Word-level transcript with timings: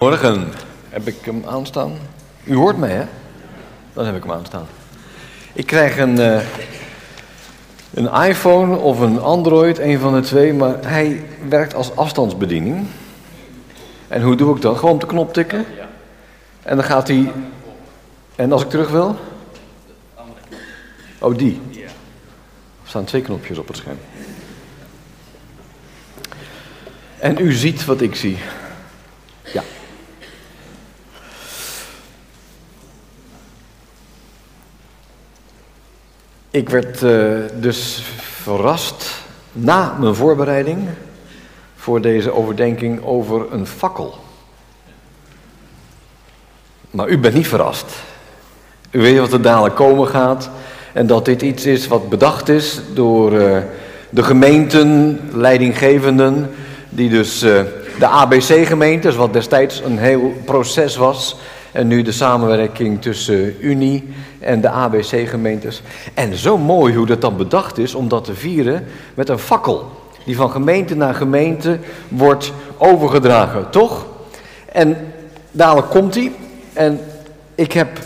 Morgen 0.00 0.48
heb 0.88 1.06
ik 1.06 1.16
hem 1.20 1.42
aanstaan. 1.46 1.92
U 2.44 2.54
hoort 2.54 2.76
mij, 2.76 2.90
hè? 2.90 3.04
Dan 3.92 4.06
heb 4.06 4.16
ik 4.16 4.22
hem 4.22 4.32
aanstaan. 4.32 4.66
Ik 5.52 5.66
krijg 5.66 5.98
een, 5.98 6.18
eh, 6.18 6.42
een 7.94 8.28
iPhone 8.28 8.76
of 8.76 9.00
een 9.00 9.20
Android, 9.20 9.78
een 9.78 9.98
van 9.98 10.14
de 10.14 10.20
twee, 10.20 10.52
maar 10.52 10.74
hij 10.80 11.24
werkt 11.48 11.74
als 11.74 11.96
afstandsbediening. 11.96 12.86
En 14.08 14.22
hoe 14.22 14.36
doe 14.36 14.56
ik 14.56 14.62
dat? 14.62 14.78
Gewoon 14.78 14.94
op 14.94 15.00
de 15.00 15.06
knop 15.06 15.32
tikken. 15.32 15.64
En 16.62 16.76
dan 16.76 16.84
gaat 16.84 17.08
hij. 17.08 17.32
En 18.36 18.52
als 18.52 18.62
ik 18.62 18.70
terug 18.70 18.90
wil? 18.90 19.18
Oh, 21.18 21.36
die. 21.36 21.60
Er 22.82 22.88
staan 22.88 23.04
twee 23.04 23.22
knopjes 23.22 23.58
op 23.58 23.68
het 23.68 23.76
scherm. 23.76 23.98
En 27.18 27.38
u 27.38 27.52
ziet 27.52 27.84
wat 27.84 28.00
ik 28.00 28.14
zie. 28.14 28.38
Ik 36.50 36.68
werd 36.68 37.02
uh, 37.02 37.38
dus 37.54 38.02
verrast 38.18 39.10
na 39.52 39.96
mijn 40.00 40.14
voorbereiding 40.14 40.78
voor 41.76 42.00
deze 42.00 42.32
overdenking 42.32 43.04
over 43.04 43.52
een 43.52 43.66
fakkel. 43.66 44.14
Maar 46.90 47.08
u 47.08 47.18
bent 47.18 47.34
niet 47.34 47.48
verrast. 47.48 47.86
U 48.90 49.00
weet 49.00 49.18
wat 49.18 49.32
er 49.32 49.42
dadelijk 49.42 49.74
komen 49.74 50.08
gaat 50.08 50.50
en 50.92 51.06
dat 51.06 51.24
dit 51.24 51.42
iets 51.42 51.66
is 51.66 51.86
wat 51.86 52.08
bedacht 52.08 52.48
is 52.48 52.80
door 52.94 53.32
uh, 53.32 53.58
de 54.10 54.22
gemeenten, 54.22 55.20
leidinggevenden, 55.32 56.50
die 56.88 57.10
dus 57.10 57.42
uh, 57.42 57.60
de 57.98 58.06
ABC-gemeentes, 58.06 59.16
wat 59.16 59.32
destijds 59.32 59.80
een 59.80 59.98
heel 59.98 60.34
proces 60.44 60.96
was, 60.96 61.36
en 61.72 61.86
nu 61.86 62.02
de 62.02 62.12
samenwerking 62.12 63.02
tussen 63.02 63.66
Unie 63.66 64.08
en 64.38 64.60
de 64.60 64.68
ABC-gemeentes. 64.68 65.82
En 66.14 66.36
zo 66.36 66.58
mooi 66.58 66.94
hoe 66.94 67.06
dat 67.06 67.20
dan 67.20 67.36
bedacht 67.36 67.78
is 67.78 67.94
om 67.94 68.08
dat 68.08 68.24
te 68.24 68.34
vieren 68.34 68.84
met 69.14 69.28
een 69.28 69.38
fakkel. 69.38 69.90
Die 70.24 70.36
van 70.36 70.50
gemeente 70.50 70.96
naar 70.96 71.14
gemeente 71.14 71.78
wordt 72.08 72.52
overgedragen, 72.76 73.70
toch? 73.70 74.06
En 74.72 74.96
dadelijk 75.50 75.90
komt 75.90 76.14
hij. 76.14 76.32
En 76.72 77.00
ik 77.54 77.72
heb 77.72 77.98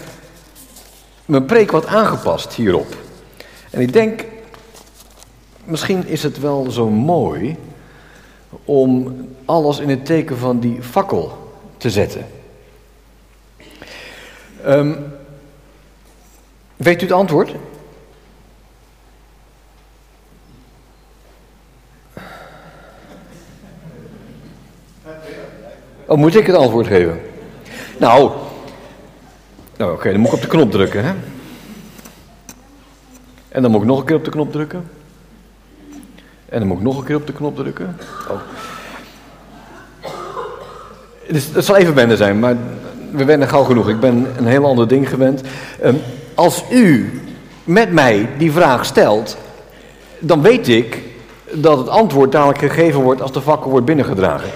mijn 1.24 1.44
preek 1.44 1.70
wat 1.70 1.86
aangepast 1.86 2.52
hierop. 2.52 2.96
En 3.70 3.80
ik 3.80 3.92
denk, 3.92 4.24
misschien 5.64 6.06
is 6.06 6.22
het 6.22 6.40
wel 6.40 6.70
zo 6.70 6.90
mooi 6.90 7.56
om 8.64 9.16
alles 9.44 9.78
in 9.78 9.88
het 9.88 10.06
teken 10.06 10.38
van 10.38 10.60
die 10.60 10.82
fakkel 10.82 11.52
te 11.76 11.90
zetten. 11.90 12.26
Um, 14.66 15.12
weet 16.76 17.02
u 17.02 17.04
het 17.04 17.14
antwoord? 17.14 17.54
Oh, 26.06 26.18
moet 26.18 26.36
ik 26.36 26.46
het 26.46 26.56
antwoord 26.56 26.86
geven? 26.86 27.20
Nou, 27.98 28.30
nou 29.76 29.92
oké, 29.92 30.10
dan 30.10 30.20
moet 30.20 30.28
ik 30.28 30.34
op 30.34 30.40
de 30.40 30.46
knop 30.46 30.70
drukken, 30.70 31.04
hè? 31.04 31.14
En 33.48 33.62
dan 33.62 33.70
moet 33.70 33.80
ik 33.80 33.86
nog 33.86 33.98
een 33.98 34.04
keer 34.04 34.16
op 34.16 34.24
de 34.24 34.30
knop 34.30 34.52
drukken. 34.52 34.90
En 36.48 36.58
dan 36.58 36.68
moet 36.68 36.76
ik 36.76 36.82
nog 36.82 36.98
een 36.98 37.04
keer 37.04 37.16
op 37.16 37.26
de 37.26 37.32
knop 37.32 37.56
drukken. 37.56 37.96
Oh. 38.28 38.40
Dus, 41.28 41.52
dat 41.52 41.64
zal 41.64 41.76
even 41.76 41.94
wennen 41.94 42.16
zijn, 42.16 42.38
maar 42.38 42.56
we 43.16 43.24
wennen 43.24 43.48
gauw 43.48 43.62
genoeg. 43.62 43.88
Ik 43.88 44.00
ben 44.00 44.26
een 44.36 44.46
heel 44.46 44.64
ander 44.64 44.88
ding 44.88 45.08
gewend. 45.08 45.42
Um, 45.84 46.00
als 46.34 46.64
u 46.70 47.20
met 47.64 47.92
mij 47.92 48.28
die 48.38 48.52
vraag 48.52 48.84
stelt, 48.84 49.36
dan 50.18 50.42
weet 50.42 50.68
ik 50.68 51.02
dat 51.52 51.78
het 51.78 51.88
antwoord 51.88 52.32
dadelijk 52.32 52.58
gegeven 52.58 53.00
wordt 53.00 53.22
als 53.22 53.32
de 53.32 53.40
vakker 53.40 53.70
wordt 53.70 53.86
binnengedragen. 53.86 54.48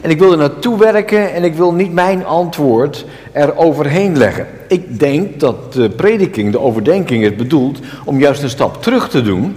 En 0.00 0.10
ik 0.10 0.18
wil 0.18 0.32
er 0.32 0.38
naartoe 0.38 0.78
werken 0.78 1.34
en 1.34 1.44
ik 1.44 1.54
wil 1.54 1.72
niet 1.72 1.92
mijn 1.92 2.26
antwoord 2.26 3.04
er 3.32 3.56
overheen 3.56 4.18
leggen. 4.18 4.46
Ik 4.68 4.98
denk 4.98 5.40
dat 5.40 5.72
de 5.72 5.88
prediking, 5.88 6.52
de 6.52 6.60
overdenking 6.60 7.24
is 7.24 7.36
bedoeld 7.36 7.78
om 8.04 8.18
juist 8.18 8.42
een 8.42 8.50
stap 8.50 8.82
terug 8.82 9.08
te 9.08 9.22
doen 9.22 9.56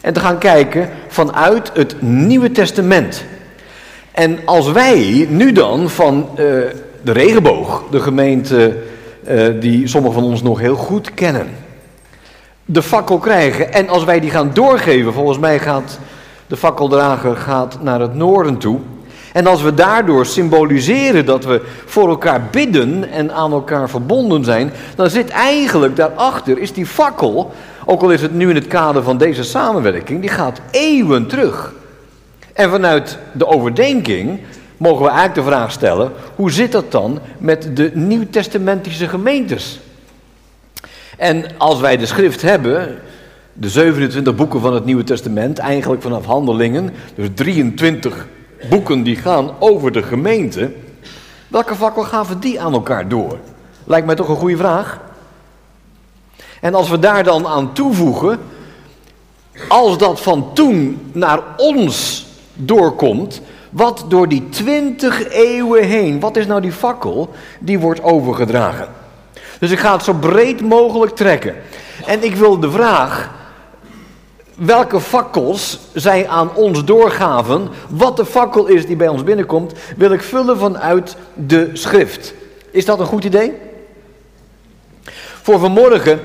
en 0.00 0.12
te 0.12 0.20
gaan 0.20 0.38
kijken 0.38 0.88
vanuit 1.08 1.70
het 1.74 2.02
Nieuwe 2.02 2.52
Testament. 2.52 3.24
En 4.12 4.38
als 4.44 4.72
wij 4.72 5.26
nu 5.30 5.52
dan 5.52 5.90
van 5.90 6.28
uh, 6.38 6.62
de 7.02 7.12
regenboog, 7.12 7.82
de 7.90 8.00
gemeente 8.00 8.76
uh, 9.28 9.46
die 9.60 9.86
sommigen 9.86 10.20
van 10.20 10.30
ons 10.30 10.42
nog 10.42 10.60
heel 10.60 10.76
goed 10.76 11.14
kennen, 11.14 11.48
de 12.64 12.82
fakkel 12.82 13.18
krijgen 13.18 13.72
en 13.72 13.88
als 13.88 14.04
wij 14.04 14.20
die 14.20 14.30
gaan 14.30 14.50
doorgeven, 14.54 15.12
volgens 15.12 15.38
mij 15.38 15.58
gaat 15.58 15.98
de 16.46 16.56
fakkeldrager 16.56 17.36
gaat 17.36 17.82
naar 17.82 18.00
het 18.00 18.14
noorden 18.14 18.58
toe. 18.58 18.78
En 19.32 19.46
als 19.46 19.62
we 19.62 19.74
daardoor 19.74 20.26
symboliseren 20.26 21.26
dat 21.26 21.44
we 21.44 21.62
voor 21.86 22.08
elkaar 22.08 22.48
bidden 22.50 23.10
en 23.10 23.32
aan 23.32 23.52
elkaar 23.52 23.88
verbonden 23.88 24.44
zijn, 24.44 24.72
dan 24.94 25.10
zit 25.10 25.28
eigenlijk 25.28 25.96
daarachter, 25.96 26.58
is 26.58 26.72
die 26.72 26.86
fakkel, 26.86 27.52
ook 27.84 28.02
al 28.02 28.10
is 28.10 28.22
het 28.22 28.34
nu 28.34 28.48
in 28.48 28.54
het 28.54 28.66
kader 28.66 29.02
van 29.02 29.18
deze 29.18 29.44
samenwerking, 29.44 30.20
die 30.20 30.30
gaat 30.30 30.60
eeuwen 30.70 31.26
terug. 31.26 31.72
En 32.52 32.70
vanuit 32.70 33.18
de 33.32 33.46
overdenking 33.46 34.40
mogen 34.80 35.04
we 35.04 35.10
eigenlijk 35.10 35.34
de 35.34 35.54
vraag 35.54 35.72
stellen, 35.72 36.12
hoe 36.34 36.50
zit 36.50 36.72
dat 36.72 36.92
dan 36.92 37.18
met 37.38 37.76
de 37.76 37.90
nieuwtestamentische 37.94 39.08
gemeentes? 39.08 39.80
En 41.16 41.44
als 41.58 41.80
wij 41.80 41.96
de 41.96 42.06
schrift 42.06 42.42
hebben, 42.42 42.98
de 43.52 43.68
27 43.68 44.34
boeken 44.34 44.60
van 44.60 44.74
het 44.74 44.84
Nieuwe 44.84 45.04
Testament, 45.04 45.58
eigenlijk 45.58 46.02
vanaf 46.02 46.24
handelingen, 46.24 46.90
dus 47.14 47.28
23 47.34 48.26
boeken 48.68 49.02
die 49.02 49.16
gaan 49.16 49.50
over 49.58 49.92
de 49.92 50.02
gemeente, 50.02 50.72
welke 51.48 51.74
vakken 51.74 52.06
gaven 52.06 52.40
die 52.40 52.60
aan 52.60 52.72
elkaar 52.72 53.08
door? 53.08 53.38
Lijkt 53.84 54.06
mij 54.06 54.14
toch 54.14 54.28
een 54.28 54.36
goede 54.36 54.56
vraag. 54.56 55.00
En 56.60 56.74
als 56.74 56.90
we 56.90 56.98
daar 56.98 57.24
dan 57.24 57.46
aan 57.46 57.72
toevoegen, 57.72 58.38
als 59.68 59.98
dat 59.98 60.20
van 60.20 60.50
toen 60.54 61.08
naar 61.12 61.40
ons 61.56 62.26
doorkomt, 62.54 63.42
wat 63.70 64.04
door 64.08 64.28
die 64.28 64.48
twintig 64.48 65.28
eeuwen 65.28 65.84
heen, 65.84 66.20
wat 66.20 66.36
is 66.36 66.46
nou 66.46 66.60
die 66.60 66.72
fakkel 66.72 67.30
die 67.58 67.78
wordt 67.78 68.02
overgedragen? 68.02 68.88
Dus 69.58 69.70
ik 69.70 69.78
ga 69.78 69.92
het 69.92 70.02
zo 70.02 70.12
breed 70.12 70.60
mogelijk 70.60 71.16
trekken. 71.16 71.54
En 72.06 72.22
ik 72.22 72.34
wil 72.34 72.60
de 72.60 72.70
vraag, 72.70 73.30
welke 74.54 75.00
fakkels 75.00 75.78
zij 75.94 76.28
aan 76.28 76.54
ons 76.54 76.84
doorgaven, 76.84 77.68
wat 77.88 78.16
de 78.16 78.24
fakkel 78.24 78.66
is 78.66 78.86
die 78.86 78.96
bij 78.96 79.08
ons 79.08 79.24
binnenkomt, 79.24 79.72
wil 79.96 80.12
ik 80.12 80.22
vullen 80.22 80.58
vanuit 80.58 81.16
de 81.34 81.70
schrift. 81.72 82.34
Is 82.70 82.84
dat 82.84 83.00
een 83.00 83.06
goed 83.06 83.24
idee? 83.24 83.52
Voor 85.42 85.58
vanmorgen 85.58 86.20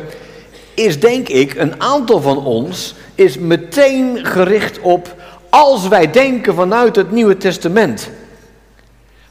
is 0.74 1.00
denk 1.00 1.28
ik 1.28 1.56
een 1.56 1.82
aantal 1.82 2.22
van 2.22 2.46
ons 2.46 2.96
is 3.16 3.38
meteen 3.38 4.26
gericht 4.26 4.80
op 4.80 5.16
als 5.56 5.88
wij 5.88 6.12
denken 6.12 6.56
vanuit 6.56 6.96
het 6.96 7.12
Nieuwe 7.12 7.38
Testament. 7.38 8.10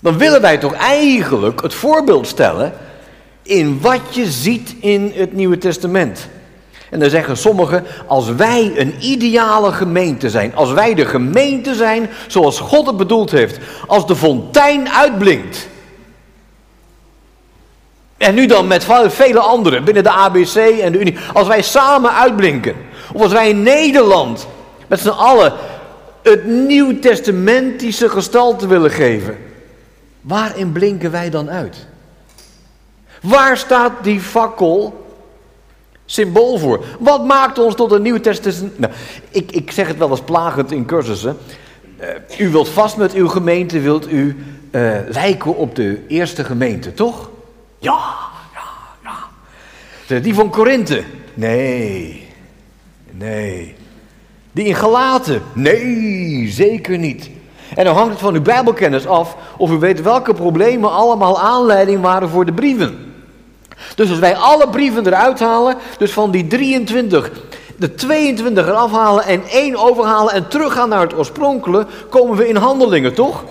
Dan 0.01 0.19
willen 0.19 0.41
wij 0.41 0.59
toch 0.59 0.73
eigenlijk 0.73 1.62
het 1.62 1.75
voorbeeld 1.75 2.27
stellen 2.27 2.73
in 3.43 3.81
wat 3.81 4.01
je 4.11 4.27
ziet 4.27 4.75
in 4.81 5.12
het 5.15 5.33
Nieuwe 5.33 5.59
Testament. 5.59 6.29
En 6.91 7.01
dan 7.01 7.11
zeggen 7.11 7.37
sommigen, 7.37 7.85
als 8.07 8.29
wij 8.29 8.73
een 8.77 8.95
ideale 9.01 9.73
gemeente 9.73 10.31
zijn, 10.31 10.55
als 10.55 10.73
wij 10.73 10.95
de 10.95 11.07
gemeente 11.07 11.75
zijn 11.75 12.11
zoals 12.27 12.61
God 12.61 12.87
het 12.87 12.97
bedoeld 12.97 13.31
heeft, 13.31 13.59
als 13.87 14.06
de 14.06 14.17
fontein 14.17 14.91
uitblinkt. 14.91 15.69
En 18.17 18.35
nu 18.35 18.47
dan 18.47 18.67
met 18.67 18.87
vele 19.06 19.41
anderen 19.41 19.85
binnen 19.85 20.03
de 20.03 20.11
ABC 20.11 20.56
en 20.56 20.93
de 20.93 20.99
Unie, 20.99 21.17
als 21.32 21.47
wij 21.47 21.62
samen 21.62 22.15
uitblinken, 22.15 22.75
of 23.12 23.23
als 23.23 23.32
wij 23.32 23.49
in 23.49 23.62
Nederland 23.62 24.47
met 24.87 25.00
z'n 25.00 25.09
allen 25.09 25.53
het 26.25 26.47
nieuwtestamentische 26.47 28.09
gestalte 28.09 28.67
willen 28.67 28.91
geven, 28.91 29.37
waarin 30.21 30.73
blinken 30.73 31.11
wij 31.11 31.31
dan 31.31 31.50
uit? 31.50 31.87
Waar 33.23 33.56
staat 33.56 33.93
die 34.05 34.21
fakkel 34.21 35.06
symbool 36.05 36.59
voor? 36.59 36.85
Wat 36.99 37.25
maakt 37.25 37.59
ons 37.59 37.75
tot 37.75 37.93
een 37.93 38.03
nieuw 38.03 38.21
testament? 38.21 38.79
Nou, 38.79 38.93
ik, 39.31 39.53
ik 39.53 39.71
zeg 39.71 39.88
het 39.88 39.99
wel 39.99 40.11
eens 40.11 40.21
plagend 40.21 40.73
in 40.73 40.85
cursussen. 40.85 41.37
Uh, 42.00 42.09
u 42.38 42.49
wilt 42.49 42.69
vast 42.69 42.97
met 42.97 43.12
uw 43.12 43.29
gemeente, 43.29 43.81
wilt 43.81 44.12
u 44.12 44.44
uh, 44.71 44.99
lijken 45.09 45.56
op 45.56 45.75
de 45.75 46.06
eerste 46.09 46.44
gemeente, 46.44 46.94
toch? 46.94 47.31
Ja, 47.79 48.00
ja, 48.55 48.65
ja. 49.03 49.17
De, 50.06 50.21
die 50.21 50.35
van 50.35 50.50
Korinthe? 50.50 51.03
Nee, 51.35 52.29
nee. 53.11 53.75
Die 54.55 54.65
in 54.65 54.75
Galaten? 54.75 55.43
Nee, 55.53 56.49
zeker 56.51 56.99
niet. 56.99 57.31
En 57.75 57.85
dan 57.85 57.95
hangt 57.95 58.11
het 58.11 58.21
van 58.21 58.35
uw 58.35 58.43
Bijbelkennis 58.43 59.06
af 59.06 59.37
of 59.56 59.71
u 59.71 59.79
weet 59.79 60.03
welke 60.03 60.35
problemen 60.35 60.93
allemaal 60.93 61.41
aanleiding 61.41 62.01
waren 62.01 62.29
voor 62.29 62.45
de 62.45 62.53
brieven. 62.53 63.12
Dus 63.95 64.11
als 64.11 64.19
wij 64.19 64.37
alle 64.37 64.69
brieven 64.69 65.06
eruit 65.06 65.41
halen, 65.41 65.77
dus 65.99 66.12
van 66.12 66.31
die 66.31 66.47
23, 66.47 67.31
de 67.77 67.95
22 67.95 68.67
eraf 68.67 68.93
halen 68.93 69.25
en 69.25 69.43
één 69.51 69.77
overhalen 69.77 70.33
en 70.33 70.49
teruggaan 70.49 70.89
naar 70.89 71.00
het 71.00 71.17
oorspronkelijke, 71.17 71.93
komen 72.09 72.37
we 72.37 72.49
in 72.49 72.57
handelingen, 72.57 73.15
toch? 73.15 73.45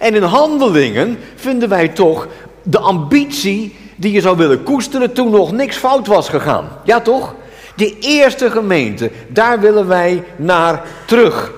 En 0.00 0.14
in 0.14 0.22
handelingen 0.22 1.18
vinden 1.34 1.68
wij 1.68 1.88
toch 1.88 2.26
de 2.62 2.78
ambitie 2.78 3.76
die 3.96 4.12
je 4.12 4.20
zou 4.20 4.36
willen 4.36 4.62
koesteren 4.62 5.12
toen 5.12 5.30
nog 5.30 5.52
niks 5.52 5.76
fout 5.76 6.06
was 6.06 6.28
gegaan. 6.28 6.68
Ja, 6.84 7.00
toch? 7.00 7.34
De 7.80 7.98
eerste 7.98 8.50
gemeente, 8.50 9.10
daar 9.28 9.60
willen 9.60 9.86
wij 9.86 10.24
naar 10.36 10.82
terug. 11.06 11.52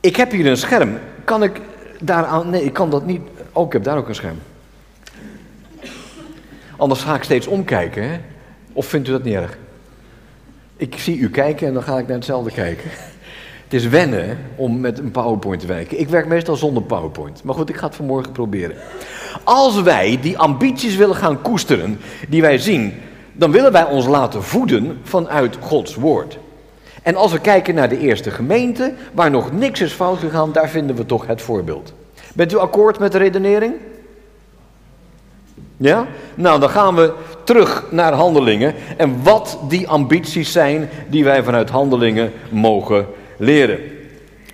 Ik 0.00 0.16
heb 0.16 0.30
hier 0.30 0.46
een 0.46 0.56
scherm. 0.56 0.98
Kan 1.24 1.42
ik 1.42 1.60
daaraan. 2.00 2.50
Nee, 2.50 2.64
ik 2.64 2.72
kan 2.72 2.90
dat 2.90 3.06
niet. 3.06 3.20
Oh, 3.52 3.66
ik 3.66 3.72
heb 3.72 3.84
daar 3.84 3.96
ook 3.96 4.08
een 4.08 4.14
scherm. 4.14 4.38
Anders 6.76 7.02
ga 7.02 7.14
ik 7.14 7.22
steeds 7.22 7.46
omkijken, 7.46 8.10
hè? 8.10 8.20
Of 8.72 8.86
vindt 8.86 9.08
u 9.08 9.10
dat 9.10 9.22
niet 9.22 9.34
erg? 9.34 9.58
Ik 10.76 10.98
zie 10.98 11.18
u 11.18 11.30
kijken 11.30 11.66
en 11.66 11.74
dan 11.74 11.82
ga 11.82 11.98
ik 11.98 12.06
naar 12.06 12.16
hetzelfde 12.16 12.50
kijken. 12.50 12.90
Het 13.64 13.72
is 13.72 13.86
wennen 13.86 14.38
om 14.56 14.80
met 14.80 14.98
een 14.98 15.10
PowerPoint 15.10 15.60
te 15.60 15.66
werken. 15.66 16.00
Ik 16.00 16.08
werk 16.08 16.26
meestal 16.26 16.56
zonder 16.56 16.82
PowerPoint. 16.82 17.44
Maar 17.44 17.54
goed, 17.54 17.68
ik 17.68 17.76
ga 17.76 17.86
het 17.86 17.96
vanmorgen 17.96 18.32
proberen. 18.32 18.76
Als 19.44 19.82
wij 19.82 20.18
die 20.22 20.38
ambities 20.38 20.96
willen 20.96 21.16
gaan 21.16 21.42
koesteren, 21.42 22.00
die 22.28 22.40
wij 22.40 22.58
zien, 22.58 22.94
dan 23.36 23.50
willen 23.50 23.72
wij 23.72 23.84
ons 23.84 24.06
laten 24.06 24.42
voeden 24.42 25.00
vanuit 25.02 25.56
Gods 25.60 25.94
woord. 25.94 26.38
En 27.02 27.16
als 27.16 27.32
we 27.32 27.40
kijken 27.40 27.74
naar 27.74 27.88
de 27.88 27.98
eerste 27.98 28.30
gemeente, 28.30 28.94
waar 29.12 29.30
nog 29.30 29.52
niks 29.52 29.80
is 29.80 29.92
fout 29.92 30.18
gegaan, 30.18 30.52
daar 30.52 30.68
vinden 30.68 30.96
we 30.96 31.06
toch 31.06 31.26
het 31.26 31.42
voorbeeld. 31.42 31.92
Bent 32.34 32.52
u 32.52 32.56
akkoord 32.56 32.98
met 32.98 33.12
de 33.12 33.18
redenering? 33.18 33.74
Ja? 35.76 36.06
Nou, 36.34 36.60
dan 36.60 36.70
gaan 36.70 36.94
we 36.94 37.12
terug 37.44 37.84
naar 37.90 38.12
handelingen 38.12 38.74
en 38.96 39.22
wat 39.22 39.58
die 39.68 39.88
ambities 39.88 40.52
zijn 40.52 40.88
die 41.08 41.24
wij 41.24 41.42
vanuit 41.42 41.70
handelingen 41.70 42.32
mogen 42.50 43.06
leren. 43.36 43.78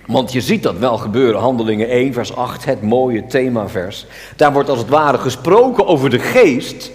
Want 0.05 0.31
je 0.31 0.41
ziet 0.41 0.63
dat 0.63 0.77
wel 0.77 0.97
gebeuren, 0.97 1.41
handelingen 1.41 1.89
1, 1.89 2.13
vers 2.13 2.35
8, 2.35 2.65
het 2.65 2.81
mooie 2.81 3.25
themavers. 3.25 4.05
Daar 4.35 4.53
wordt 4.53 4.69
als 4.69 4.79
het 4.79 4.89
ware 4.89 5.17
gesproken 5.17 5.87
over 5.87 6.09
de 6.09 6.19
geest. 6.19 6.91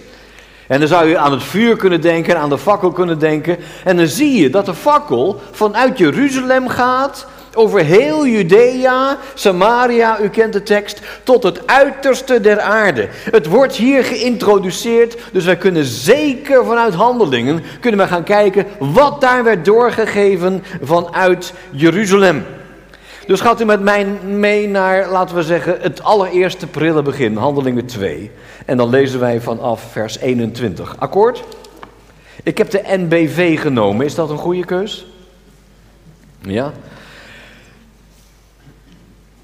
En 0.67 0.79
dan 0.79 0.87
zou 0.87 1.09
je 1.09 1.17
aan 1.17 1.31
het 1.31 1.43
vuur 1.43 1.75
kunnen 1.75 2.01
denken, 2.01 2.37
aan 2.37 2.49
de 2.49 2.57
fakkel 2.57 2.91
kunnen 2.91 3.19
denken. 3.19 3.57
En 3.83 3.97
dan 3.97 4.07
zie 4.07 4.41
je 4.41 4.49
dat 4.49 4.65
de 4.65 4.73
fakkel 4.73 5.41
vanuit 5.51 5.97
Jeruzalem 5.97 6.67
gaat 6.67 7.27
over 7.57 7.79
heel 7.79 8.27
Judea, 8.27 9.17
Samaria, 9.33 10.19
u 10.21 10.29
kent 10.29 10.53
de 10.53 10.63
tekst, 10.63 11.01
tot 11.23 11.43
het 11.43 11.67
uiterste 11.67 12.41
der 12.41 12.59
aarde. 12.59 13.07
Het 13.11 13.45
wordt 13.45 13.75
hier 13.75 14.03
geïntroduceerd, 14.03 15.17
dus 15.31 15.45
wij 15.45 15.57
kunnen 15.57 15.85
zeker 15.85 16.65
vanuit 16.65 16.93
handelingen 16.93 17.63
kunnen 17.79 17.99
we 17.99 18.07
gaan 18.07 18.23
kijken 18.23 18.65
wat 18.79 19.21
daar 19.21 19.43
werd 19.43 19.65
doorgegeven 19.65 20.63
vanuit 20.81 21.53
Jeruzalem. 21.71 22.45
Dus 23.27 23.41
gaat 23.41 23.61
u 23.61 23.65
met 23.65 23.81
mij 23.81 24.05
mee 24.25 24.67
naar, 24.67 25.09
laten 25.09 25.35
we 25.35 25.43
zeggen, 25.43 25.77
het 25.81 26.03
allereerste 26.03 26.67
prille 26.67 27.01
begin, 27.01 27.35
handelingen 27.35 27.85
2. 27.85 28.31
En 28.65 28.77
dan 28.77 28.89
lezen 28.89 29.19
wij 29.19 29.41
vanaf 29.41 29.91
vers 29.91 30.17
21. 30.17 30.95
Akkoord? 30.99 31.43
Ik 32.43 32.57
heb 32.57 32.69
de 32.69 32.81
NBV 32.85 33.59
genomen, 33.59 34.05
is 34.05 34.15
dat 34.15 34.29
een 34.29 34.37
goede 34.37 34.65
keus? 34.65 35.05
Ja? 36.41 36.73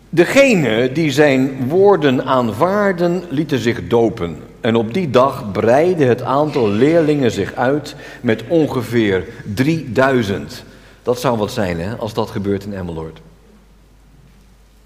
Degene 0.09 0.91
die 0.91 1.11
zijn 1.11 1.67
woorden 1.67 2.25
aanvaarden, 2.25 3.23
lieten 3.29 3.59
zich 3.59 3.87
dopen. 3.87 4.37
En 4.61 4.75
op 4.75 4.93
die 4.93 5.09
dag 5.09 5.51
breidde 5.51 6.05
het 6.05 6.21
aantal 6.21 6.69
leerlingen 6.69 7.31
zich 7.31 7.53
uit 7.53 7.95
met 8.21 8.43
ongeveer 8.47 9.25
3000. 9.55 10.63
Dat 11.03 11.19
zou 11.19 11.37
wat 11.37 11.51
zijn, 11.51 11.79
hè, 11.79 11.95
als 11.95 12.13
dat 12.13 12.29
gebeurt 12.29 12.63
in 12.63 12.73
Emmeloord. 12.73 13.21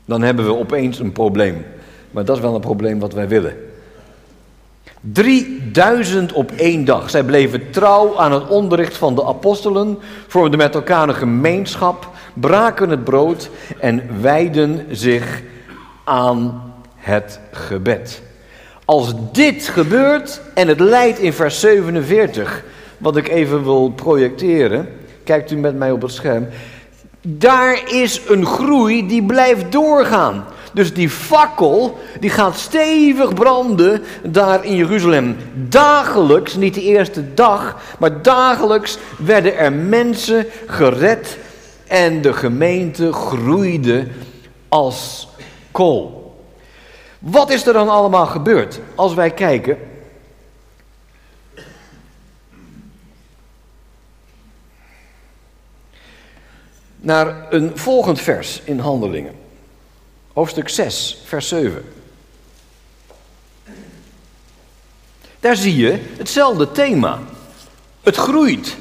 Dan 0.08 0.22
hebben 0.22 0.46
we 0.46 0.56
opeens 0.56 1.00
een 1.00 1.12
probleem. 1.12 1.66
Maar 2.12 2.26
dat 2.26 2.36
is 2.36 2.42
wel 2.42 2.56
een 2.56 2.62
probleem 2.62 3.00
wat 3.00 3.14
wij 3.14 3.28
willen. 3.28 3.56
3000 5.02 6.34
op 6.34 6.52
één 6.52 6.86
dag. 6.86 7.10
Zij 7.10 7.24
bleven 7.24 7.70
trouw 7.70 8.18
aan 8.18 8.32
het 8.32 8.48
onderricht 8.48 8.98
van 8.98 9.16
de 9.16 9.26
apostelen, 9.26 9.98
vormden 10.28 10.60
met 10.60 10.76
elkaar 10.76 11.08
een 11.08 11.16
gemeenschap, 11.16 12.10
braken 12.34 12.90
het 12.90 13.04
brood 13.04 13.50
en 13.80 14.22
wijden 14.22 14.86
zich 14.92 15.42
aan 16.04 16.74
het 16.96 17.40
gebed. 17.52 18.22
Als 18.86 19.14
dit 19.32 19.68
gebeurt 19.68 20.42
en 20.54 20.68
het 20.68 20.80
leidt 20.80 21.20
in 21.20 21.34
vers 21.34 21.60
47, 21.60 22.64
wat 22.98 23.18
ik 23.18 23.28
even 23.28 23.64
wil 23.64 23.92
projecteren, 23.92 24.90
kijkt 25.24 25.52
u 25.52 25.56
met 25.56 25.78
mij 25.78 25.92
op 25.92 26.02
het 26.02 26.12
scherm. 26.12 26.48
Daar 27.30 27.92
is 27.94 28.22
een 28.28 28.46
groei 28.46 29.08
die 29.08 29.24
blijft 29.24 29.72
doorgaan. 29.72 30.46
Dus 30.74 30.94
die 30.94 31.10
fakkel, 31.10 31.98
die 32.20 32.30
gaat 32.30 32.58
stevig 32.58 33.34
branden 33.34 34.04
daar 34.24 34.66
in 34.66 34.76
Jeruzalem. 34.76 35.38
Dagelijks, 35.54 36.56
niet 36.56 36.74
de 36.74 36.82
eerste 36.82 37.34
dag, 37.34 37.76
maar 38.00 38.22
dagelijks 38.22 38.98
werden 39.18 39.58
er 39.58 39.74
mensen 39.74 40.46
gered 40.68 41.38
en 41.88 42.22
de 42.22 42.34
gemeente 42.34 43.14
groeide 43.14 44.08
als 44.70 45.28
kool. 45.72 46.36
Wat 47.20 47.50
is 47.50 47.68
er 47.68 47.74
dan 47.74 47.90
allemaal 47.90 48.26
gebeurd? 48.26 48.80
Als 48.96 49.14
wij 49.14 49.32
kijken. 49.32 49.78
Naar 57.00 57.48
een 57.50 57.72
volgend 57.76 58.22
vers 58.22 58.62
in 58.64 58.80
Handelingen. 58.80 59.34
Hoofdstuk 60.34 60.70
6, 60.70 61.22
vers 61.26 61.48
7. 61.48 61.84
Daar 65.40 65.56
zie 65.56 65.76
je 65.76 66.00
hetzelfde 66.18 66.72
thema. 66.72 67.20
Het 68.04 68.16
groeit. 68.16 68.78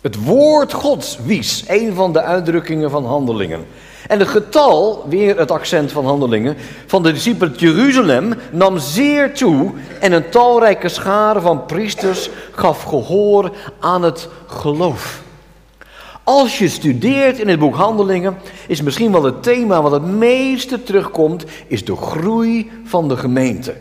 Het 0.00 0.24
woord 0.24 0.72
Gods 0.72 1.18
wies, 1.24 1.64
een 1.66 1.94
van 1.94 2.12
de 2.12 2.22
uitdrukkingen 2.22 2.90
van 2.90 3.06
handelingen. 3.06 3.66
En 4.08 4.18
het 4.18 4.28
getal, 4.28 5.04
weer 5.08 5.38
het 5.38 5.50
accent 5.50 5.92
van 5.92 6.04
handelingen, 6.04 6.56
van 6.86 7.02
de 7.02 7.12
discipelen 7.12 7.54
Jeruzalem 7.56 8.34
nam 8.50 8.78
zeer 8.78 9.34
toe 9.34 9.72
en 10.00 10.12
een 10.12 10.30
talrijke 10.30 10.88
schare 10.88 11.40
van 11.40 11.66
priesters 11.66 12.30
gaf 12.52 12.82
gehoor 12.82 13.50
aan 13.80 14.02
het 14.02 14.28
geloof. 14.46 15.24
Als 16.28 16.58
je 16.58 16.68
studeert 16.68 17.38
in 17.38 17.48
het 17.48 17.58
boek 17.58 17.74
Handelingen, 17.74 18.36
is 18.66 18.82
misschien 18.82 19.12
wel 19.12 19.24
het 19.24 19.42
thema 19.42 19.82
wat 19.82 19.92
het 19.92 20.06
meeste 20.06 20.82
terugkomt, 20.82 21.44
is 21.66 21.84
de 21.84 21.96
groei 21.96 22.70
van 22.84 23.08
de 23.08 23.16
gemeente. 23.16 23.74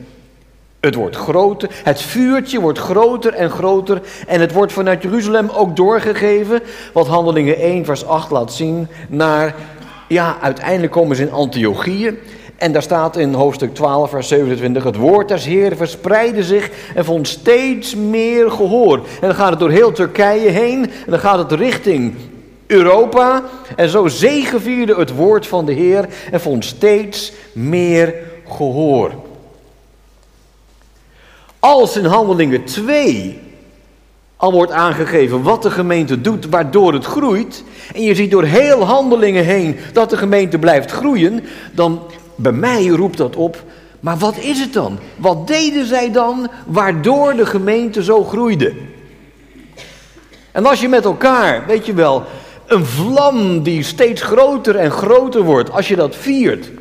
Het 0.80 0.96
wordt 0.96 1.16
groter, 1.16 1.70
het 1.84 2.02
vuurtje 2.02 2.60
wordt 2.60 2.80
groter 2.80 3.34
en 3.34 3.50
groter 3.50 4.02
en 4.28 4.40
het 4.40 4.52
wordt 4.52 4.74
vanuit 4.74 5.04
Jeruzalem 5.04 5.50
ook 5.50 5.76
doorgegeven, 5.76 6.62
wat 6.94 7.08
Handelingen 7.08 7.58
1 7.58 7.86
vers 7.86 8.06
8 8.06 8.32
laat 8.32 8.54
zien, 8.54 8.88
naar, 9.10 9.56
ja, 10.08 10.38
uiteindelijk 10.42 10.92
komen 10.92 11.16
ze 11.16 11.22
in 11.22 11.32
Antiochieën. 11.32 12.18
En 12.56 12.72
daar 12.72 12.82
staat 12.82 13.18
in 13.18 13.34
hoofdstuk 13.34 13.74
12, 13.74 14.10
vers 14.10 14.28
27, 14.28 14.84
het 14.84 14.96
woord 14.96 15.28
des 15.28 15.46
Heeren 15.46 15.78
verspreidde 15.78 16.44
zich 16.44 16.70
en 16.96 17.06
vond 17.06 17.28
steeds 17.28 17.96
meer 17.96 18.52
gehoor. 18.52 18.98
En 18.98 19.28
dan 19.28 19.36
gaat 19.36 19.50
het 19.50 19.60
door 19.60 19.72
heel 19.72 19.92
Turkije 19.92 20.50
heen 20.50 20.84
en 20.84 21.12
dan 21.12 21.20
gaat 21.20 21.50
het 21.50 21.60
richting 21.60 22.16
Europa. 22.68 23.44
En 23.76 23.90
zo 23.90 24.08
zegevierde 24.08 24.96
het 24.96 25.16
woord 25.16 25.48
van 25.48 25.66
de 25.66 25.74
Heer 25.74 26.08
en 26.32 26.42
vond 26.42 26.66
steeds 26.66 27.32
meer 27.54 28.14
gehoor. 28.48 29.12
Als 31.60 31.98
in 31.98 32.06
Handelingen 32.06 32.64
2 32.64 33.40
al 34.38 34.52
wordt 34.52 34.72
aangegeven 34.72 35.42
wat 35.42 35.62
de 35.62 35.72
gemeente 35.72 36.22
doet, 36.22 36.46
waardoor 36.50 36.94
het 36.94 37.06
groeit, 37.06 37.64
en 37.94 38.02
je 38.02 38.16
ziet 38.16 38.32
door 38.32 38.44
heel 38.44 38.84
Handelingen 38.84 39.46
heen 39.46 39.78
dat 39.94 40.10
de 40.10 40.18
gemeente 40.18 40.60
blijft 40.60 40.92
groeien, 40.92 41.44
dan 41.72 42.02
bij 42.36 42.52
mij 42.52 42.88
roept 42.88 43.18
dat 43.18 43.36
op, 43.36 43.64
maar 44.00 44.18
wat 44.18 44.38
is 44.38 44.60
het 44.60 44.74
dan? 44.74 45.00
Wat 45.16 45.48
deden 45.48 45.86
zij 45.86 46.12
dan 46.12 46.50
waardoor 46.66 47.36
de 47.36 47.46
gemeente 47.46 48.04
zo 48.04 48.24
groeide? 48.24 48.74
En 50.52 50.66
als 50.66 50.82
je 50.82 50.88
met 50.88 51.06
elkaar, 51.06 51.66
weet 51.66 51.86
je 51.86 51.94
wel, 51.94 52.24
een 52.68 52.86
vlam 52.86 53.64
die 53.64 53.84
steeds 53.84 54.22
groter 54.22 54.76
en 54.76 54.92
groter 54.92 55.42
wordt, 55.42 55.72
als 55.72 55.88
je 55.88 55.96
dat 55.96 56.16
viert, 56.16 56.72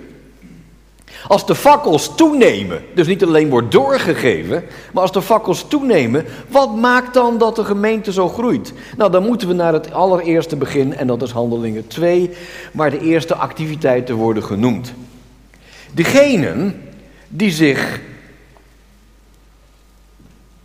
Als 1.28 1.46
de 1.46 1.54
fakkels 1.54 2.14
toenemen, 2.16 2.82
dus 2.94 3.06
niet 3.06 3.24
alleen 3.24 3.48
wordt 3.50 3.72
doorgegeven, 3.72 4.64
maar 4.92 5.02
als 5.02 5.12
de 5.12 5.22
fakkels 5.22 5.68
toenemen, 5.68 6.24
wat 6.48 6.76
maakt 6.76 7.14
dan 7.14 7.38
dat 7.38 7.56
de 7.56 7.64
gemeente 7.64 8.12
zo 8.12 8.28
groeit? 8.28 8.72
Nou, 8.96 9.10
dan 9.10 9.24
moeten 9.24 9.48
we 9.48 9.54
naar 9.54 9.72
het 9.72 9.92
allereerste 9.92 10.56
begin, 10.56 10.94
en 10.94 11.06
dat 11.06 11.22
is 11.22 11.30
Handelingen 11.30 11.86
2, 11.86 12.30
waar 12.72 12.90
de 12.90 13.00
eerste 13.00 13.34
activiteiten 13.34 14.14
worden 14.14 14.42
genoemd. 14.42 14.92
Degenen 15.92 16.82
die 17.28 17.50
zich 17.50 18.00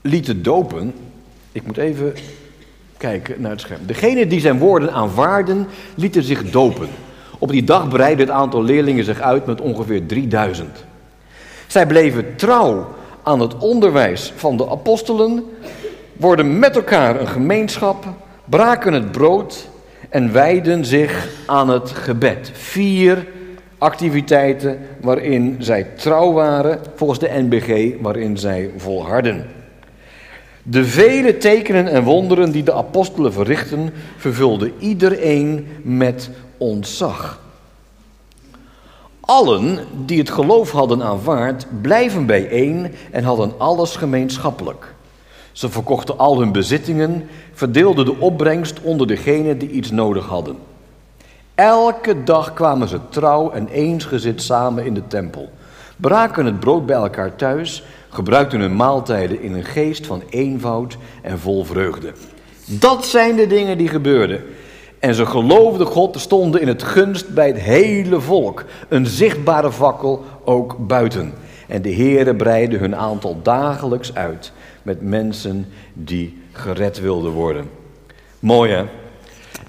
lieten 0.01 0.43
dopen, 0.43 0.93
ik 1.51 1.65
moet 1.65 1.77
even 1.77 2.13
kijken 2.99 3.41
naar 3.41 3.51
het 3.51 3.61
scherm. 3.61 3.85
Degenen 3.85 4.29
die 4.29 4.39
zijn 4.39 4.57
woorden 4.57 4.91
aanvaarden, 4.91 5.67
lieten 5.95 6.23
zich 6.23 6.49
dopen. 6.49 6.87
Op 7.39 7.51
die 7.51 7.63
dag 7.63 7.87
breidde 7.87 8.23
het 8.23 8.31
aantal 8.31 8.63
leerlingen 8.63 9.03
zich 9.03 9.21
uit 9.21 9.45
met 9.45 9.61
ongeveer 9.61 10.05
3000. 10.05 10.85
Zij 11.67 11.87
bleven 11.87 12.35
trouw 12.35 12.87
aan 13.23 13.39
het 13.39 13.57
onderwijs 13.57 14.33
van 14.35 14.57
de 14.57 14.69
apostelen, 14.69 15.43
worden 16.17 16.59
met 16.59 16.75
elkaar 16.75 17.19
een 17.19 17.27
gemeenschap, 17.27 18.05
braken 18.45 18.93
het 18.93 19.11
brood 19.11 19.67
en 20.09 20.31
wijden 20.31 20.85
zich 20.85 21.27
aan 21.45 21.69
het 21.69 21.89
gebed. 21.89 22.51
Vier 22.53 23.27
activiteiten 23.77 24.79
waarin 25.01 25.55
zij 25.59 25.83
trouw 25.83 26.31
waren, 26.31 26.79
volgens 26.95 27.19
de 27.19 27.29
NBG, 27.33 27.93
waarin 28.01 28.37
zij 28.37 28.71
volharden. 28.77 29.58
De 30.63 30.85
vele 30.85 31.37
tekenen 31.37 31.87
en 31.87 32.03
wonderen 32.03 32.51
die 32.51 32.63
de 32.63 32.73
apostelen 32.73 33.33
verrichten, 33.33 33.93
vervulden 34.17 34.73
iedereen 34.79 35.67
met 35.83 36.29
ontzag. 36.57 37.39
Allen 39.19 39.79
die 40.05 40.19
het 40.19 40.29
geloof 40.29 40.71
hadden 40.71 41.03
aanvaard, 41.03 41.65
blijven 41.81 42.25
bijeen 42.25 42.91
en 43.11 43.23
hadden 43.23 43.53
alles 43.57 43.95
gemeenschappelijk. 43.95 44.93
Ze 45.51 45.69
verkochten 45.69 46.17
al 46.17 46.39
hun 46.39 46.51
bezittingen, 46.51 47.29
verdeelden 47.53 48.05
de 48.05 48.19
opbrengst 48.19 48.79
onder 48.81 49.07
degenen 49.07 49.57
die 49.57 49.69
iets 49.69 49.91
nodig 49.91 50.25
hadden. 50.25 50.57
Elke 51.55 52.23
dag 52.23 52.53
kwamen 52.53 52.87
ze 52.87 52.99
trouw 53.09 53.51
en 53.51 53.67
eensgezind 53.67 54.41
samen 54.41 54.85
in 54.85 54.93
de 54.93 55.07
tempel, 55.07 55.49
braken 55.99 56.45
het 56.45 56.59
brood 56.59 56.85
bij 56.85 56.95
elkaar 56.95 57.35
thuis, 57.35 57.83
gebruikten 58.09 58.59
hun 58.59 58.75
maaltijden 58.75 59.41
in 59.41 59.53
een 59.53 59.63
geest 59.63 60.05
van 60.05 60.23
eenvoud 60.29 60.97
en 61.21 61.39
vol 61.39 61.63
vreugde. 61.63 62.13
Dat 62.65 63.05
zijn 63.05 63.35
de 63.35 63.47
dingen 63.47 63.77
die 63.77 63.87
gebeurden. 63.87 64.43
En 64.99 65.15
ze 65.15 65.25
geloofden 65.25 65.87
God, 65.87 66.19
stonden 66.19 66.61
in 66.61 66.67
het 66.67 66.83
gunst 66.83 67.33
bij 67.33 67.47
het 67.47 67.59
hele 67.59 68.19
volk. 68.19 68.65
Een 68.87 69.05
zichtbare 69.05 69.71
fakkel 69.71 70.23
ook 70.43 70.87
buiten. 70.87 71.33
En 71.67 71.81
de 71.81 71.93
Heere 71.93 72.35
breidde 72.35 72.77
hun 72.77 72.95
aantal 72.95 73.39
dagelijks 73.41 74.15
uit 74.15 74.51
met 74.83 75.01
mensen 75.01 75.65
die 75.93 76.41
gered 76.51 76.99
wilden 76.99 77.31
worden. 77.31 77.69
Mooi 78.39 78.71
hè? 78.71 78.85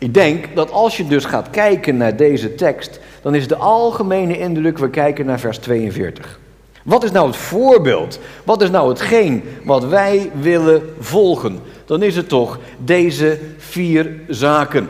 Ik 0.00 0.14
denk 0.14 0.56
dat 0.56 0.70
als 0.70 0.96
je 0.96 1.06
dus 1.06 1.24
gaat 1.24 1.50
kijken 1.50 1.96
naar 1.96 2.16
deze 2.16 2.54
tekst, 2.54 3.00
dan 3.22 3.34
is 3.34 3.48
de 3.48 3.56
algemene 3.56 4.38
indruk, 4.38 4.78
we 4.78 4.90
kijken 4.90 5.26
naar 5.26 5.40
vers 5.40 5.58
42. 5.58 6.38
Wat 6.82 7.04
is 7.04 7.10
nou 7.10 7.26
het 7.26 7.36
voorbeeld? 7.36 8.18
Wat 8.44 8.62
is 8.62 8.70
nou 8.70 8.88
hetgeen 8.88 9.42
wat 9.64 9.84
wij 9.84 10.30
willen 10.40 10.94
volgen? 10.98 11.58
Dan 11.84 12.02
is 12.02 12.16
het 12.16 12.28
toch 12.28 12.58
deze 12.84 13.38
vier 13.58 14.20
zaken. 14.28 14.88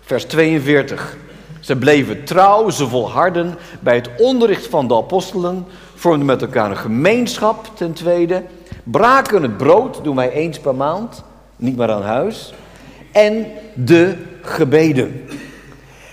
Vers 0.00 0.24
42. 0.24 1.16
Ze 1.60 1.76
bleven 1.76 2.24
trouw, 2.24 2.70
ze 2.70 2.88
volharden 2.88 3.54
bij 3.80 3.94
het 3.94 4.10
onderricht 4.18 4.66
van 4.66 4.88
de 4.88 4.94
apostelen, 4.94 5.66
vormden 5.94 6.26
met 6.26 6.42
elkaar 6.42 6.70
een 6.70 6.76
gemeenschap 6.76 7.70
ten 7.74 7.92
tweede, 7.92 8.42
braken 8.84 9.42
het 9.42 9.56
brood, 9.56 10.04
doen 10.04 10.16
wij 10.16 10.30
eens 10.30 10.58
per 10.58 10.74
maand, 10.74 11.22
niet 11.56 11.76
maar 11.76 11.90
aan 11.90 12.02
huis, 12.02 12.54
en 13.12 13.46
de 13.74 14.16
gebeden. 14.42 15.24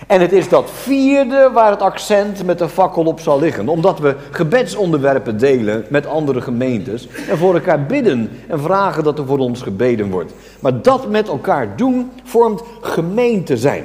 En 0.06 0.20
het 0.20 0.32
is 0.32 0.48
dat 0.48 0.70
vierde 0.70 1.50
waar 1.52 1.70
het 1.70 1.82
accent 1.82 2.44
met 2.44 2.58
de 2.58 2.68
fakkel 2.68 3.04
op 3.04 3.20
zal 3.20 3.40
liggen. 3.40 3.68
Omdat 3.68 3.98
we 3.98 4.16
gebedsonderwerpen 4.30 5.38
delen 5.38 5.84
met 5.88 6.06
andere 6.06 6.40
gemeentes. 6.40 7.08
En 7.28 7.38
voor 7.38 7.54
elkaar 7.54 7.86
bidden 7.86 8.30
en 8.48 8.60
vragen 8.60 9.04
dat 9.04 9.18
er 9.18 9.26
voor 9.26 9.38
ons 9.38 9.62
gebeden 9.62 10.10
wordt. 10.10 10.32
Maar 10.60 10.82
dat 10.82 11.08
met 11.08 11.28
elkaar 11.28 11.76
doen 11.76 12.10
vormt 12.24 12.62
gemeente 12.80 13.56
zijn. 13.56 13.84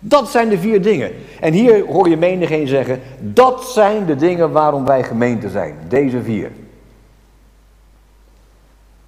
Dat 0.00 0.28
zijn 0.28 0.48
de 0.48 0.58
vier 0.58 0.82
dingen. 0.82 1.12
En 1.40 1.52
hier 1.52 1.86
hoor 1.86 2.08
je 2.08 2.16
menigeen 2.16 2.68
zeggen, 2.68 3.00
dat 3.20 3.64
zijn 3.64 4.06
de 4.06 4.16
dingen 4.16 4.50
waarom 4.50 4.84
wij 4.84 5.04
gemeente 5.04 5.50
zijn. 5.50 5.74
Deze 5.88 6.22
vier. 6.22 6.50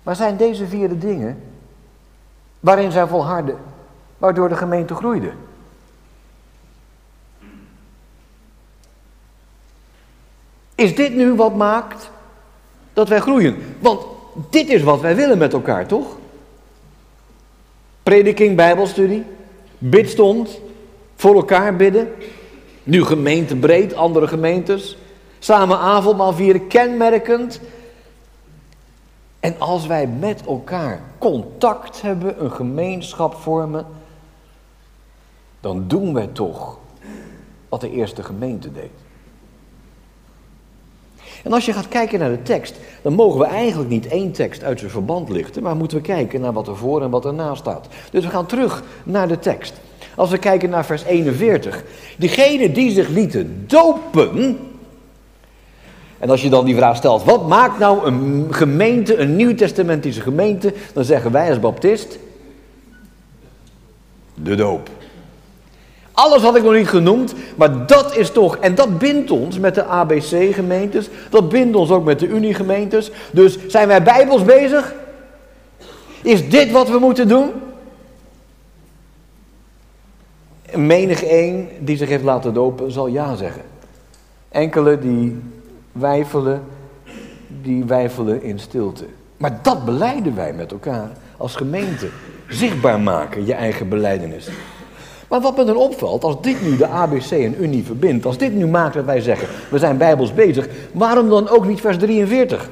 Maar 0.03 0.17
zijn 0.17 0.37
deze 0.37 0.67
vier 0.67 0.89
de 0.89 0.99
dingen 0.99 1.39
waarin 2.61 2.93
zij 2.93 3.07
volharden, 3.07 3.57
waardoor 4.25 4.49
de 4.49 4.57
gemeente 4.57 4.95
groeide? 4.95 5.33
Is 10.75 10.95
dit 10.95 11.15
nu 11.15 11.35
wat 11.35 11.55
maakt 11.55 12.11
dat 12.93 13.09
wij 13.09 13.21
groeien? 13.21 13.57
Want 13.81 14.07
dit 14.51 14.69
is 14.69 14.83
wat 14.83 15.01
wij 15.01 15.17
willen 15.17 15.39
met 15.39 15.53
elkaar, 15.53 15.87
toch? 15.87 16.17
Prediking, 18.03 18.57
Bijbelstudie, 18.57 19.25
bidstond, 19.79 20.61
voor 21.17 21.35
elkaar 21.35 21.77
bidden. 21.77 22.13
Nu 22.83 23.05
gemeentebreed, 23.05 23.95
andere 23.95 24.27
gemeentes. 24.27 24.99
Samen 25.39 25.79
avondmaal 25.79 26.33
vieren, 26.33 26.67
kenmerkend. 26.67 27.61
En 29.41 29.55
als 29.59 29.87
wij 29.87 30.07
met 30.07 30.47
elkaar 30.47 31.01
contact 31.19 32.03
hebben, 32.03 32.45
een 32.45 32.53
gemeenschap 32.53 33.35
vormen, 33.35 33.87
dan 35.65 35.85
doen 35.87 36.15
wij 36.15 36.27
toch 36.27 36.79
wat 37.69 37.81
de 37.81 37.91
eerste 37.91 38.23
gemeente 38.23 38.73
deed. 38.73 38.91
En 41.45 41.53
als 41.53 41.65
je 41.67 41.73
gaat 41.73 41.89
kijken 41.89 42.19
naar 42.19 42.31
de 42.31 42.43
tekst, 42.43 42.77
dan 43.03 43.13
mogen 43.13 43.41
we 43.41 43.47
eigenlijk 43.47 43.91
niet 43.91 44.07
één 44.07 44.33
tekst 44.33 44.65
uit 44.65 44.79
zijn 44.79 44.91
verband 44.91 45.29
lichten, 45.29 45.63
maar 45.63 45.77
moeten 45.77 45.97
we 45.97 46.03
kijken 46.03 46.41
naar 46.41 46.53
wat 46.53 46.69
er 46.69 46.77
voor 46.77 47.03
en 47.03 47.11
wat 47.11 47.25
erna 47.25 47.55
staat. 47.55 47.89
Dus 48.11 48.25
we 48.25 48.31
gaan 48.31 48.47
terug 48.47 48.83
naar 49.05 49.29
de 49.29 49.39
tekst. 49.39 49.81
Als 50.17 50.31
we 50.31 50.39
kijken 50.39 50.71
naar 50.71 50.85
vers 50.85 51.03
41. 51.03 51.85
Diegenen 52.19 52.73
die 52.73 52.91
zich 52.91 53.09
lieten 53.09 53.65
dopen. 53.67 54.59
En 56.19 56.31
als 56.31 56.43
je 56.43 56.51
dan 56.51 56.65
die 56.65 56.77
vraag 56.77 56.97
stelt, 56.97 57.25
wat 57.25 57.49
maakt 57.49 57.79
nou 57.79 58.07
een 58.07 58.47
gemeente, 58.51 59.17
een 59.17 59.37
nieuwtestamentische 59.37 60.21
gemeente? 60.21 60.75
Dan 60.93 61.05
zeggen 61.05 61.33
wij 61.33 61.49
als 61.49 61.61
baptist, 61.61 62.19
de 64.35 64.55
doop. 64.55 64.91
Alles 66.15 66.43
had 66.43 66.57
ik 66.57 66.63
nog 66.63 66.73
niet 66.73 66.89
genoemd, 66.89 67.35
maar 67.57 67.87
dat 67.87 68.17
is 68.17 68.31
toch, 68.31 68.57
en 68.57 68.75
dat 68.75 68.99
bindt 68.99 69.31
ons 69.31 69.59
met 69.59 69.75
de 69.75 69.85
ABC-gemeentes, 69.85 71.09
dat 71.31 71.49
bindt 71.49 71.77
ons 71.77 71.91
ook 71.91 72.05
met 72.05 72.19
de 72.19 72.27
Unie-gemeentes. 72.27 73.11
Dus 73.33 73.67
zijn 73.67 73.89
wij 73.89 74.03
bijbels 74.03 74.45
bezig? 74.45 74.95
Is 76.23 76.49
dit 76.49 76.71
wat 76.71 76.89
we 76.89 76.99
moeten 76.99 77.29
doen? 77.29 77.51
Menig 80.75 81.31
een 81.31 81.69
die 81.81 81.97
zich 81.97 82.09
heeft 82.09 82.25
laten 82.25 82.55
dopen 82.55 82.93
zal 82.93 83.07
ja 83.07 83.35
zeggen. 83.35 83.63
Enkele 84.49 84.99
die 84.99 85.43
wijfelen, 85.93 86.63
die 87.63 87.85
wijfelen 87.85 88.43
in 88.43 88.59
stilte. 88.59 89.05
Maar 89.37 89.59
dat 89.63 89.85
beleiden 89.85 90.35
wij 90.35 90.53
met 90.53 90.73
elkaar 90.73 91.11
als 91.37 91.57
gemeente. 91.57 92.09
Zichtbaar 92.49 93.01
maken, 93.01 93.47
je 93.47 93.55
eigen 93.55 93.89
beleidenis. 93.89 94.49
Maar 95.35 95.43
wat 95.43 95.57
me 95.57 95.65
dan 95.65 95.77
opvalt, 95.77 96.25
als 96.25 96.41
dit 96.41 96.63
nu 96.63 96.77
de 96.77 96.87
ABC 96.87 97.31
en 97.31 97.63
Unie 97.63 97.85
verbindt, 97.85 98.27
als 98.27 98.39
dit 98.39 98.55
nu 98.55 98.67
maakt 98.67 98.95
dat 98.95 99.05
wij 99.05 99.21
zeggen, 99.21 99.49
we 99.71 99.79
zijn 99.79 99.97
bijbels 99.97 100.35
bezig, 100.35 100.69
waarom 100.93 101.29
dan 101.29 101.49
ook 101.49 101.67
niet 101.67 101.81
vers 101.81 101.99
43? 101.99 102.71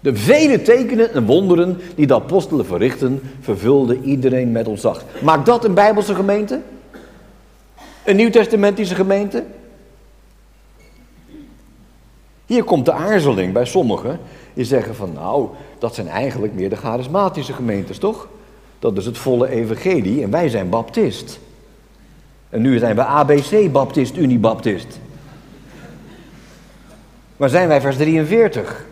De 0.00 0.16
vele 0.16 0.62
tekenen 0.62 1.12
en 1.12 1.26
wonderen 1.26 1.80
die 1.94 2.06
de 2.06 2.14
apostelen 2.14 2.66
verrichten, 2.66 3.20
vervulden 3.40 4.04
iedereen 4.04 4.52
met 4.52 4.68
ontzag. 4.68 5.04
Maakt 5.22 5.46
dat 5.46 5.64
een 5.64 5.74
bijbelse 5.74 6.14
gemeente? 6.14 6.60
Een 8.04 8.16
nieuwtestamentische 8.16 8.94
gemeente? 8.94 9.44
Hier 12.46 12.64
komt 12.64 12.84
de 12.84 12.92
aarzeling 12.92 13.52
bij 13.52 13.64
sommigen. 13.64 14.18
Die 14.54 14.64
zeggen 14.64 14.94
van 14.94 15.12
nou, 15.12 15.48
dat 15.78 15.94
zijn 15.94 16.08
eigenlijk 16.08 16.54
meer 16.54 16.70
de 16.70 16.76
charismatische 16.76 17.52
gemeentes, 17.52 17.98
toch? 17.98 18.28
Dat 18.84 18.96
is 18.96 19.06
het 19.06 19.18
volle 19.18 19.48
evangelie 19.48 20.22
en 20.22 20.30
wij 20.30 20.48
zijn 20.48 20.68
baptist. 20.68 21.38
En 22.50 22.60
nu 22.60 22.78
zijn 22.78 22.96
we 22.96 23.04
ABC 23.04 23.72
baptist, 23.72 24.16
Unibaptist. 24.16 25.00
Maar 27.36 27.48
zijn 27.48 27.68
wij 27.68 27.80
vers 27.80 27.96
43? 27.96 28.84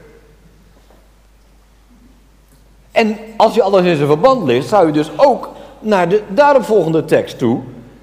En 2.93 3.17
als 3.37 3.55
je 3.55 3.63
alles 3.63 3.85
in 3.85 3.97
zijn 3.97 4.09
verband 4.09 4.45
leest, 4.45 4.69
zou 4.69 4.87
je 4.87 4.93
dus 4.93 5.11
ook 5.17 5.51
naar 5.81 6.09
de 6.09 6.23
daaropvolgende 6.29 7.05
tekst 7.05 7.39
toe, 7.39 7.61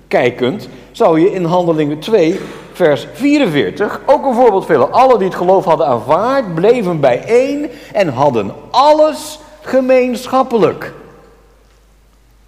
kijkend, 0.07 0.69
zou 0.91 1.19
je 1.19 1.31
in 1.33 1.43
Handelingen 1.43 1.99
2, 1.99 2.39
vers 2.71 3.07
44. 3.13 4.01
Ook 4.05 4.25
een 4.25 4.35
voorbeeld 4.35 4.65
velen. 4.65 4.91
Alle 4.91 5.17
die 5.17 5.27
het 5.27 5.37
geloof 5.37 5.65
hadden 5.65 5.87
aanvaard, 5.87 6.55
bleven 6.55 6.99
bijeen 6.99 7.69
en 7.93 8.07
hadden 8.07 8.51
alles 8.69 9.39
gemeenschappelijk. 9.61 10.97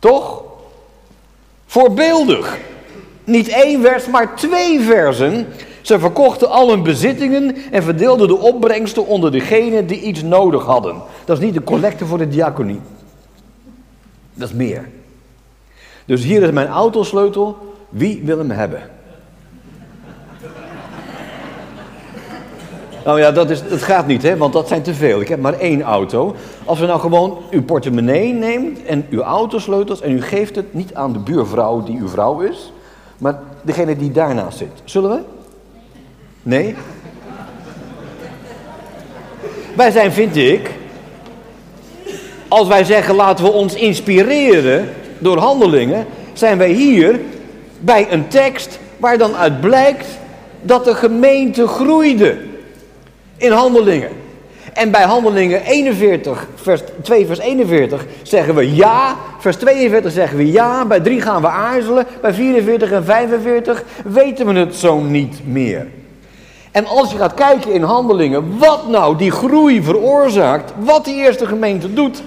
Toch? 0.01 0.43
Voorbeeldig. 1.65 2.57
Niet 3.23 3.47
één 3.47 3.81
vers, 3.81 4.07
maar 4.07 4.35
twee 4.35 4.79
versen. 4.79 5.47
Ze 5.81 5.99
verkochten 5.99 6.49
al 6.49 6.69
hun 6.69 6.83
bezittingen 6.83 7.55
en 7.71 7.83
verdeelden 7.83 8.27
de 8.27 8.37
opbrengsten 8.37 9.07
onder 9.07 9.31
degenen 9.31 9.87
die 9.87 10.01
iets 10.01 10.21
nodig 10.21 10.65
hadden. 10.65 11.01
Dat 11.25 11.37
is 11.37 11.43
niet 11.43 11.53
de 11.53 11.63
collecte 11.63 12.05
voor 12.05 12.17
de 12.17 12.27
diaconie. 12.27 12.79
Dat 14.33 14.49
is 14.49 14.55
meer. 14.55 14.89
Dus 16.05 16.23
hier 16.23 16.43
is 16.43 16.51
mijn 16.51 16.67
autosleutel. 16.67 17.57
Wie 17.89 18.21
wil 18.23 18.37
hem 18.37 18.49
hebben? 18.49 18.89
Nou 23.05 23.19
ja, 23.19 23.31
dat, 23.31 23.49
is, 23.49 23.67
dat 23.69 23.81
gaat 23.81 24.07
niet, 24.07 24.23
hè, 24.23 24.37
want 24.37 24.53
dat 24.53 24.67
zijn 24.67 24.81
te 24.81 24.93
veel. 24.93 25.21
Ik 25.21 25.27
heb 25.27 25.39
maar 25.39 25.59
één 25.59 25.81
auto. 25.81 26.35
Als 26.65 26.79
we 26.79 26.85
nou 26.85 26.99
gewoon 26.99 27.37
uw 27.49 27.63
portemonnee 27.63 28.33
neemt 28.33 28.83
en 28.83 29.05
uw 29.09 29.21
autosleutels 29.21 30.01
en 30.01 30.11
u 30.11 30.21
geeft 30.21 30.55
het 30.55 30.73
niet 30.73 30.93
aan 30.93 31.13
de 31.13 31.19
buurvrouw 31.19 31.83
die 31.83 31.99
uw 31.99 32.07
vrouw 32.07 32.39
is, 32.39 32.73
maar 33.17 33.39
degene 33.61 33.95
die 33.95 34.11
daarnaast 34.11 34.57
zit. 34.57 34.71
Zullen 34.83 35.09
we? 35.09 35.19
Nee? 36.43 36.75
Wij 39.75 39.91
zijn, 39.91 40.11
vind 40.11 40.35
ik, 40.35 40.71
als 42.47 42.67
wij 42.67 42.83
zeggen 42.83 43.15
laten 43.15 43.45
we 43.45 43.51
ons 43.51 43.73
inspireren 43.73 44.89
door 45.19 45.37
handelingen, 45.37 46.05
zijn 46.33 46.57
wij 46.57 46.71
hier 46.71 47.19
bij 47.79 48.11
een 48.11 48.27
tekst 48.27 48.79
waar 48.97 49.17
dan 49.17 49.35
uit 49.35 49.61
blijkt 49.61 50.07
dat 50.61 50.83
de 50.83 50.95
gemeente 50.95 51.67
groeide 51.67 52.37
in 53.41 53.51
handelingen. 53.51 54.09
En 54.73 54.91
bij 54.91 55.03
handelingen 55.03 55.63
41, 55.63 56.47
vers 56.55 56.81
2, 57.01 57.25
vers 57.25 57.39
41 57.39 58.05
zeggen 58.23 58.55
we 58.55 58.75
ja. 58.75 59.15
Vers 59.39 59.55
42 59.55 60.11
zeggen 60.11 60.37
we 60.37 60.51
ja. 60.51 60.85
Bij 60.85 60.99
3 60.99 61.21
gaan 61.21 61.41
we 61.41 61.47
aarzelen. 61.47 62.05
Bij 62.21 62.33
44 62.33 62.91
en 62.91 63.05
45 63.05 63.83
weten 64.05 64.45
we 64.45 64.53
het 64.53 64.75
zo 64.75 64.99
niet 64.99 65.39
meer. 65.45 65.87
En 66.71 66.85
als 66.85 67.11
je 67.11 67.17
gaat 67.17 67.33
kijken 67.33 67.71
in 67.71 67.81
handelingen, 67.81 68.57
wat 68.57 68.87
nou 68.87 69.17
die 69.17 69.31
groei 69.31 69.83
veroorzaakt, 69.83 70.73
wat 70.79 71.05
die 71.05 71.15
eerste 71.15 71.45
gemeente 71.45 71.93
doet, 71.93 72.23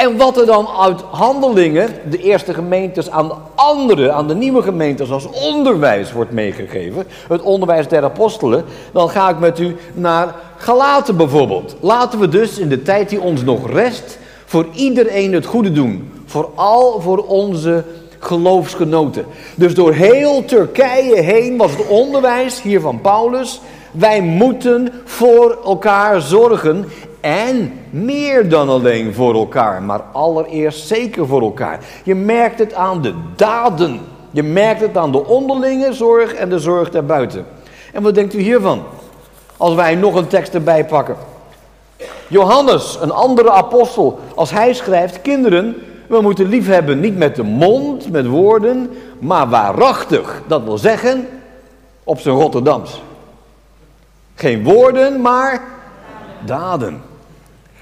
en 0.00 0.16
wat 0.16 0.36
er 0.36 0.46
dan 0.46 0.68
uit 0.80 1.00
handelingen, 1.00 1.88
de 2.10 2.18
eerste 2.18 2.54
gemeentes 2.54 3.10
aan 3.10 3.28
de 3.28 3.34
andere, 3.54 4.12
aan 4.12 4.28
de 4.28 4.34
nieuwe 4.34 4.62
gemeentes 4.62 5.10
als 5.10 5.26
onderwijs 5.30 6.12
wordt 6.12 6.30
meegegeven, 6.30 7.06
het 7.28 7.42
onderwijs 7.42 7.88
der 7.88 8.04
apostelen, 8.04 8.64
dan 8.92 9.10
ga 9.10 9.28
ik 9.28 9.38
met 9.38 9.58
u 9.58 9.76
naar 9.94 10.34
Galaten 10.56 11.16
bijvoorbeeld. 11.16 11.76
Laten 11.80 12.18
we 12.18 12.28
dus 12.28 12.58
in 12.58 12.68
de 12.68 12.82
tijd 12.82 13.08
die 13.08 13.20
ons 13.20 13.42
nog 13.42 13.70
rest 13.70 14.18
voor 14.44 14.66
iedereen 14.72 15.32
het 15.32 15.46
goede 15.46 15.72
doen. 15.72 16.12
Vooral 16.26 17.00
voor 17.00 17.24
onze 17.26 17.84
geloofsgenoten. 18.18 19.24
Dus 19.54 19.74
door 19.74 19.92
heel 19.92 20.44
Turkije 20.44 21.20
heen 21.20 21.56
was 21.56 21.70
het 21.70 21.86
onderwijs 21.86 22.62
hier 22.62 22.80
van 22.80 23.00
Paulus. 23.00 23.60
Wij 23.92 24.20
moeten 24.20 24.92
voor 25.04 25.58
elkaar 25.64 26.20
zorgen 26.20 26.84
en 27.20 27.72
meer 27.90 28.48
dan 28.48 28.68
alleen 28.68 29.14
voor 29.14 29.34
elkaar, 29.34 29.82
maar 29.82 30.00
allereerst 30.12 30.86
zeker 30.86 31.26
voor 31.26 31.42
elkaar. 31.42 31.80
Je 32.04 32.14
merkt 32.14 32.58
het 32.58 32.74
aan 32.74 33.02
de 33.02 33.14
daden. 33.36 34.00
Je 34.30 34.42
merkt 34.42 34.80
het 34.80 34.96
aan 34.96 35.12
de 35.12 35.26
onderlinge 35.26 35.92
zorg 35.92 36.34
en 36.34 36.48
de 36.48 36.58
zorg 36.58 36.90
daarbuiten. 36.90 37.46
En 37.92 38.02
wat 38.02 38.14
denkt 38.14 38.34
u 38.34 38.40
hiervan? 38.40 38.82
Als 39.56 39.74
wij 39.74 39.94
nog 39.94 40.14
een 40.14 40.26
tekst 40.26 40.54
erbij 40.54 40.84
pakken. 40.84 41.16
Johannes, 42.28 42.98
een 43.00 43.12
andere 43.12 43.50
apostel, 43.50 44.18
als 44.34 44.50
hij 44.50 44.72
schrijft: 44.72 45.22
Kinderen, 45.22 45.76
we 46.08 46.20
moeten 46.20 46.48
lief 46.48 46.66
hebben 46.66 47.00
niet 47.00 47.16
met 47.16 47.36
de 47.36 47.42
mond, 47.42 48.10
met 48.10 48.26
woorden, 48.26 48.90
maar 49.18 49.48
waarachtig. 49.48 50.42
Dat 50.46 50.62
wil 50.62 50.78
zeggen, 50.78 51.28
op 52.04 52.20
zijn 52.20 52.34
Rotterdams. 52.34 53.02
Geen 54.34 54.64
woorden, 54.64 55.20
maar 55.20 55.62
daden. 56.44 57.02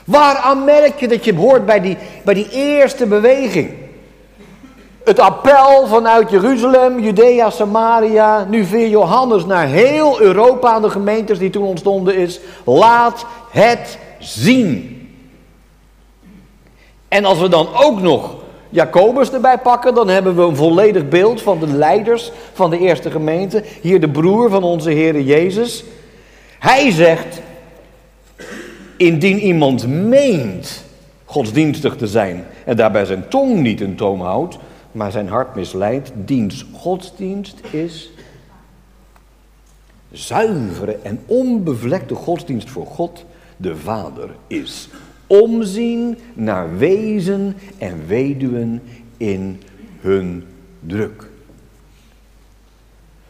Waaraan 0.09 0.65
merk 0.65 1.01
je 1.01 1.09
dat 1.09 1.25
je 1.25 1.35
hoort 1.35 1.67
bij 1.67 1.81
die, 1.81 1.97
bij 2.25 2.35
die 2.35 2.49
eerste 2.51 3.07
beweging? 3.07 3.71
Het 5.05 5.19
appel 5.19 5.87
vanuit 5.87 6.31
Jeruzalem, 6.31 7.01
Judea, 7.01 7.51
Samaria, 7.51 8.45
nu 8.45 8.65
via 8.65 8.87
Johannes 8.87 9.45
naar 9.45 9.67
heel 9.67 10.21
Europa 10.21 10.73
aan 10.73 10.83
de 10.83 10.91
gemeentes 10.91 11.39
die 11.39 11.51
toen 11.51 11.65
ontstonden 11.65 12.17
is. 12.17 12.41
Laat 12.65 13.27
het 13.51 13.99
zien. 14.19 14.95
En 17.09 17.25
als 17.25 17.39
we 17.39 17.49
dan 17.49 17.69
ook 17.75 18.01
nog 18.01 18.35
Jacobus 18.69 19.33
erbij 19.33 19.59
pakken, 19.59 19.95
dan 19.95 20.09
hebben 20.09 20.37
we 20.37 20.43
een 20.43 20.57
volledig 20.57 21.09
beeld 21.09 21.43
van 21.43 21.59
de 21.59 21.67
leiders 21.67 22.33
van 22.53 22.71
de 22.71 22.79
eerste 22.79 23.11
gemeente. 23.11 23.65
Hier 23.81 24.01
de 24.01 24.11
broer 24.11 24.51
van 24.51 24.63
onze 24.63 24.91
Heer 24.91 25.21
Jezus. 25.21 25.85
Hij 26.59 26.91
zegt, 26.91 27.41
Indien 28.99 29.39
iemand 29.39 29.87
meent 29.87 30.85
godsdienstig 31.25 31.97
te 31.97 32.07
zijn 32.07 32.45
en 32.65 32.77
daarbij 32.77 33.05
zijn 33.05 33.29
tong 33.29 33.61
niet 33.61 33.81
in 33.81 33.97
toom 33.97 34.21
houdt, 34.21 34.59
maar 34.93 35.11
zijn 35.11 35.29
hart 35.29 35.55
misleidt, 35.55 36.13
diens 36.15 36.67
godsdienst 36.73 37.61
is 37.71 38.11
zuivere 40.13 40.99
en 41.03 41.21
onbevlekte 41.27 42.15
godsdienst 42.15 42.71
voor 42.71 42.87
God, 42.87 43.25
de 43.57 43.77
Vader, 43.77 44.31
is 44.47 44.89
omzien 45.27 46.19
naar 46.35 46.79
wezen 46.79 47.57
en 47.79 48.07
weduwen 48.07 48.83
in 49.17 49.63
hun 50.01 50.45
druk. 50.81 51.27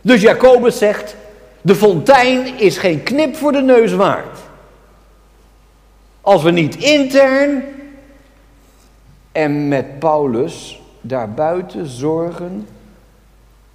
Dus 0.01 0.21
Jacobus 0.21 0.79
zegt, 0.79 1.17
de 1.61 1.75
fontein 1.75 2.59
is 2.59 2.79
geen 2.79 3.03
knip 3.03 3.37
voor 3.37 3.53
de 3.53 3.63
neus 3.63 3.93
waard. 3.93 4.39
Als 6.29 6.43
we 6.43 6.51
niet 6.51 6.77
intern 6.77 7.63
en 9.33 9.69
met 9.69 9.99
Paulus 9.99 10.83
daarbuiten 11.01 11.87
zorgen 11.87 12.67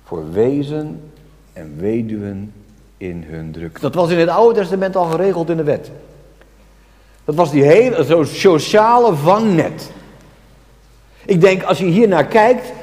voor 0.03 0.31
wezen 0.31 1.11
en 1.53 1.75
weduwen 1.77 2.53
in 2.97 3.23
hun 3.27 3.51
druk. 3.51 3.81
Dat 3.81 3.95
was 3.95 4.09
in 4.09 4.17
het 4.17 4.29
Oude 4.29 4.59
Testament 4.59 4.95
al 4.95 5.05
geregeld 5.05 5.49
in 5.49 5.57
de 5.57 5.63
wet. 5.63 5.91
Dat 7.25 7.35
was 7.35 7.51
die 7.51 7.63
hele 7.63 8.05
zo 8.05 8.23
sociale 8.23 9.15
vangnet. 9.15 9.91
Ik 11.25 11.41
denk 11.41 11.63
als 11.63 11.77
je 11.77 11.85
hier 11.85 12.07
naar 12.07 12.25
kijkt 12.25 12.73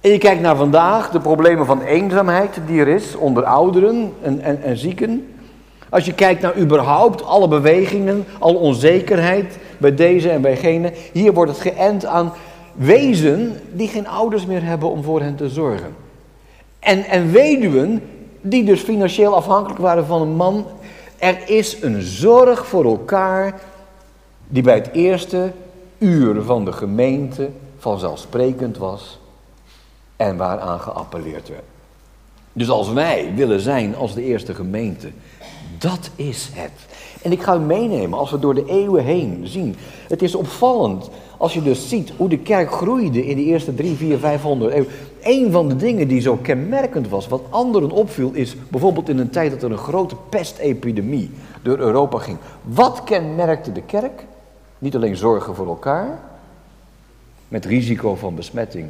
en 0.00 0.10
je 0.10 0.18
kijkt 0.18 0.40
naar 0.40 0.56
vandaag, 0.56 1.10
de 1.10 1.20
problemen 1.20 1.66
van 1.66 1.82
eenzaamheid 1.82 2.60
die 2.66 2.80
er 2.80 2.88
is 2.88 3.14
onder 3.14 3.44
ouderen 3.44 4.12
en, 4.22 4.40
en, 4.40 4.62
en 4.62 4.76
zieken. 4.76 5.31
Als 5.92 6.04
je 6.04 6.14
kijkt 6.14 6.42
naar 6.42 6.58
überhaupt 6.58 7.24
alle 7.24 7.48
bewegingen, 7.48 8.24
alle 8.38 8.58
onzekerheid 8.58 9.58
bij 9.78 9.94
deze 9.94 10.30
en 10.30 10.40
bij 10.40 10.56
gene. 10.56 10.92
Hier 11.12 11.32
wordt 11.32 11.50
het 11.52 11.60
geënt 11.60 12.06
aan 12.06 12.32
wezen 12.74 13.60
die 13.72 13.88
geen 13.88 14.08
ouders 14.08 14.46
meer 14.46 14.64
hebben 14.64 14.90
om 14.90 15.02
voor 15.02 15.20
hen 15.20 15.36
te 15.36 15.48
zorgen. 15.48 15.94
En, 16.78 17.04
en 17.04 17.32
weduwen 17.32 18.02
die 18.40 18.64
dus 18.64 18.80
financieel 18.80 19.34
afhankelijk 19.34 19.80
waren 19.80 20.06
van 20.06 20.22
een 20.22 20.36
man. 20.36 20.66
Er 21.18 21.48
is 21.48 21.82
een 21.82 22.02
zorg 22.02 22.66
voor 22.66 22.84
elkaar 22.84 23.60
die 24.48 24.62
bij 24.62 24.74
het 24.74 24.90
eerste 24.92 25.52
uur 25.98 26.42
van 26.42 26.64
de 26.64 26.72
gemeente 26.72 27.50
vanzelfsprekend 27.78 28.78
was 28.78 29.18
en 30.16 30.36
waaraan 30.36 30.80
geappelleerd 30.80 31.48
werd. 31.48 31.62
Dus 32.52 32.70
als 32.70 32.92
wij 32.92 33.32
willen 33.34 33.60
zijn 33.60 33.96
als 33.96 34.14
de 34.14 34.22
eerste 34.22 34.54
gemeente, 34.54 35.10
dat 35.82 36.10
is 36.16 36.50
het. 36.52 36.70
En 37.22 37.32
ik 37.32 37.42
ga 37.42 37.54
u 37.54 37.58
meenemen 37.58 38.18
als 38.18 38.30
we 38.30 38.38
door 38.38 38.54
de 38.54 38.64
eeuwen 38.66 39.04
heen 39.04 39.40
zien. 39.44 39.76
Het 40.08 40.22
is 40.22 40.34
opvallend 40.34 41.10
als 41.36 41.54
je 41.54 41.62
dus 41.62 41.88
ziet 41.88 42.12
hoe 42.16 42.28
de 42.28 42.38
kerk 42.38 42.72
groeide 42.72 43.26
in 43.26 43.36
de 43.36 43.42
eerste 43.42 43.74
drie, 43.74 43.96
vier, 43.96 44.18
vijfhonderd 44.18 44.72
eeuwen. 44.72 44.92
Een 45.22 45.52
van 45.52 45.68
de 45.68 45.76
dingen 45.76 46.08
die 46.08 46.20
zo 46.20 46.36
kenmerkend 46.36 47.08
was, 47.08 47.28
wat 47.28 47.42
anderen 47.50 47.90
opviel, 47.90 48.32
is 48.32 48.56
bijvoorbeeld 48.68 49.08
in 49.08 49.18
een 49.18 49.30
tijd 49.30 49.50
dat 49.50 49.62
er 49.62 49.70
een 49.70 49.78
grote 49.78 50.16
pestepidemie 50.28 51.30
door 51.62 51.78
Europa 51.78 52.18
ging. 52.18 52.38
Wat 52.62 53.04
kenmerkte 53.04 53.72
de 53.72 53.82
kerk? 53.82 54.26
Niet 54.78 54.96
alleen 54.96 55.16
zorgen 55.16 55.54
voor 55.54 55.66
elkaar, 55.66 56.20
met 57.48 57.64
risico 57.64 58.14
van 58.14 58.34
besmetting, 58.34 58.86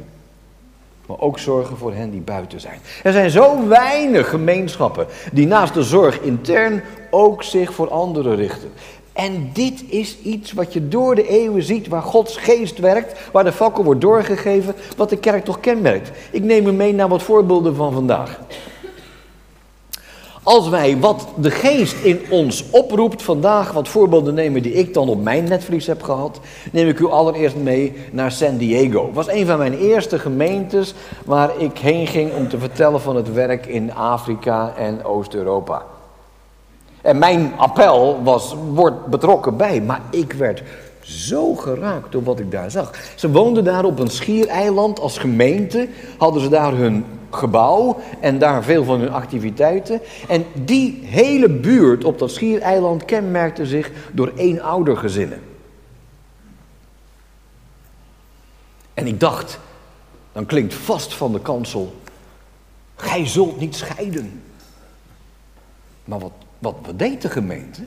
maar 1.05 1.19
ook 1.19 1.39
zorgen 1.39 1.77
voor 1.77 1.93
hen 1.93 2.11
die 2.11 2.21
buiten 2.21 2.59
zijn. 2.59 2.79
Er 3.03 3.11
zijn 3.11 3.29
zo 3.29 3.67
weinig 3.67 4.29
gemeenschappen 4.29 5.07
die 5.31 5.47
naast 5.47 5.73
de 5.73 5.83
zorg 5.83 6.21
intern 6.21 6.83
ook 7.09 7.43
zich 7.43 7.73
voor 7.73 7.89
anderen 7.89 8.35
richten. 8.35 8.71
En 9.13 9.49
dit 9.53 9.83
is 9.87 10.17
iets 10.19 10.51
wat 10.51 10.73
je 10.73 10.87
door 10.87 11.15
de 11.15 11.27
eeuwen 11.27 11.63
ziet, 11.63 11.87
waar 11.87 12.01
Gods 12.01 12.37
geest 12.37 12.77
werkt, 12.77 13.19
waar 13.31 13.43
de 13.43 13.51
fakkel 13.51 13.83
wordt 13.83 14.01
doorgegeven, 14.01 14.75
wat 14.97 15.09
de 15.09 15.17
kerk 15.17 15.43
toch 15.45 15.59
kenmerkt. 15.59 16.11
Ik 16.31 16.43
neem 16.43 16.67
u 16.67 16.71
mee 16.71 16.93
naar 16.93 17.07
wat 17.07 17.23
voorbeelden 17.23 17.75
van 17.75 17.93
vandaag. 17.93 18.39
Als 20.43 20.69
wij 20.69 20.97
wat 20.97 21.27
de 21.35 21.51
geest 21.51 22.03
in 22.03 22.21
ons 22.29 22.69
oproept 22.69 23.21
vandaag, 23.21 23.71
wat 23.71 23.87
voorbeelden 23.87 24.33
nemen 24.33 24.61
die 24.61 24.73
ik 24.73 24.93
dan 24.93 25.09
op 25.09 25.23
mijn 25.23 25.43
netvlies 25.43 25.87
heb 25.87 26.03
gehad, 26.03 26.39
neem 26.71 26.87
ik 26.87 26.99
u 26.99 27.05
allereerst 27.05 27.55
mee 27.55 27.93
naar 28.11 28.31
San 28.31 28.57
Diego. 28.57 29.05
Het 29.05 29.15
was 29.15 29.29
een 29.29 29.45
van 29.45 29.57
mijn 29.57 29.77
eerste 29.77 30.19
gemeentes 30.19 30.93
waar 31.25 31.57
ik 31.57 31.77
heen 31.77 32.07
ging 32.07 32.33
om 32.33 32.49
te 32.49 32.57
vertellen 32.57 33.01
van 33.01 33.15
het 33.15 33.33
werk 33.33 33.65
in 33.65 33.93
Afrika 33.93 34.73
en 34.77 35.03
Oost-Europa. 35.03 35.83
En 37.01 37.17
mijn 37.17 37.53
appel 37.57 38.19
was, 38.23 38.55
word 38.73 39.05
betrokken 39.05 39.57
bij, 39.57 39.81
maar 39.81 40.01
ik 40.11 40.33
werd 40.33 40.63
zo 41.03 41.55
geraakt 41.55 42.11
door 42.11 42.23
wat 42.23 42.39
ik 42.39 42.51
daar 42.51 42.71
zag. 42.71 43.13
Ze 43.15 43.31
woonden 43.31 43.63
daar 43.63 43.85
op 43.85 43.99
een 43.99 44.09
schiereiland 44.09 44.99
als 44.99 45.17
gemeente, 45.17 45.87
hadden 46.17 46.41
ze 46.41 46.49
daar 46.49 46.73
hun 46.73 47.05
gebouw 47.29 47.99
en 48.19 48.39
daar 48.39 48.63
veel 48.63 48.83
van 48.83 48.99
hun 48.99 49.11
activiteiten. 49.11 50.01
En 50.27 50.45
die 50.53 50.99
hele 51.03 51.49
buurt 51.49 52.03
op 52.03 52.19
dat 52.19 52.31
schiereiland 52.31 53.05
kenmerkte 53.05 53.65
zich 53.65 53.91
door 54.11 54.31
eenoudergezinnen. 54.35 55.41
En 58.93 59.07
ik 59.07 59.19
dacht, 59.19 59.59
dan 60.31 60.45
klinkt 60.45 60.73
vast 60.73 61.13
van 61.13 61.31
de 61.31 61.39
kansel, 61.39 61.93
gij 62.95 63.27
zult 63.27 63.59
niet 63.59 63.75
scheiden. 63.75 64.41
Maar 66.05 66.19
wat, 66.19 66.31
wat, 66.59 66.75
wat 66.85 66.99
deed 66.99 67.21
de 67.21 67.29
gemeente? 67.29 67.81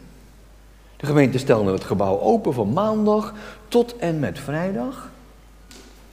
De 0.97 1.07
gemeente 1.07 1.39
stelde 1.39 1.73
het 1.73 1.85
gebouw 1.85 2.21
open 2.21 2.55
van 2.55 2.73
maandag 2.73 3.33
tot 3.69 3.97
en 3.97 4.19
met 4.19 4.39
vrijdag 4.39 5.11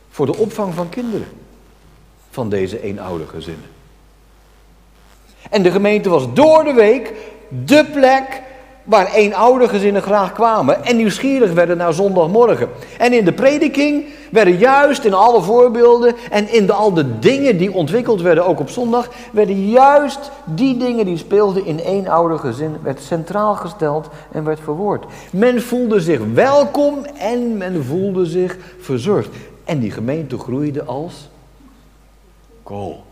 voor 0.10 0.26
de 0.26 0.38
opvang 0.38 0.74
van 0.74 0.89
kinderen 0.89 1.28
van 2.30 2.50
deze 2.50 2.82
eenoudige 2.82 3.36
gezinnen. 3.36 3.69
En 5.50 5.63
de 5.63 5.72
gemeente 5.72 6.10
was 6.10 6.34
door 6.34 6.63
de 6.63 6.74
week 6.74 7.13
de 7.65 7.86
plek 7.93 8.41
waar 8.84 9.13
eenoudige 9.13 9.74
gezinnen 9.74 10.02
graag 10.02 10.34
kwamen 10.34 10.86
en 10.86 10.96
nieuwsgierig 10.96 11.54
werden 11.54 11.78
naar 11.78 11.93
zondagmorgen. 11.93 12.69
En 12.98 13.13
in 13.13 13.26
de 13.26 13.34
prediking 13.34 14.06
werden 14.32 14.58
juist 14.58 15.04
in 15.04 15.13
alle 15.13 15.41
voorbeelden 15.41 16.15
en 16.32 16.54
in 16.54 16.72
al 16.72 16.93
de 16.93 17.19
dingen 17.19 17.58
die 17.58 17.74
ontwikkeld 17.74 18.22
werden, 18.22 18.46
ook 18.46 18.60
op 18.60 18.69
zondag, 18.69 19.10
werden 19.32 19.69
juist 19.69 20.32
die 20.46 20.78
dingen 20.78 21.06
die 21.06 21.17
speelden 21.17 21.65
in 21.65 21.78
eenoudige 21.78 22.48
gezin, 22.48 22.78
werd 22.82 23.02
centraal 23.02 23.56
gesteld 23.56 24.10
en 24.32 24.43
werd 24.43 24.60
verwoord. 24.60 25.06
Men 25.32 25.62
voelde 25.62 26.00
zich 26.00 26.19
welkom 26.34 27.06
en 27.06 27.58
men 27.58 27.86
voelde 27.86 28.26
zich 28.26 28.58
verzorgd. 28.80 29.30
En 29.63 29.80
die 29.80 29.91
gemeente 29.91 30.38
groeide 30.38 30.84
als 30.84 31.30
kool. 32.63 33.04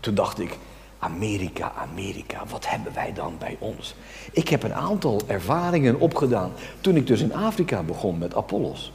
Toen 0.00 0.14
dacht 0.14 0.40
ik, 0.40 0.58
Amerika, 0.98 1.72
Amerika, 1.76 2.42
wat 2.50 2.68
hebben 2.68 2.94
wij 2.94 3.12
dan 3.12 3.34
bij 3.38 3.56
ons? 3.58 3.94
Ik 4.32 4.48
heb 4.48 4.62
een 4.62 4.74
aantal 4.74 5.20
ervaringen 5.26 6.00
opgedaan 6.00 6.52
toen 6.80 6.96
ik 6.96 7.06
dus 7.06 7.20
in 7.20 7.34
Afrika 7.34 7.82
begon 7.82 8.18
met 8.18 8.34
Apollos. 8.34 8.92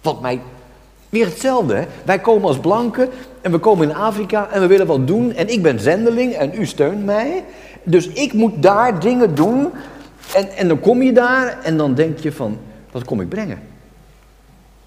Wat 0.00 0.20
mij, 0.20 0.40
weer 1.08 1.26
hetzelfde 1.26 1.74
hè, 1.74 1.86
wij 2.04 2.18
komen 2.18 2.48
als 2.48 2.58
blanken 2.58 3.08
en 3.40 3.50
we 3.50 3.58
komen 3.58 3.88
in 3.88 3.94
Afrika 3.94 4.50
en 4.50 4.60
we 4.60 4.66
willen 4.66 4.86
wat 4.86 5.06
doen 5.06 5.32
en 5.32 5.48
ik 5.48 5.62
ben 5.62 5.80
zendeling 5.80 6.32
en 6.32 6.60
u 6.60 6.66
steunt 6.66 7.04
mij. 7.04 7.44
Dus 7.82 8.08
ik 8.08 8.32
moet 8.32 8.62
daar 8.62 9.00
dingen 9.00 9.34
doen 9.34 9.70
en, 10.34 10.48
en 10.48 10.68
dan 10.68 10.80
kom 10.80 11.02
je 11.02 11.12
daar 11.12 11.58
en 11.62 11.76
dan 11.76 11.94
denk 11.94 12.18
je 12.18 12.32
van, 12.32 12.58
wat 12.90 13.04
kom 13.04 13.20
ik 13.20 13.28
brengen? 13.28 13.58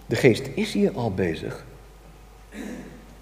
De 0.06 0.16
geest 0.16 0.50
is 0.56 0.74
hier 0.74 0.92
al 0.96 1.14
bezig. 1.14 1.66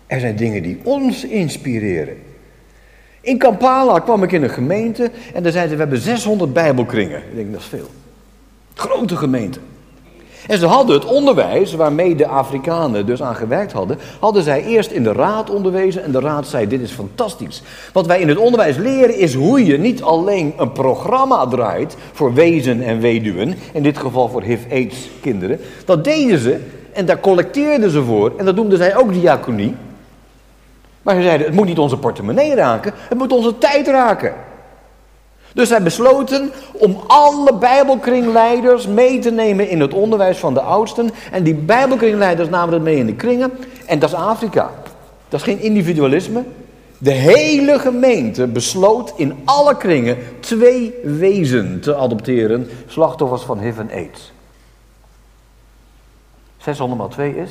Er 0.08 0.20
zijn 0.20 0.36
dingen 0.36 0.64
die 0.64 0.80
ons 0.84 1.24
inspireren. 1.24 2.18
In 3.24 3.38
Kampala 3.38 4.00
kwam 4.00 4.24
ik 4.24 4.32
in 4.32 4.44
een 4.44 4.50
gemeente 4.50 5.12
en 5.34 5.44
daar 5.44 5.52
zeiden 5.52 5.72
ze, 5.72 5.76
we 5.76 5.82
hebben 5.82 6.00
600 6.00 6.54
bijbelkringen. 6.54 7.18
Ik 7.18 7.36
denk, 7.36 7.52
dat 7.52 7.62
is 7.62 7.68
veel. 7.68 7.90
Grote 8.74 9.16
gemeente. 9.16 9.60
En 10.48 10.58
ze 10.58 10.66
hadden 10.66 10.96
het 10.96 11.06
onderwijs 11.06 11.74
waarmee 11.74 12.16
de 12.16 12.28
Afrikanen 12.28 13.06
dus 13.06 13.22
aan 13.22 13.36
gewerkt 13.36 13.72
hadden, 13.72 13.98
hadden 14.20 14.44
zij 14.44 14.64
eerst 14.64 14.92
in 14.92 15.04
de 15.04 15.12
raad 15.12 15.50
onderwezen 15.50 16.04
en 16.04 16.12
de 16.12 16.20
raad 16.20 16.48
zei, 16.48 16.68
dit 16.68 16.82
is 16.82 16.92
fantastisch. 16.92 17.64
Wat 17.94 18.06
wij 18.06 18.20
in 18.20 18.28
het 18.28 18.38
onderwijs 18.38 18.78
leren 18.78 19.18
is 19.18 19.34
hoe 19.34 19.66
je 19.66 19.78
niet 19.78 20.02
alleen 20.02 20.54
een 20.58 20.72
programma 20.72 21.48
draait 21.48 21.96
voor 22.12 22.34
wezen 22.34 22.82
en 22.82 23.00
weduwen, 23.00 23.56
in 23.74 23.84
dit 23.84 23.98
geval 23.98 24.30
voor 24.30 24.42
HIV-AIDS 24.42 25.10
kinderen. 25.22 25.60
Dat 25.86 26.04
deden 26.04 26.40
ze 26.40 26.60
en 26.94 27.06
daar 27.06 27.20
collecteerden 27.20 27.90
ze 27.90 28.04
voor 28.04 28.32
en 28.38 28.46
dat 28.46 28.56
noemden 28.56 28.78
zij 28.78 28.98
ook 28.98 29.14
diaconie. 29.14 29.76
Maar 31.04 31.16
ze 31.16 31.22
zeiden, 31.22 31.48
het 31.48 31.56
moet 31.56 31.66
niet 31.66 31.80
onze 31.80 31.98
portemonnee 31.98 32.56
raken, 32.56 32.94
het 32.96 33.18
moet 33.18 33.32
onze 33.32 33.58
tijd 33.58 33.88
raken. 33.88 34.34
Dus 35.54 35.68
zij 35.68 35.84
besloten 35.84 36.52
om 36.72 37.02
alle 37.08 37.54
bijbelkringleiders 37.54 38.88
mee 38.88 39.20
te 39.20 39.32
nemen 39.32 39.70
in 39.70 39.80
het 39.80 39.94
onderwijs 39.94 40.38
van 40.38 40.54
de 40.54 40.62
oudsten. 40.62 41.10
En 41.32 41.44
die 41.44 41.56
bijbelkringleiders 41.56 42.50
namen 42.50 42.74
het 42.74 42.84
mee 42.84 42.98
in 42.98 43.06
de 43.06 43.16
kringen. 43.16 43.52
En 43.86 44.00
dat 44.00 44.10
is 44.10 44.16
Afrika. 44.16 44.72
Dat 45.30 45.40
is 45.40 45.46
geen 45.46 45.60
individualisme. 45.60 46.44
De 46.98 47.12
hele 47.12 47.80
gemeente 47.80 48.48
besloot 48.48 49.14
in 49.16 49.42
alle 49.46 49.78
kringen 49.78 50.18
twee 50.40 50.94
wezen 51.04 51.80
te 51.82 51.96
adopteren. 51.96 52.70
Slachtoffers 52.88 53.42
van 53.42 53.60
HIV 53.60 53.78
en 53.78 53.92
AIDS. 53.92 54.32
600 56.58 57.00
maal 57.00 57.10
2 57.10 57.36
is? 57.38 57.50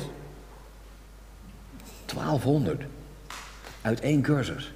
1200 2.05 2.92
uit 3.83 3.99
één 3.99 4.21
cursus. 4.21 4.73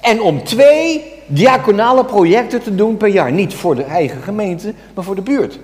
En 0.00 0.20
om 0.20 0.44
twee 0.44 1.12
diaconale 1.26 2.04
projecten 2.04 2.62
te 2.62 2.74
doen 2.74 2.96
per 2.96 3.08
jaar. 3.08 3.32
Niet 3.32 3.54
voor 3.54 3.74
de 3.74 3.82
eigen 3.82 4.22
gemeente, 4.22 4.74
maar 4.94 5.04
voor 5.04 5.14
de 5.14 5.22
buurt. 5.22 5.58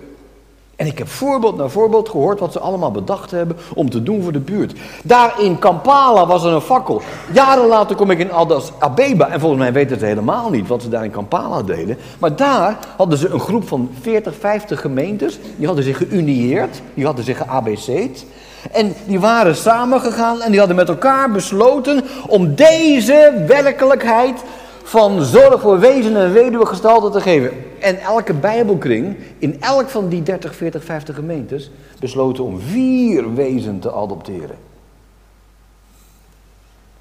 En 0.77 0.87
ik 0.87 0.98
heb 0.98 1.09
voorbeeld 1.09 1.57
na 1.57 1.68
voorbeeld 1.68 2.09
gehoord 2.09 2.40
wat 2.40 2.53
ze 2.53 2.61
allemaal 2.61 2.90
bedacht 2.90 3.31
hebben 3.31 3.57
om 3.74 3.90
te 3.90 4.03
doen 4.03 4.22
voor 4.22 4.33
de 4.33 4.40
buurt. 4.40 4.72
Daar 5.03 5.40
in 5.40 5.59
Kampala 5.59 6.27
was 6.27 6.44
er 6.44 6.53
een 6.53 6.61
fakkel. 6.61 7.03
Jaren 7.33 7.66
later 7.66 7.96
kom 7.96 8.11
ik 8.11 8.18
in 8.18 8.33
Addis 8.33 8.72
Abeba 8.79 9.29
en 9.29 9.40
volgens 9.40 9.61
mij 9.61 9.72
weten 9.72 9.98
ze 9.98 10.05
helemaal 10.05 10.50
niet 10.50 10.68
wat 10.68 10.83
ze 10.83 10.88
daar 10.88 11.05
in 11.05 11.11
Kampala 11.11 11.62
deden. 11.62 11.96
Maar 12.18 12.37
daar 12.37 12.79
hadden 12.96 13.18
ze 13.18 13.29
een 13.29 13.40
groep 13.40 13.68
van 13.68 13.90
40, 14.00 14.35
50 14.38 14.81
gemeentes. 14.81 15.38
Die 15.57 15.66
hadden 15.66 15.85
zich 15.85 15.96
geunieerd, 15.96 16.81
die 16.94 17.05
hadden 17.05 17.24
zich 17.24 17.37
geABC'd. 17.37 18.27
En 18.72 18.92
die 19.07 19.20
waren 19.20 19.57
samengegaan 19.57 20.42
en 20.42 20.50
die 20.50 20.59
hadden 20.59 20.77
met 20.77 20.88
elkaar 20.88 21.31
besloten 21.31 22.05
om 22.27 22.55
deze 22.55 23.44
werkelijkheid 23.46 24.42
van 24.83 25.22
zorg 25.22 25.61
voor 25.61 25.79
wezen 25.79 26.16
en 26.16 26.33
weduwe 26.33 26.66
gestalte 26.66 27.11
te 27.11 27.20
geven. 27.20 27.50
En 27.81 28.00
elke 28.00 28.35
bijbelkring, 28.35 29.16
in 29.38 29.61
elk 29.61 29.88
van 29.88 30.09
die 30.09 30.22
30, 30.22 30.55
40, 30.55 30.85
50 30.85 31.14
gemeentes, 31.14 31.70
besloten 32.00 32.44
om 32.44 32.61
vier 32.61 33.35
wezen 33.35 33.79
te 33.79 33.92
adopteren. 33.92 34.57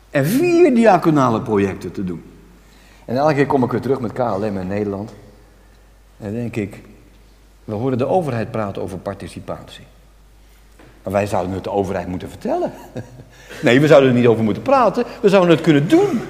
En 0.09 0.25
vier 0.25 0.75
diaconale 0.75 1.41
projecten 1.41 1.91
te 1.91 2.03
doen. 2.03 2.23
En 3.05 3.15
elke 3.15 3.33
keer 3.33 3.47
kom 3.47 3.63
ik 3.63 3.71
weer 3.71 3.81
terug 3.81 3.99
met 3.99 4.13
KLM 4.13 4.57
in 4.57 4.67
Nederland. 4.67 5.13
En 6.19 6.33
denk 6.33 6.55
ik, 6.55 6.81
we 7.63 7.73
horen 7.73 7.97
de 7.97 8.07
overheid 8.07 8.51
praten 8.51 8.81
over 8.81 8.97
participatie. 8.97 9.83
Maar 11.03 11.13
wij 11.13 11.25
zouden 11.25 11.53
het 11.53 11.63
de 11.63 11.71
overheid 11.71 12.07
moeten 12.07 12.29
vertellen. 12.29 12.73
Nee, 13.61 13.79
we 13.79 13.87
zouden 13.87 14.09
er 14.09 14.15
niet 14.15 14.27
over 14.27 14.43
moeten 14.43 14.63
praten. 14.63 15.03
We 15.21 15.29
zouden 15.29 15.51
het 15.51 15.61
kunnen 15.61 15.87
doen. 15.87 16.21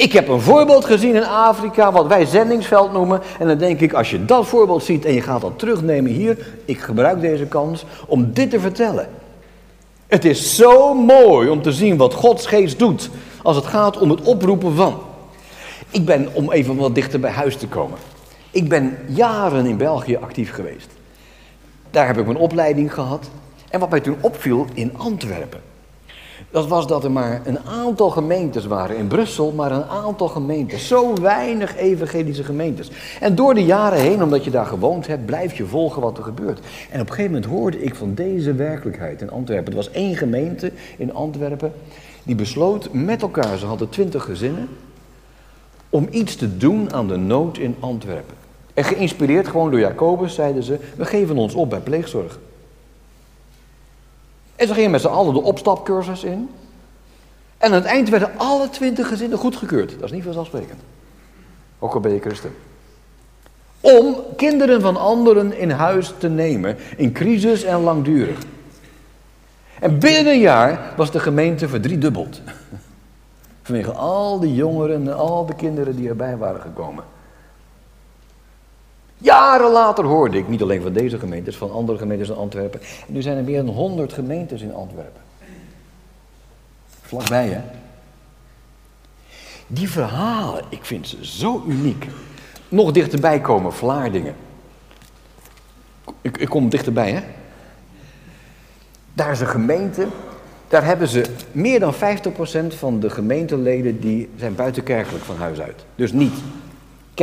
Ik 0.00 0.12
heb 0.12 0.28
een 0.28 0.40
voorbeeld 0.40 0.84
gezien 0.84 1.14
in 1.14 1.24
Afrika, 1.24 1.92
wat 1.92 2.06
wij 2.06 2.24
zendingsveld 2.24 2.92
noemen. 2.92 3.20
En 3.38 3.46
dan 3.46 3.58
denk 3.58 3.80
ik, 3.80 3.92
als 3.92 4.10
je 4.10 4.24
dat 4.24 4.46
voorbeeld 4.46 4.84
ziet 4.84 5.04
en 5.04 5.14
je 5.14 5.20
gaat 5.20 5.40
dat 5.40 5.58
terugnemen 5.58 6.10
hier, 6.10 6.38
ik 6.64 6.78
gebruik 6.78 7.20
deze 7.20 7.46
kans 7.46 7.84
om 8.06 8.32
dit 8.32 8.50
te 8.50 8.60
vertellen. 8.60 9.08
Het 10.06 10.24
is 10.24 10.56
zo 10.56 10.94
mooi 10.94 11.48
om 11.48 11.62
te 11.62 11.72
zien 11.72 11.96
wat 11.96 12.14
Gods 12.14 12.46
geest 12.46 12.78
doet 12.78 13.10
als 13.42 13.56
het 13.56 13.66
gaat 13.66 13.98
om 13.98 14.10
het 14.10 14.20
oproepen 14.20 14.74
van. 14.74 14.98
Ik 15.90 16.04
ben, 16.04 16.28
om 16.32 16.52
even 16.52 16.76
wat 16.76 16.94
dichter 16.94 17.20
bij 17.20 17.30
huis 17.30 17.56
te 17.56 17.68
komen. 17.68 17.98
Ik 18.50 18.68
ben 18.68 18.98
jaren 19.06 19.66
in 19.66 19.76
België 19.76 20.16
actief 20.16 20.52
geweest. 20.52 20.88
Daar 21.90 22.06
heb 22.06 22.18
ik 22.18 22.26
mijn 22.26 22.38
opleiding 22.38 22.94
gehad. 22.94 23.30
En 23.70 23.80
wat 23.80 23.90
mij 23.90 24.00
toen 24.00 24.16
opviel 24.20 24.66
in 24.74 24.98
Antwerpen. 24.98 25.60
Dat 26.50 26.68
was 26.68 26.86
dat 26.86 27.04
er 27.04 27.10
maar 27.10 27.40
een 27.44 27.58
aantal 27.58 28.10
gemeentes 28.10 28.66
waren. 28.66 28.96
In 28.96 29.06
Brussel 29.06 29.52
maar 29.52 29.72
een 29.72 29.84
aantal 29.84 30.28
gemeentes. 30.28 30.86
Zo 30.86 31.14
weinig 31.20 31.76
evangelische 31.76 32.44
gemeentes. 32.44 32.90
En 33.20 33.34
door 33.34 33.54
de 33.54 33.64
jaren 33.64 33.98
heen, 33.98 34.22
omdat 34.22 34.44
je 34.44 34.50
daar 34.50 34.66
gewoond 34.66 35.06
hebt, 35.06 35.26
blijf 35.26 35.56
je 35.56 35.66
volgen 35.66 36.02
wat 36.02 36.18
er 36.18 36.24
gebeurt. 36.24 36.60
En 36.90 37.00
op 37.00 37.08
een 37.08 37.14
gegeven 37.14 37.32
moment 37.32 37.50
hoorde 37.50 37.82
ik 37.82 37.94
van 37.94 38.14
deze 38.14 38.54
werkelijkheid 38.54 39.20
in 39.20 39.30
Antwerpen. 39.30 39.70
Er 39.70 39.76
was 39.76 39.90
één 39.90 40.16
gemeente 40.16 40.72
in 40.96 41.14
Antwerpen. 41.14 41.72
Die 42.22 42.34
besloot 42.34 42.92
met 42.92 43.22
elkaar, 43.22 43.58
ze 43.58 43.66
hadden 43.66 43.88
twintig 43.88 44.24
gezinnen. 44.24 44.68
Om 45.88 46.08
iets 46.10 46.36
te 46.36 46.56
doen 46.56 46.92
aan 46.92 47.08
de 47.08 47.16
nood 47.16 47.58
in 47.58 47.76
Antwerpen. 47.80 48.39
En 48.74 48.84
geïnspireerd 48.84 49.48
gewoon 49.48 49.70
door 49.70 49.80
Jacobus 49.80 50.34
zeiden 50.34 50.62
ze, 50.62 50.78
we 50.96 51.04
geven 51.04 51.36
ons 51.36 51.54
op 51.54 51.70
bij 51.70 51.80
pleegzorg. 51.80 52.38
En 54.56 54.66
ze 54.66 54.74
gingen 54.74 54.90
met 54.90 55.00
z'n 55.00 55.06
allen 55.06 55.34
de 55.34 55.42
opstapcursus 55.42 56.24
in. 56.24 56.50
En 57.58 57.68
aan 57.68 57.72
het 57.72 57.84
eind 57.84 58.08
werden 58.08 58.30
alle 58.36 58.68
twintig 58.70 59.08
gezinnen 59.08 59.38
goedgekeurd. 59.38 59.90
Dat 59.90 60.04
is 60.04 60.10
niet 60.10 60.24
vanzelfsprekend. 60.24 60.80
Ook 61.78 61.94
al 61.94 62.00
ben 62.00 62.12
je 62.12 62.20
christen. 62.20 62.54
Om 63.80 64.16
kinderen 64.36 64.80
van 64.80 64.96
anderen 64.96 65.58
in 65.58 65.70
huis 65.70 66.12
te 66.18 66.28
nemen 66.28 66.76
in 66.96 67.12
crisis 67.12 67.62
en 67.62 67.80
langdurig. 67.80 68.38
En 69.80 69.98
binnen 69.98 70.32
een 70.32 70.40
jaar 70.40 70.92
was 70.96 71.10
de 71.10 71.20
gemeente 71.20 71.68
verdriedubbeld. 71.68 72.40
Vanwege 73.62 73.92
al 73.92 74.40
die 74.40 74.54
jongeren 74.54 75.08
en 75.08 75.16
al 75.16 75.46
de 75.46 75.54
kinderen 75.54 75.96
die 75.96 76.08
erbij 76.08 76.36
waren 76.36 76.60
gekomen. 76.60 77.04
Jaren 79.20 79.70
later 79.70 80.04
hoorde 80.04 80.38
ik, 80.38 80.48
niet 80.48 80.62
alleen 80.62 80.82
van 80.82 80.92
deze 80.92 81.18
gemeentes, 81.18 81.56
van 81.56 81.72
andere 81.72 81.98
gemeentes 81.98 82.28
in 82.28 82.34
Antwerpen. 82.34 82.80
En 82.80 83.12
nu 83.12 83.22
zijn 83.22 83.36
er 83.36 83.44
meer 83.44 83.64
dan 83.64 83.74
100 83.74 84.12
gemeentes 84.12 84.62
in 84.62 84.74
Antwerpen. 84.74 85.20
Vlakbij, 87.00 87.48
hè? 87.48 87.60
Die 89.66 89.90
verhalen, 89.90 90.64
ik 90.68 90.84
vind 90.84 91.08
ze 91.08 91.26
zo 91.26 91.64
uniek. 91.68 92.06
Nog 92.68 92.92
dichterbij 92.92 93.40
komen, 93.40 93.72
Vlaardingen. 93.72 94.34
Ik, 96.20 96.36
ik 96.36 96.48
kom 96.48 96.68
dichterbij, 96.68 97.12
hè? 97.12 97.20
Daar 99.12 99.30
is 99.30 99.40
een 99.40 99.46
gemeente, 99.46 100.06
daar 100.68 100.84
hebben 100.84 101.08
ze 101.08 101.24
meer 101.52 101.80
dan 101.80 101.94
50% 101.94 101.96
van 102.68 103.00
de 103.00 103.10
gemeenteleden 103.10 104.00
die 104.00 104.28
zijn 104.36 104.54
buitenkerkelijk 104.54 105.24
van 105.24 105.36
huis 105.36 105.60
uit. 105.60 105.84
Dus 105.94 106.12
niet 106.12 106.34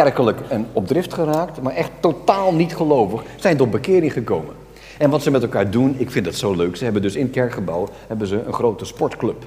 kerkelijk 0.04 0.40
en 0.50 0.68
op 0.74 0.88
drift 0.88 1.14
geraakt, 1.14 1.62
maar 1.62 1.74
echt 1.74 1.92
totaal 2.00 2.54
niet 2.54 2.76
gelovig, 2.76 3.24
zijn 3.36 3.58
tot 3.58 3.72
bekering 3.72 4.14
gekomen. 4.14 4.56
En 4.98 5.10
wat 5.10 5.22
ze 5.22 5.32
met 5.32 5.42
elkaar 5.42 5.72
doen, 5.72 5.96
ik 5.98 6.12
vind 6.12 6.26
dat 6.26 6.36
zo 6.36 6.56
leuk. 6.56 6.76
Ze 6.76 6.84
hebben 6.84 7.02
dus 7.02 7.16
in 7.16 7.24
het 7.24 7.32
kerkgebouw 7.32 7.88
hebben 8.08 8.28
ze 8.28 8.44
een 8.46 8.54
grote 8.54 8.86
sportclub. 8.86 9.46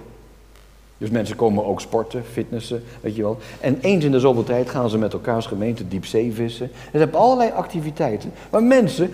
Dus 0.98 1.10
mensen 1.10 1.36
komen 1.36 1.64
ook 1.64 1.80
sporten, 1.80 2.24
fitnessen, 2.32 2.82
weet 3.00 3.16
je 3.16 3.22
wel. 3.22 3.38
En 3.60 3.78
eens 3.80 4.04
in 4.04 4.10
de 4.10 4.20
zoveel 4.20 4.44
tijd 4.44 4.70
gaan 4.70 4.90
ze 4.90 4.98
met 4.98 5.12
elkaar 5.12 5.34
als 5.34 5.46
gemeente 5.46 5.88
diepzee 5.88 6.32
vissen. 6.32 6.66
En 6.66 6.90
ze 6.92 6.98
hebben 6.98 7.20
allerlei 7.20 7.50
activiteiten 7.50 8.32
waar 8.50 8.62
mensen 8.62 9.10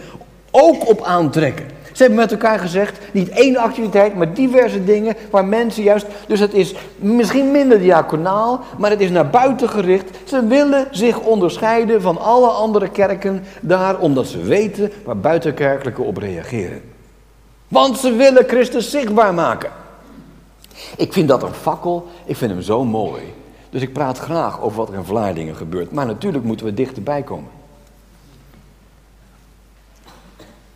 ook 0.57 0.89
op 0.89 1.03
aantrekken. 1.03 1.67
Ze 1.93 2.03
hebben 2.03 2.21
met 2.21 2.33
elkaar 2.33 2.59
gezegd, 2.59 2.99
niet 3.13 3.29
één 3.29 3.57
activiteit, 3.57 4.15
maar 4.15 4.35
diverse 4.35 4.85
dingen 4.85 5.15
waar 5.31 5.45
mensen 5.45 5.83
juist... 5.83 6.07
Dus 6.27 6.41
het 6.41 6.55
is 6.55 6.75
misschien 6.97 7.51
minder 7.51 7.79
diaconaal, 7.79 8.61
maar 8.79 8.91
het 8.91 9.01
is 9.01 9.11
naar 9.11 9.31
buiten 9.31 9.69
gericht. 9.69 10.11
Ze 10.25 10.47
willen 10.47 10.87
zich 10.91 11.21
onderscheiden 11.21 12.03
van 12.03 12.19
alle 12.19 12.49
andere 12.49 12.89
kerken 12.89 13.45
daar, 13.61 13.99
omdat 13.99 14.27
ze 14.27 14.43
weten 14.43 14.93
waar 15.05 15.17
buitenkerkelijke 15.17 16.03
op 16.03 16.17
reageren. 16.17 16.81
Want 17.69 17.99
ze 17.99 18.13
willen 18.13 18.45
Christus 18.49 18.91
zichtbaar 18.91 19.35
maken. 19.35 19.71
Ik 20.97 21.13
vind 21.13 21.29
dat 21.29 21.43
een 21.43 21.55
fakkel, 21.55 22.07
ik 22.25 22.37
vind 22.37 22.51
hem 22.51 22.63
zo 22.63 22.85
mooi. 22.85 23.23
Dus 23.71 23.83
ik 23.83 23.93
praat 23.93 24.19
graag 24.19 24.61
over 24.61 24.79
wat 24.79 24.89
er 24.89 24.95
in 24.95 25.05
Vlaardingen 25.05 25.57
gebeurt. 25.57 25.93
Maar 25.93 26.07
natuurlijk 26.07 26.45
moeten 26.45 26.67
we 26.67 26.75
dichterbij 26.75 27.23
komen. 27.23 27.51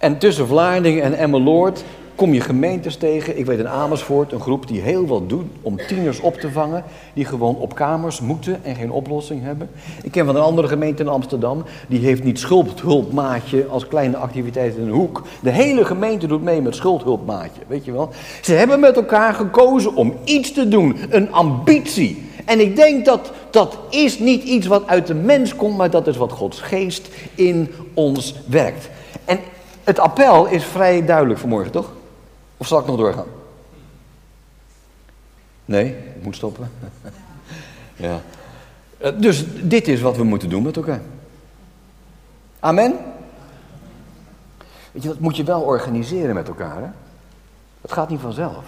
En 0.00 0.18
tussen 0.18 0.46
Vlaardingen 0.46 1.02
en 1.02 1.14
Emmeloord 1.14 1.84
kom 2.14 2.32
je 2.32 2.40
gemeentes 2.40 2.96
tegen. 2.96 3.38
Ik 3.38 3.46
weet 3.46 3.58
in 3.58 3.68
Amersfoort 3.68 4.32
een 4.32 4.40
groep 4.40 4.68
die 4.68 4.80
heel 4.80 5.06
wat 5.06 5.28
doet 5.28 5.44
om 5.62 5.76
tieners 5.86 6.20
op 6.20 6.34
te 6.34 6.50
vangen. 6.50 6.84
Die 7.14 7.24
gewoon 7.24 7.56
op 7.56 7.74
kamers 7.74 8.20
moeten 8.20 8.64
en 8.64 8.74
geen 8.74 8.90
oplossing 8.90 9.42
hebben. 9.42 9.70
Ik 10.02 10.10
ken 10.10 10.26
van 10.26 10.36
een 10.36 10.42
andere 10.42 10.68
gemeente 10.68 11.02
in 11.02 11.08
Amsterdam. 11.08 11.64
Die 11.88 11.98
heeft 12.00 12.24
niet 12.24 12.38
schuldhulpmaatje 12.38 13.66
als 13.66 13.88
kleine 13.88 14.16
activiteit 14.16 14.76
in 14.76 14.82
een 14.82 14.92
hoek. 14.92 15.22
De 15.42 15.50
hele 15.50 15.84
gemeente 15.84 16.26
doet 16.26 16.42
mee 16.42 16.60
met 16.60 16.74
schuldhulpmaatje. 16.74 17.60
Weet 17.66 17.84
je 17.84 17.92
wel. 17.92 18.10
Ze 18.40 18.52
hebben 18.52 18.80
met 18.80 18.96
elkaar 18.96 19.34
gekozen 19.34 19.94
om 19.94 20.14
iets 20.24 20.52
te 20.52 20.68
doen. 20.68 20.96
Een 21.10 21.32
ambitie. 21.32 22.28
En 22.44 22.60
ik 22.60 22.76
denk 22.76 23.04
dat 23.04 23.32
dat 23.50 23.78
is 23.90 24.18
niet 24.18 24.42
iets 24.42 24.66
wat 24.66 24.86
uit 24.86 25.06
de 25.06 25.14
mens 25.14 25.56
komt. 25.56 25.76
Maar 25.76 25.90
dat 25.90 26.06
is 26.06 26.16
wat 26.16 26.32
Gods 26.32 26.60
geest 26.60 27.08
in 27.34 27.68
ons 27.94 28.34
werkt. 28.46 28.88
En 29.24 29.38
het 29.84 29.98
appel 29.98 30.46
is 30.46 30.64
vrij 30.64 31.04
duidelijk 31.04 31.40
vanmorgen, 31.40 31.72
toch? 31.72 31.92
Of 32.56 32.66
zal 32.66 32.80
ik 32.80 32.86
nog 32.86 32.96
doorgaan? 32.96 33.26
Nee, 35.64 35.86
ik 36.16 36.22
moet 36.22 36.36
stoppen. 36.36 36.70
ja. 37.96 38.20
Eh, 38.98 39.12
dus 39.16 39.44
dit 39.62 39.88
is 39.88 40.00
wat 40.00 40.16
we 40.16 40.24
moeten 40.24 40.48
doen 40.48 40.62
met 40.62 40.76
elkaar. 40.76 41.00
Amen? 42.60 42.98
Weet 44.92 45.02
je, 45.02 45.08
dat 45.08 45.18
moet 45.18 45.36
je 45.36 45.44
wel 45.44 45.60
organiseren 45.60 46.34
met 46.34 46.48
elkaar, 46.48 46.76
hè? 46.76 46.88
Gaat 47.86 48.08
niet 48.08 48.20
vanzelf. 48.20 48.64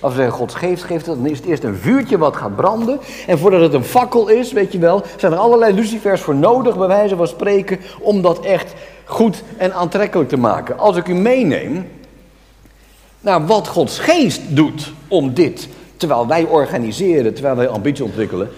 Als 0.00 0.12
we 0.12 0.18
zeggen 0.18 0.38
Gods 0.38 0.54
geeft, 0.54 0.82
geeft 0.82 1.06
het, 1.06 1.16
dan 1.16 1.26
is 1.26 1.38
het 1.38 1.46
eerst 1.46 1.64
een 1.64 1.76
vuurtje 1.76 2.18
wat 2.18 2.36
gaat 2.36 2.56
branden. 2.56 2.98
En 3.26 3.38
voordat 3.38 3.60
het 3.60 3.74
een 3.74 3.84
fakkel 3.84 4.28
is, 4.28 4.52
weet 4.52 4.72
je 4.72 4.78
wel, 4.78 5.02
zijn 5.16 5.32
er 5.32 5.38
allerlei 5.38 5.74
lucifers 5.74 6.20
voor 6.20 6.34
nodig, 6.34 6.76
bij 6.76 6.86
wijze 6.86 7.16
van 7.16 7.28
spreken, 7.28 7.80
om 8.00 8.22
dat 8.22 8.40
echt 8.40 8.74
goed 9.04 9.42
en 9.56 9.74
aantrekkelijk 9.74 10.28
te 10.28 10.36
maken. 10.36 10.78
Als 10.78 10.96
ik 10.96 11.08
u 11.08 11.14
meeneem 11.14 11.88
naar 13.20 13.46
wat 13.46 13.68
Gods 13.68 13.98
geest 13.98 14.40
doet 14.48 14.92
om 15.08 15.34
dit, 15.34 15.68
terwijl 15.96 16.26
wij 16.26 16.44
organiseren, 16.44 17.34
terwijl 17.34 17.56
wij 17.56 17.68
ambitie 17.68 18.04
ontwikkelen. 18.04 18.50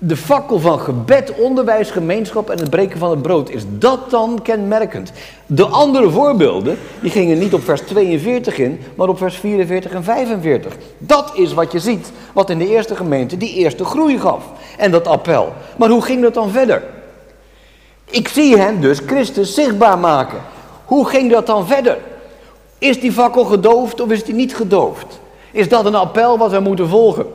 De 0.00 0.16
fakkel 0.16 0.58
van 0.58 0.80
gebed, 0.80 1.32
onderwijs, 1.38 1.90
gemeenschap 1.90 2.50
en 2.50 2.58
het 2.58 2.70
breken 2.70 2.98
van 2.98 3.10
het 3.10 3.22
brood. 3.22 3.50
Is 3.50 3.62
dat 3.68 4.10
dan 4.10 4.42
kenmerkend? 4.42 5.12
De 5.46 5.64
andere 5.64 6.10
voorbeelden, 6.10 6.78
die 7.00 7.10
gingen 7.10 7.38
niet 7.38 7.54
op 7.54 7.64
vers 7.64 7.80
42 7.80 8.58
in, 8.58 8.80
maar 8.94 9.08
op 9.08 9.18
vers 9.18 9.36
44 9.36 9.90
en 9.90 10.04
45. 10.04 10.76
Dat 10.98 11.32
is 11.34 11.54
wat 11.54 11.72
je 11.72 11.78
ziet, 11.78 12.12
wat 12.32 12.50
in 12.50 12.58
de 12.58 12.68
eerste 12.68 12.96
gemeente 12.96 13.36
die 13.36 13.54
eerste 13.54 13.84
groei 13.84 14.18
gaf. 14.18 14.44
En 14.76 14.90
dat 14.90 15.06
appel. 15.06 15.52
Maar 15.76 15.88
hoe 15.88 16.02
ging 16.02 16.22
dat 16.22 16.34
dan 16.34 16.50
verder? 16.50 16.82
Ik 18.04 18.28
zie 18.28 18.58
hen 18.58 18.80
dus 18.80 19.00
Christus 19.06 19.54
zichtbaar 19.54 19.98
maken. 19.98 20.38
Hoe 20.84 21.08
ging 21.08 21.32
dat 21.32 21.46
dan 21.46 21.66
verder? 21.66 21.98
Is 22.78 23.00
die 23.00 23.12
fakkel 23.12 23.44
gedoofd 23.44 24.00
of 24.00 24.10
is 24.10 24.24
die 24.24 24.34
niet 24.34 24.56
gedoofd? 24.56 25.20
Is 25.50 25.68
dat 25.68 25.84
een 25.84 25.94
appel 25.94 26.38
wat 26.38 26.50
we 26.50 26.60
moeten 26.60 26.88
volgen? 26.88 27.26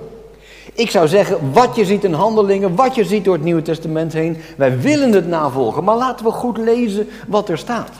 Ik 0.74 0.90
zou 0.90 1.08
zeggen, 1.08 1.52
wat 1.52 1.76
je 1.76 1.86
ziet 1.86 2.04
in 2.04 2.14
handelingen, 2.14 2.76
wat 2.76 2.96
je 2.96 3.06
ziet 3.06 3.24
door 3.24 3.34
het 3.34 3.44
Nieuwe 3.44 3.62
Testament 3.62 4.14
heen, 4.14 4.38
wij 4.58 4.80
willen 4.80 5.12
het 5.12 5.28
navolgen, 5.28 5.84
maar 5.84 5.96
laten 5.96 6.26
we 6.26 6.32
goed 6.32 6.58
lezen 6.58 7.08
wat 7.28 7.50
er 7.50 7.58
staat. 7.58 7.92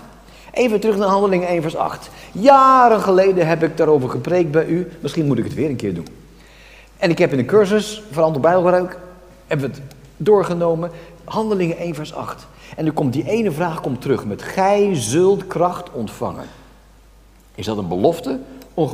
Even 0.52 0.80
terug 0.80 0.98
naar 0.98 1.08
handelingen 1.08 1.48
1 1.48 1.62
vers 1.62 1.76
8. 1.76 2.10
Jaren 2.32 3.02
geleden 3.02 3.48
heb 3.48 3.64
ik 3.64 3.78
daarover 3.78 4.10
gepreekt 4.10 4.52
bij 4.52 4.66
u, 4.66 4.92
misschien 5.00 5.26
moet 5.26 5.38
ik 5.38 5.44
het 5.44 5.54
weer 5.54 5.70
een 5.70 5.76
keer 5.76 5.94
doen. 5.94 6.08
En 6.98 7.10
ik 7.10 7.18
heb 7.18 7.32
in 7.32 7.38
de 7.38 7.46
cursus, 7.46 8.04
veranderd 8.12 8.42
bijbelgebruik, 8.42 8.98
hebben 9.48 9.70
we 9.70 9.76
het 9.76 9.84
doorgenomen, 10.18 10.92
handelingen 11.24 11.78
1 11.78 11.96
vers 11.96 12.14
8. 12.14 12.48
En 12.76 12.86
dan 12.86 12.94
komt 12.94 13.14
die 13.14 13.30
ene 13.30 13.52
vraag 13.52 13.82
komt 13.82 14.02
terug 14.02 14.26
met, 14.26 14.42
gij 14.42 14.90
zult 14.94 15.48
kracht 15.48 15.92
ontvangen. 15.92 16.46
Is 17.56 17.66
dat 17.66 17.78
een 17.78 17.88
belofte 17.88 18.40
of 18.74 18.92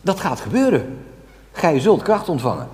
Dat 0.00 0.20
gaat 0.20 0.40
gebeuren. 0.40 0.98
Gij 1.52 1.80
zult 1.80 2.02
kracht 2.02 2.28
ontvangen. 2.28 2.68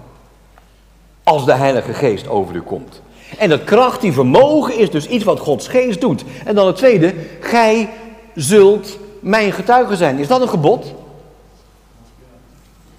Als 1.23 1.45
de 1.45 1.55
Heilige 1.55 1.93
Geest 1.93 2.29
over 2.29 2.55
u 2.55 2.61
komt. 2.61 3.03
En 3.39 3.49
dat 3.49 3.65
kracht, 3.65 4.01
die 4.01 4.13
vermogen, 4.13 4.79
is 4.79 4.91
dus 4.91 5.07
iets 5.07 5.25
wat 5.25 5.41
Gods 5.41 5.69
Geest 5.69 6.01
doet. 6.01 6.25
En 6.45 6.55
dan 6.55 6.67
het 6.67 6.77
tweede, 6.77 7.15
gij 7.41 7.91
zult 8.35 8.99
mijn 9.21 9.53
getuige 9.53 9.97
zijn. 9.97 10.19
Is 10.19 10.29
dat 10.29 10.41
een 10.41 10.49
gebod? 10.49 10.95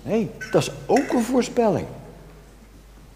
Nee, 0.03 0.29
dat 0.51 0.61
is 0.61 0.71
ook 0.85 1.11
een 1.11 1.23
voorspelling. 1.23 1.85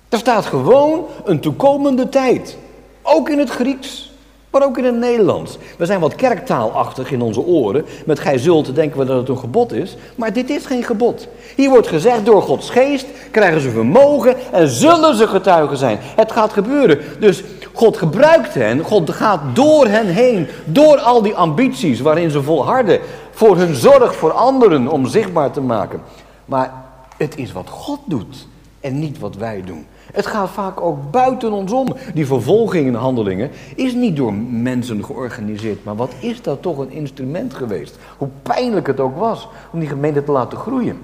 Er 0.09 0.17
staat 0.17 0.45
gewoon 0.45 1.05
een 1.25 1.39
toekomende 1.39 2.09
tijd. 2.09 2.57
Ook 3.01 3.29
in 3.29 3.39
het 3.39 3.49
Grieks, 3.49 4.10
maar 4.51 4.63
ook 4.63 4.77
in 4.77 4.85
het 4.85 4.95
Nederlands. 4.95 5.57
We 5.77 5.85
zijn 5.85 5.99
wat 5.99 6.15
kerktaalachtig 6.15 7.11
in 7.11 7.21
onze 7.21 7.41
oren. 7.45 7.85
Met 8.05 8.19
gij 8.19 8.37
zult 8.37 8.75
denken 8.75 8.99
we 8.99 9.05
dat 9.05 9.17
het 9.17 9.29
een 9.29 9.37
gebod 9.37 9.73
is. 9.73 9.95
Maar 10.15 10.33
dit 10.33 10.49
is 10.49 10.65
geen 10.65 10.83
gebod. 10.83 11.27
Hier 11.55 11.69
wordt 11.69 11.87
gezegd 11.87 12.25
door 12.25 12.41
Gods 12.41 12.69
geest 12.69 13.05
krijgen 13.31 13.61
ze 13.61 13.69
vermogen 13.69 14.35
en 14.51 14.67
zullen 14.67 15.15
ze 15.15 15.27
getuigen 15.27 15.77
zijn. 15.77 15.97
Het 16.01 16.31
gaat 16.31 16.53
gebeuren. 16.53 16.99
Dus 17.19 17.43
God 17.73 17.97
gebruikt 17.97 18.53
hen. 18.53 18.83
God 18.83 19.09
gaat 19.09 19.41
door 19.53 19.87
hen 19.87 20.07
heen. 20.07 20.47
Door 20.65 20.97
al 20.99 21.21
die 21.21 21.35
ambities 21.35 21.99
waarin 21.99 22.31
ze 22.31 22.43
volharden. 22.43 22.99
Voor 23.31 23.57
hun 23.57 23.75
zorg 23.75 24.15
voor 24.15 24.31
anderen 24.31 24.87
om 24.87 25.05
zichtbaar 25.07 25.51
te 25.51 25.61
maken. 25.61 26.01
Maar 26.45 26.73
het 27.17 27.37
is 27.37 27.51
wat 27.51 27.69
God 27.69 27.99
doet 28.05 28.47
en 28.79 28.99
niet 28.99 29.19
wat 29.19 29.35
wij 29.35 29.63
doen. 29.65 29.85
Het 30.11 30.25
gaat 30.25 30.49
vaak 30.49 30.81
ook 30.81 31.11
buiten 31.11 31.51
ons 31.51 31.71
om. 31.71 31.87
Die 32.13 32.25
vervolging 32.25 32.87
in 32.87 32.93
handelingen 32.93 33.49
is 33.75 33.93
niet 33.93 34.15
door 34.15 34.33
mensen 34.49 35.05
georganiseerd, 35.05 35.83
maar 35.83 35.95
wat 35.95 36.13
is 36.19 36.41
dat 36.41 36.61
toch 36.61 36.77
een 36.77 36.91
instrument 36.91 37.53
geweest? 37.53 37.97
Hoe 38.17 38.29
pijnlijk 38.43 38.87
het 38.87 38.99
ook 38.99 39.17
was 39.17 39.47
om 39.71 39.79
die 39.79 39.89
gemeente 39.89 40.23
te 40.23 40.31
laten 40.31 40.57
groeien. 40.57 40.97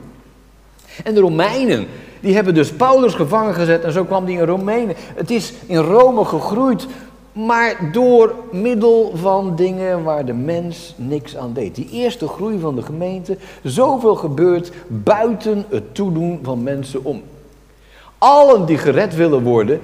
En 1.03 1.13
de 1.13 1.19
Romeinen, 1.19 1.87
die 2.19 2.35
hebben 2.35 2.53
dus 2.53 2.71
Paulus 2.71 3.13
gevangen 3.13 3.53
gezet 3.53 3.83
en 3.83 3.91
zo 3.91 4.03
kwam 4.03 4.25
die 4.25 4.37
in 4.37 4.45
Romeinen. 4.45 4.95
Het 5.15 5.31
is 5.31 5.53
in 5.65 5.77
Rome 5.77 6.25
gegroeid 6.25 6.87
maar 7.45 7.89
door 7.91 8.35
middel 8.51 9.11
van 9.15 9.55
dingen 9.55 10.03
waar 10.03 10.25
de 10.25 10.33
mens 10.33 10.93
niks 10.97 11.37
aan 11.37 11.53
deed. 11.53 11.75
Die 11.75 11.89
eerste 11.91 12.27
groei 12.27 12.59
van 12.59 12.75
de 12.75 12.81
gemeente, 12.81 13.37
zoveel 13.63 14.15
gebeurt 14.15 14.71
buiten 14.87 15.65
het 15.69 15.95
toedoen 15.95 16.39
van 16.43 16.63
mensen 16.63 17.03
om. 17.03 17.21
Allen 18.17 18.65
die 18.65 18.77
gered 18.77 19.15
willen 19.15 19.43
worden, 19.43 19.81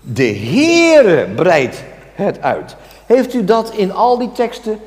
de 0.00 0.36
Heere 0.36 1.28
breidt 1.34 1.82
het 2.14 2.40
uit. 2.40 2.76
Heeft 3.06 3.34
u 3.34 3.44
dat 3.44 3.72
in 3.74 3.92
al 3.92 4.18
die 4.18 4.32
teksten 4.32 4.78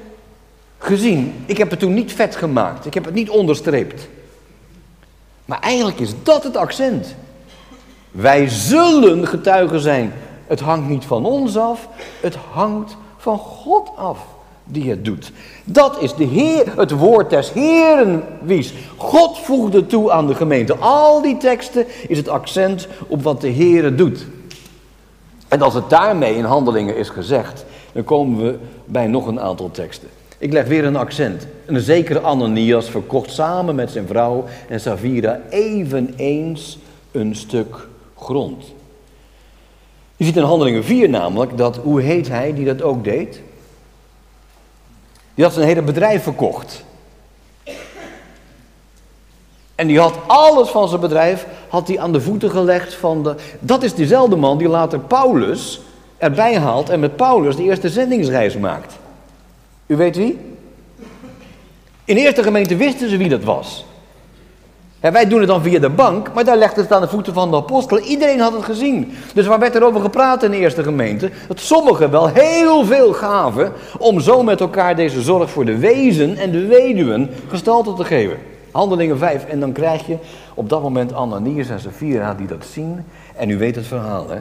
gezien? 0.77 1.43
Ik 1.45 1.57
heb 1.57 1.69
het 1.69 1.79
toen 1.79 1.93
niet 1.93 2.13
vet 2.13 2.35
gemaakt, 2.35 2.85
ik 2.85 2.93
heb 2.93 3.05
het 3.05 3.13
niet 3.13 3.29
onderstreept. 3.29 4.07
Maar 5.45 5.59
eigenlijk 5.59 5.99
is 5.99 6.11
dat 6.23 6.43
het 6.43 6.57
accent. 6.57 7.15
Wij 8.11 8.49
zullen 8.49 9.27
getuigen 9.27 9.79
zijn. 9.79 10.13
Het 10.47 10.59
hangt 10.59 10.89
niet 10.89 11.05
van 11.05 11.25
ons 11.25 11.57
af, 11.57 11.87
het 12.21 12.35
hangt 12.35 12.95
van 13.17 13.37
God 13.37 13.89
af 13.95 14.19
die 14.67 14.89
het 14.89 15.05
doet. 15.05 15.31
Dat 15.63 16.01
is 16.01 16.15
de 16.15 16.23
Heer, 16.23 16.73
het 16.75 16.91
woord 16.91 17.29
des 17.29 17.53
Heeren 17.53 18.23
wies. 18.41 18.73
God 18.97 19.37
voegde 19.37 19.85
toe 19.85 20.11
aan 20.11 20.27
de 20.27 20.35
gemeente. 20.35 20.75
Al 20.75 21.21
die 21.21 21.37
teksten 21.37 21.85
is 22.07 22.17
het 22.17 22.27
accent 22.27 22.87
op 23.07 23.23
wat 23.23 23.41
de 23.41 23.47
Heer 23.47 23.95
doet. 23.95 24.25
En 25.47 25.61
als 25.61 25.73
het 25.73 25.89
daarmee 25.89 26.35
in 26.35 26.43
handelingen 26.43 26.97
is 26.97 27.09
gezegd, 27.09 27.65
dan 27.91 28.03
komen 28.03 28.43
we 28.43 28.57
bij 28.85 29.07
nog 29.07 29.27
een 29.27 29.39
aantal 29.39 29.71
teksten. 29.71 30.07
Ik 30.37 30.53
leg 30.53 30.67
weer 30.67 30.85
een 30.85 30.95
accent. 30.95 31.47
Een 31.65 31.79
zekere 31.79 32.19
Ananias 32.19 32.89
verkocht 32.89 33.31
samen 33.31 33.75
met 33.75 33.91
zijn 33.91 34.07
vrouw 34.07 34.45
en 34.69 34.79
Savira 34.79 35.39
eveneens 35.49 36.79
een 37.11 37.35
stuk 37.35 37.87
grond. 38.15 38.63
Je 40.15 40.25
ziet 40.25 40.35
in 40.35 40.43
Handelingen 40.43 40.83
4 40.83 41.09
namelijk 41.09 41.57
dat, 41.57 41.77
hoe 41.77 42.01
heet 42.01 42.27
hij 42.27 42.53
die 42.53 42.65
dat 42.65 42.81
ook 42.81 43.03
deed? 43.03 43.41
Die 45.37 45.45
had 45.45 45.53
zijn 45.53 45.67
hele 45.67 45.81
bedrijf 45.81 46.23
verkocht. 46.23 46.83
En 49.75 49.87
die 49.87 49.99
had 49.99 50.13
alles 50.27 50.69
van 50.69 50.87
zijn 50.87 51.01
bedrijf 51.01 51.47
had 51.67 51.87
hij 51.87 51.99
aan 51.99 52.11
de 52.11 52.21
voeten 52.21 52.51
gelegd 52.51 52.93
van 52.93 53.23
de. 53.23 53.35
Dat 53.59 53.83
is 53.83 53.93
dezelfde 53.93 54.35
man 54.35 54.57
die 54.57 54.67
later 54.67 54.99
Paulus 54.99 55.81
erbij 56.17 56.57
haalt 56.57 56.89
en 56.89 56.99
met 56.99 57.15
Paulus 57.15 57.55
de 57.55 57.63
eerste 57.63 57.89
zendingsreis 57.89 58.57
maakt. 58.57 58.97
U 59.85 59.95
weet 59.95 60.15
wie? 60.15 60.39
In 62.05 62.15
de 62.15 62.21
eerste 62.21 62.43
gemeente 62.43 62.75
wisten 62.75 63.09
ze 63.09 63.17
wie 63.17 63.29
dat 63.29 63.43
was. 63.43 63.85
Wij 65.11 65.27
doen 65.27 65.39
het 65.39 65.47
dan 65.47 65.61
via 65.61 65.79
de 65.79 65.89
bank, 65.89 66.33
maar 66.33 66.43
daar 66.43 66.57
legden 66.57 66.83
het 66.83 66.93
aan 66.93 67.01
de 67.01 67.07
voeten 67.07 67.33
van 67.33 67.51
de 67.51 67.57
apostelen. 67.57 68.03
Iedereen 68.03 68.39
had 68.39 68.53
het 68.53 68.63
gezien. 68.63 69.11
Dus 69.33 69.47
waar 69.47 69.59
werd 69.59 69.75
er 69.75 69.83
over 69.83 70.01
gepraat 70.01 70.43
in 70.43 70.51
de 70.51 70.57
eerste 70.57 70.83
gemeente? 70.83 71.31
Dat 71.47 71.59
sommigen 71.59 72.11
wel 72.11 72.27
heel 72.27 72.85
veel 72.85 73.13
gaven 73.13 73.71
om 73.99 74.19
zo 74.19 74.43
met 74.43 74.59
elkaar 74.59 74.95
deze 74.95 75.21
zorg 75.21 75.49
voor 75.49 75.65
de 75.65 75.77
wezen 75.77 76.37
en 76.37 76.51
de 76.51 76.65
weduwen 76.65 77.29
gestalte 77.47 77.93
te 77.93 78.03
geven. 78.03 78.37
Handelingen 78.71 79.17
5. 79.17 79.45
En 79.45 79.59
dan 79.59 79.71
krijg 79.71 80.07
je 80.07 80.17
op 80.53 80.69
dat 80.69 80.81
moment 80.81 81.13
Ananias 81.13 81.69
en 81.69 81.79
Sapphira 81.79 82.33
die 82.33 82.47
dat 82.47 82.65
zien. 82.65 83.05
En 83.35 83.49
u 83.49 83.57
weet 83.57 83.75
het 83.75 83.87
verhaal, 83.87 84.29
hè? 84.29 84.39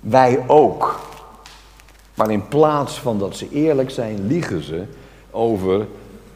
Wij 0.00 0.44
ook. 0.46 1.00
Maar 2.14 2.30
in 2.30 2.48
plaats 2.48 2.98
van 2.98 3.18
dat 3.18 3.36
ze 3.36 3.48
eerlijk 3.50 3.90
zijn, 3.90 4.26
liegen 4.26 4.62
ze 4.62 4.82
over 5.30 5.86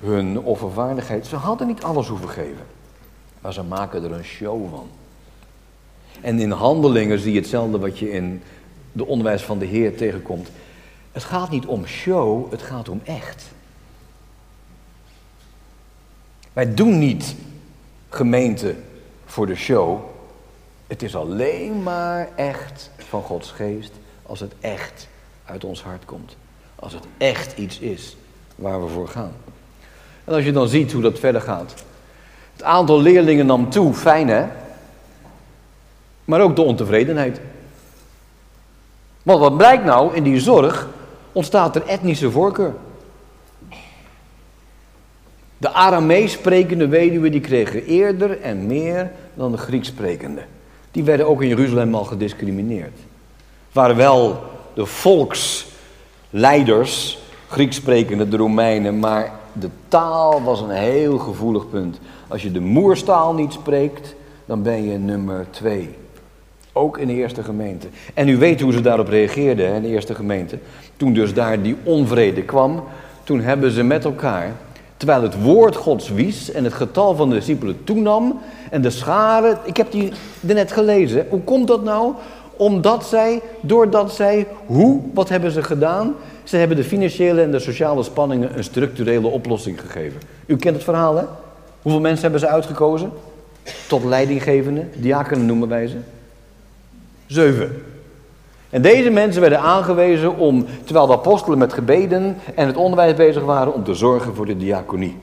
hun 0.00 0.40
offervaardigheid. 0.40 1.26
Ze 1.26 1.36
hadden 1.36 1.66
niet 1.66 1.82
alles 1.82 2.08
hoeven 2.08 2.28
geven. 2.28 2.79
Maar 3.40 3.53
ze 3.53 3.62
maken 3.62 4.05
er 4.05 4.12
een 4.12 4.24
show 4.24 4.70
van. 4.70 4.88
En 6.20 6.38
in 6.38 6.50
handelingen 6.50 7.18
zie 7.18 7.33
je 7.33 7.40
hetzelfde 7.40 7.79
wat 7.79 7.98
je 7.98 8.12
in 8.12 8.42
de 8.92 9.07
onderwijs 9.07 9.42
van 9.42 9.59
de 9.59 9.66
Heer 9.66 9.96
tegenkomt. 9.96 10.48
Het 11.12 11.24
gaat 11.24 11.50
niet 11.50 11.66
om 11.66 11.87
show, 11.87 12.50
het 12.50 12.62
gaat 12.62 12.88
om 12.88 13.00
echt. 13.05 13.44
Wij 16.53 16.74
doen 16.74 16.98
niet 16.98 17.35
gemeente 18.09 18.74
voor 19.24 19.46
de 19.46 19.55
show. 19.55 20.00
Het 20.87 21.03
is 21.03 21.16
alleen 21.16 21.83
maar 21.83 22.29
echt 22.37 22.90
van 22.96 23.22
Gods 23.22 23.50
geest 23.50 23.92
als 24.22 24.40
het 24.40 24.53
echt 24.61 25.09
uit 25.44 25.64
ons 25.64 25.83
hart 25.83 26.05
komt. 26.05 26.37
Als 26.74 26.92
het 26.92 27.05
echt 27.18 27.59
iets 27.59 27.79
is 27.79 28.16
waar 28.55 28.83
we 28.85 28.88
voor 28.88 29.09
gaan. 29.09 29.33
En 30.24 30.35
als 30.35 30.44
je 30.44 30.53
dan 30.53 30.68
ziet 30.68 30.92
hoe 30.92 31.03
dat 31.03 31.18
verder 31.18 31.40
gaat. 31.40 31.74
Het 32.61 32.68
aantal 32.68 33.01
leerlingen 33.01 33.46
nam 33.46 33.70
toe, 33.70 33.94
fijn 33.94 34.29
hè? 34.29 34.44
Maar 36.25 36.40
ook 36.40 36.57
de 36.57 36.62
ontevredenheid. 36.62 37.40
Want 39.23 39.40
wat 39.40 39.57
blijkt 39.57 39.85
nou, 39.85 40.14
in 40.14 40.23
die 40.23 40.40
zorg 40.40 40.88
ontstaat 41.33 41.77
er 41.77 41.87
etnische 41.87 42.31
voorkeur. 42.31 42.75
De 45.59 45.73
Aramees 45.73 46.33
sprekende 46.33 46.88
weduwen 46.88 47.31
die 47.31 47.40
kregen 47.40 47.85
eerder 47.85 48.40
en 48.40 48.66
meer 48.66 49.11
dan 49.35 49.53
de 49.53 49.59
Grieks 49.59 49.88
sprekende. 49.88 50.42
Die 50.90 51.05
werden 51.05 51.29
ook 51.29 51.42
in 51.42 51.49
Jeruzalem 51.49 51.94
al 51.94 52.05
gediscrimineerd. 52.05 52.99
Waren 53.73 53.96
wel 53.96 54.42
de 54.75 54.87
volksleiders, 54.87 57.18
Grieks 57.49 57.77
sprekende, 57.77 58.29
de 58.29 58.37
Romeinen, 58.37 58.99
maar 58.99 59.33
de 59.53 59.68
taal 59.88 60.42
was 60.42 60.61
een 60.61 60.70
heel 60.70 61.18
gevoelig 61.18 61.70
punt. 61.70 61.99
Als 62.30 62.42
je 62.42 62.52
de 62.52 62.60
moerstaal 62.60 63.34
niet 63.34 63.52
spreekt, 63.52 64.14
dan 64.44 64.62
ben 64.62 64.84
je 64.84 64.98
nummer 64.98 65.46
twee. 65.50 65.88
Ook 66.72 66.98
in 66.98 67.06
de 67.06 67.12
eerste 67.12 67.42
gemeente. 67.42 67.86
En 68.14 68.28
u 68.28 68.36
weet 68.36 68.60
hoe 68.60 68.72
ze 68.72 68.80
daarop 68.80 69.08
reageerden 69.08 69.74
in 69.74 69.82
de 69.82 69.88
eerste 69.88 70.14
gemeente. 70.14 70.58
Toen 70.96 71.12
dus 71.12 71.34
daar 71.34 71.62
die 71.62 71.76
onvrede 71.82 72.42
kwam, 72.42 72.82
toen 73.24 73.40
hebben 73.40 73.70
ze 73.70 73.82
met 73.82 74.04
elkaar 74.04 74.52
Terwijl 75.00 75.22
het 75.22 75.42
woord 75.42 75.76
Gods 75.76 76.08
wies 76.08 76.52
en 76.52 76.64
het 76.64 76.72
getal 76.72 77.14
van 77.14 77.28
de 77.28 77.34
discipelen 77.34 77.84
toenam 77.84 78.40
en 78.70 78.82
de 78.82 78.90
scharen, 78.90 79.58
ik 79.64 79.76
heb 79.76 79.90
die 79.90 80.12
net 80.40 80.72
gelezen. 80.72 81.26
Hoe 81.28 81.40
komt 81.40 81.68
dat 81.68 81.84
nou? 81.84 82.12
Omdat 82.56 83.06
zij, 83.06 83.40
doordat 83.60 84.12
zij, 84.12 84.46
hoe, 84.66 85.00
wat 85.14 85.28
hebben 85.28 85.50
ze 85.50 85.62
gedaan? 85.62 86.14
Ze 86.44 86.56
hebben 86.56 86.76
de 86.76 86.84
financiële 86.84 87.42
en 87.42 87.50
de 87.50 87.58
sociale 87.58 88.02
spanningen 88.02 88.56
een 88.56 88.64
structurele 88.64 89.26
oplossing 89.26 89.80
gegeven. 89.80 90.20
U 90.46 90.56
kent 90.56 90.74
het 90.74 90.84
verhaal, 90.84 91.16
hè? 91.16 91.24
Hoeveel 91.82 92.00
mensen 92.00 92.22
hebben 92.22 92.40
ze 92.40 92.48
uitgekozen? 92.48 93.12
Tot 93.88 94.04
leidinggevende, 94.04 94.84
diakenen 94.96 95.46
noemen 95.46 95.68
wij 95.68 95.86
ze. 95.86 95.96
Zeven. 97.26 97.82
En 98.70 98.82
deze 98.82 99.10
mensen 99.10 99.40
werden 99.40 99.60
aangewezen 99.60 100.36
om, 100.36 100.66
terwijl 100.84 101.06
de 101.06 101.12
apostelen 101.12 101.58
met 101.58 101.72
gebeden 101.72 102.36
en 102.54 102.66
het 102.66 102.76
onderwijs 102.76 103.14
bezig 103.14 103.42
waren, 103.42 103.74
om 103.74 103.84
te 103.84 103.94
zorgen 103.94 104.34
voor 104.34 104.46
de 104.46 104.56
diaconie. 104.56 105.16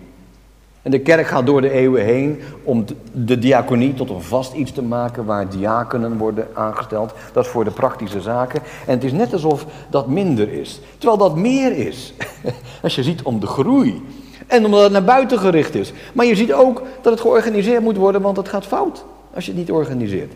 En 0.81 0.93
de 0.93 0.99
kerk 0.99 1.27
gaat 1.27 1.45
door 1.45 1.61
de 1.61 1.71
eeuwen 1.71 2.03
heen 2.03 2.41
om 2.63 2.85
de 3.11 3.39
diaconie 3.39 3.93
tot 3.93 4.09
een 4.09 4.21
vast 4.21 4.53
iets 4.53 4.71
te 4.71 4.81
maken 4.81 5.25
waar 5.25 5.49
diakenen 5.49 6.17
worden 6.17 6.47
aangesteld. 6.53 7.13
Dat 7.33 7.45
is 7.45 7.51
voor 7.51 7.63
de 7.63 7.71
praktische 7.71 8.21
zaken. 8.21 8.61
En 8.85 8.93
het 8.93 9.03
is 9.03 9.11
net 9.11 9.33
alsof 9.33 9.65
dat 9.89 10.07
minder 10.07 10.51
is. 10.51 10.81
Terwijl 10.97 11.17
dat 11.17 11.35
meer 11.35 11.71
is. 11.71 12.13
Als 12.83 12.95
je 12.95 13.03
ziet 13.03 13.21
om 13.21 13.39
de 13.39 13.47
groei. 13.47 14.01
En 14.47 14.65
omdat 14.65 14.83
het 14.83 14.91
naar 14.91 15.03
buiten 15.03 15.39
gericht 15.39 15.75
is. 15.75 15.93
Maar 16.13 16.25
je 16.25 16.35
ziet 16.35 16.53
ook 16.53 16.81
dat 17.01 17.13
het 17.13 17.21
georganiseerd 17.21 17.83
moet 17.83 17.97
worden, 17.97 18.21
want 18.21 18.37
het 18.37 18.49
gaat 18.49 18.65
fout 18.65 19.03
als 19.33 19.45
je 19.45 19.51
het 19.51 19.59
niet 19.59 19.71
organiseert. 19.71 20.33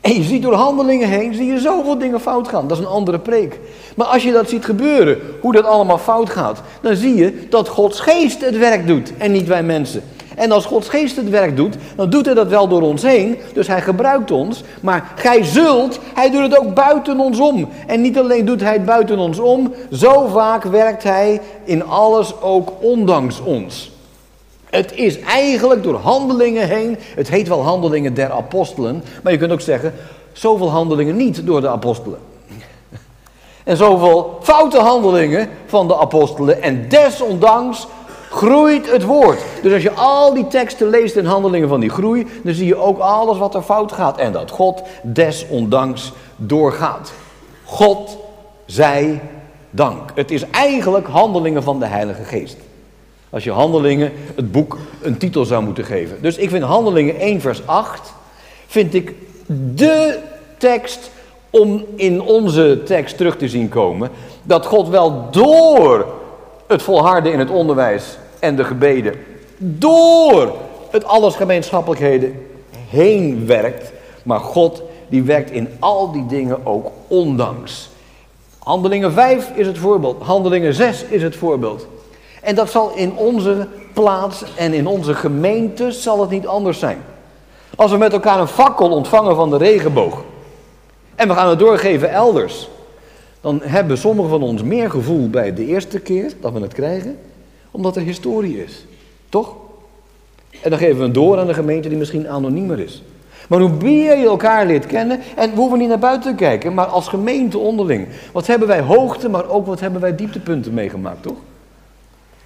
En 0.00 0.14
je 0.14 0.22
ziet 0.22 0.42
door 0.42 0.54
handelingen 0.54 1.08
heen, 1.08 1.34
zie 1.34 1.46
je 1.46 1.58
zoveel 1.58 1.98
dingen 1.98 2.20
fout 2.20 2.48
gaan. 2.48 2.68
Dat 2.68 2.78
is 2.78 2.84
een 2.84 2.90
andere 2.90 3.18
preek. 3.18 3.60
Maar 3.96 4.06
als 4.06 4.22
je 4.22 4.32
dat 4.32 4.48
ziet 4.48 4.64
gebeuren, 4.64 5.18
hoe 5.40 5.52
dat 5.52 5.64
allemaal 5.64 5.98
fout 5.98 6.30
gaat, 6.30 6.62
dan 6.80 6.96
zie 6.96 7.14
je 7.14 7.46
dat 7.48 7.68
Gods 7.68 8.00
geest 8.00 8.40
het 8.40 8.58
werk 8.58 8.86
doet 8.86 9.12
en 9.16 9.32
niet 9.32 9.46
wij 9.46 9.62
mensen. 9.62 10.02
En 10.36 10.52
als 10.52 10.66
Gods 10.66 10.88
geest 10.88 11.16
het 11.16 11.28
werk 11.28 11.56
doet, 11.56 11.76
dan 11.96 12.10
doet 12.10 12.24
hij 12.24 12.34
dat 12.34 12.48
wel 12.48 12.68
door 12.68 12.82
ons 12.82 13.02
heen. 13.02 13.38
Dus 13.52 13.66
hij 13.66 13.80
gebruikt 13.80 14.30
ons. 14.30 14.62
Maar 14.80 15.12
gij 15.14 15.44
zult, 15.44 15.98
hij 16.14 16.30
doet 16.30 16.42
het 16.42 16.58
ook 16.58 16.74
buiten 16.74 17.20
ons 17.20 17.40
om. 17.40 17.68
En 17.86 18.00
niet 18.00 18.18
alleen 18.18 18.44
doet 18.44 18.60
hij 18.60 18.72
het 18.72 18.84
buiten 18.84 19.18
ons 19.18 19.38
om, 19.38 19.74
zo 19.92 20.26
vaak 20.26 20.64
werkt 20.64 21.02
hij 21.02 21.40
in 21.64 21.86
alles 21.86 22.40
ook 22.40 22.72
ondanks 22.80 23.40
ons. 23.40 23.92
Het 24.74 24.92
is 24.94 25.20
eigenlijk 25.20 25.82
door 25.82 25.94
handelingen 25.94 26.68
heen, 26.68 26.98
het 27.14 27.28
heet 27.28 27.48
wel 27.48 27.62
handelingen 27.62 28.14
der 28.14 28.30
apostelen, 28.30 29.04
maar 29.22 29.32
je 29.32 29.38
kunt 29.38 29.52
ook 29.52 29.60
zeggen, 29.60 29.94
zoveel 30.32 30.70
handelingen 30.70 31.16
niet 31.16 31.46
door 31.46 31.60
de 31.60 31.68
apostelen. 31.68 32.18
En 33.64 33.76
zoveel 33.76 34.38
foute 34.42 34.78
handelingen 34.78 35.48
van 35.66 35.88
de 35.88 35.96
apostelen 35.96 36.62
en 36.62 36.88
desondanks 36.88 37.86
groeit 38.34 38.90
het 38.90 39.04
woord. 39.04 39.38
Dus 39.62 39.72
als 39.72 39.82
je 39.82 39.92
al 39.92 40.34
die 40.34 40.46
teksten 40.46 40.88
leest 40.88 41.16
in 41.16 41.24
handelingen 41.24 41.68
van 41.68 41.80
die 41.80 41.90
groei, 41.90 42.26
dan 42.42 42.54
zie 42.54 42.66
je 42.66 42.76
ook 42.76 42.98
alles 42.98 43.38
wat 43.38 43.54
er 43.54 43.62
fout 43.62 43.92
gaat 43.92 44.18
en 44.18 44.32
dat 44.32 44.50
God 44.50 44.82
desondanks 45.02 46.12
doorgaat. 46.36 47.12
God 47.64 48.16
zij 48.66 49.20
dank. 49.70 50.10
Het 50.14 50.30
is 50.30 50.50
eigenlijk 50.50 51.06
handelingen 51.06 51.62
van 51.62 51.78
de 51.78 51.86
Heilige 51.86 52.24
Geest. 52.24 52.56
Als 53.30 53.44
je 53.44 53.50
Handelingen 53.50 54.12
het 54.34 54.52
boek 54.52 54.78
een 55.02 55.18
titel 55.18 55.44
zou 55.44 55.64
moeten 55.64 55.84
geven. 55.84 56.22
Dus 56.22 56.36
ik 56.36 56.50
vind 56.50 56.64
Handelingen 56.64 57.18
1 57.18 57.40
vers 57.40 57.66
8, 57.66 58.12
vind 58.66 58.94
ik 58.94 59.14
de 59.74 60.18
tekst 60.58 61.10
om 61.50 61.84
in 61.94 62.22
onze 62.22 62.82
tekst 62.84 63.16
terug 63.16 63.36
te 63.36 63.48
zien 63.48 63.68
komen 63.68 64.10
dat 64.42 64.66
God 64.66 64.88
wel 64.88 65.28
door 65.30 66.06
het 66.66 66.82
volharden 66.82 67.32
in 67.32 67.38
het 67.38 67.50
onderwijs 67.50 68.18
en 68.44 68.56
de 68.56 68.64
gebeden, 68.64 69.14
door 69.56 70.54
het 70.90 71.04
alles 71.04 71.34
gemeenschappelijkheden 71.34 72.46
heen 72.88 73.46
werkt, 73.46 73.92
maar 74.22 74.40
God 74.40 74.82
die 75.08 75.22
werkt 75.22 75.50
in 75.50 75.68
al 75.78 76.12
die 76.12 76.26
dingen 76.26 76.66
ook 76.66 76.90
ondanks. 77.08 77.90
Handelingen 78.58 79.12
5 79.12 79.50
is 79.54 79.66
het 79.66 79.78
voorbeeld, 79.78 80.22
Handelingen 80.22 80.74
6 80.74 81.04
is 81.04 81.22
het 81.22 81.36
voorbeeld. 81.36 81.86
En 82.42 82.54
dat 82.54 82.70
zal 82.70 82.92
in 82.94 83.16
onze 83.16 83.68
plaats 83.92 84.44
en 84.56 84.72
in 84.72 84.86
onze 84.86 85.14
gemeente 85.14 85.92
zal 85.92 86.20
het 86.20 86.30
niet 86.30 86.46
anders 86.46 86.78
zijn. 86.78 86.98
Als 87.76 87.90
we 87.90 87.96
met 87.96 88.12
elkaar 88.12 88.40
een 88.40 88.46
fakkel 88.46 88.90
ontvangen 88.90 89.36
van 89.36 89.50
de 89.50 89.56
regenboog 89.56 90.22
en 91.14 91.28
we 91.28 91.34
gaan 91.34 91.48
het 91.48 91.58
doorgeven 91.58 92.10
elders, 92.10 92.68
dan 93.40 93.60
hebben 93.62 93.98
sommigen 93.98 94.30
van 94.30 94.42
ons 94.42 94.62
meer 94.62 94.90
gevoel 94.90 95.30
bij 95.30 95.54
de 95.54 95.66
eerste 95.66 95.98
keer 95.98 96.32
dat 96.40 96.52
we 96.52 96.60
het 96.60 96.72
krijgen, 96.72 97.18
omdat 97.74 97.96
er 97.96 98.02
historie 98.02 98.64
is. 98.64 98.86
Toch? 99.28 99.54
En 100.62 100.70
dan 100.70 100.78
geven 100.78 101.00
we 101.00 101.10
door 101.10 101.38
aan 101.38 101.46
de 101.46 101.54
gemeente 101.54 101.88
die 101.88 101.98
misschien 101.98 102.28
anoniemer 102.28 102.78
is. 102.78 103.02
Maar 103.48 103.60
hoe 103.60 103.70
meer 103.82 104.18
je 104.18 104.26
elkaar 104.26 104.66
leert 104.66 104.86
kennen, 104.86 105.20
en 105.36 105.50
we 105.50 105.56
hoeven 105.56 105.78
niet 105.78 105.88
naar 105.88 105.98
buiten 105.98 106.30
te 106.30 106.36
kijken, 106.36 106.74
maar 106.74 106.86
als 106.86 107.08
gemeente 107.08 107.58
onderling. 107.58 108.08
Wat 108.32 108.46
hebben 108.46 108.68
wij 108.68 108.80
hoogte, 108.80 109.28
maar 109.28 109.48
ook 109.48 109.66
wat 109.66 109.80
hebben 109.80 110.00
wij 110.00 110.16
dieptepunten 110.16 110.74
meegemaakt, 110.74 111.22
toch? 111.22 111.36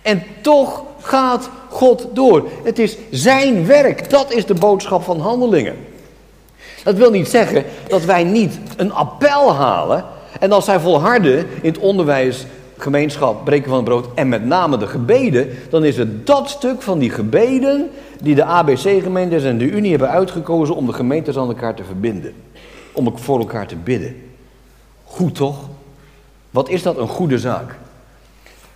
En 0.02 0.22
toch 0.40 0.84
gaat 1.00 1.50
God 1.68 2.06
door. 2.12 2.48
Het 2.64 2.78
is 2.78 2.96
zijn 3.10 3.66
werk. 3.66 4.10
Dat 4.10 4.32
is 4.32 4.46
de 4.46 4.54
boodschap 4.54 5.02
van 5.02 5.20
handelingen. 5.20 5.76
Dat 6.84 6.94
wil 6.94 7.10
niet 7.10 7.28
zeggen 7.28 7.64
dat 7.88 8.04
wij 8.04 8.24
niet 8.24 8.58
een 8.76 8.92
appel 8.92 9.54
halen. 9.54 10.04
En 10.40 10.52
als 10.52 10.64
zij 10.64 10.80
volharden 10.80 11.38
in 11.38 11.70
het 11.70 11.78
onderwijs, 11.78 12.46
gemeenschap, 12.78 13.44
breken 13.44 13.68
van 13.68 13.76
het 13.76 13.84
brood 13.84 14.08
en 14.14 14.28
met 14.28 14.44
name 14.44 14.76
de 14.76 14.86
gebeden, 14.86 15.48
dan 15.70 15.84
is 15.84 15.96
het 15.96 16.26
dat 16.26 16.50
stuk 16.50 16.82
van 16.82 16.98
die 16.98 17.10
gebeden 17.10 17.90
die 18.22 18.34
de 18.34 18.44
ABC-gemeentes 18.44 19.44
en 19.44 19.58
de 19.58 19.70
Unie 19.70 19.90
hebben 19.90 20.10
uitgekozen 20.10 20.74
om 20.74 20.86
de 20.86 20.92
gemeentes 20.92 21.36
aan 21.36 21.48
elkaar 21.48 21.74
te 21.74 21.84
verbinden. 21.84 22.32
Om 22.92 23.18
voor 23.18 23.38
elkaar 23.38 23.66
te 23.66 23.76
bidden. 23.76 24.16
Goed 25.04 25.34
toch? 25.34 25.56
Wat 26.50 26.68
is 26.68 26.82
dat 26.82 26.96
een 26.96 27.08
goede 27.08 27.38
zaak? 27.38 27.74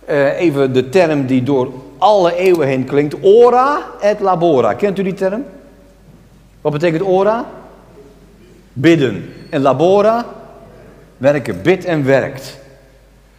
Uh, 0.09 0.39
even 0.39 0.73
de 0.73 0.89
term 0.89 1.25
die 1.25 1.43
door 1.43 1.71
alle 1.97 2.35
eeuwen 2.35 2.67
heen 2.67 2.85
klinkt. 2.85 3.15
Ora 3.21 3.81
et 3.99 4.19
labora. 4.19 4.73
Kent 4.73 4.99
u 4.99 5.03
die 5.03 5.13
term? 5.13 5.43
Wat 6.61 6.71
betekent 6.71 7.01
ora? 7.03 7.45
Bidden. 8.73 9.33
En 9.49 9.61
labora? 9.61 10.25
Werken. 11.17 11.61
Bid 11.61 11.85
en 11.85 12.05
werkt. 12.05 12.61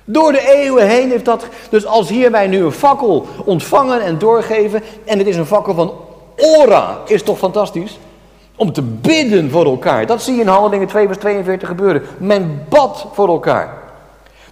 Door 0.05 0.33
de 0.33 0.53
eeuwen 0.55 0.89
heen 0.89 1.11
heeft 1.11 1.25
dat. 1.25 1.47
Dus 1.71 1.87
als 1.87 2.09
hier 2.09 2.31
wij 2.31 2.47
nu 2.47 2.65
een 2.65 2.73
fakkel 2.73 3.27
ontvangen 3.45 4.01
en 4.01 4.19
doorgeven. 4.19 4.83
En 5.05 5.19
het 5.19 5.27
is 5.27 5.37
een 5.37 5.47
fakkel 5.47 5.75
van 5.75 5.93
ora. 6.37 6.99
Is 7.07 7.23
toch 7.23 7.39
fantastisch? 7.39 7.99
Om 8.57 8.73
te 8.73 8.83
bidden 8.83 9.51
voor 9.51 9.65
elkaar. 9.65 10.07
Dat 10.07 10.23
zie 10.23 10.35
je 10.35 10.41
in 10.41 10.47
Handelingen 10.47 10.87
2 10.87 11.07
vers 11.07 11.19
42 11.19 11.69
gebeuren. 11.69 12.03
Men 12.19 12.67
bad 12.69 13.07
voor 13.13 13.29
elkaar. 13.29 13.83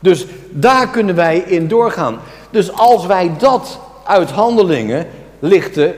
Dus 0.00 0.26
daar 0.50 0.88
kunnen 0.88 1.14
wij 1.14 1.38
in 1.38 1.68
doorgaan. 1.68 2.18
Dus 2.50 2.72
als 2.72 3.06
wij 3.06 3.30
dat 3.38 3.78
uit 4.04 4.30
handelingen 4.30 5.06
lichten, 5.38 5.94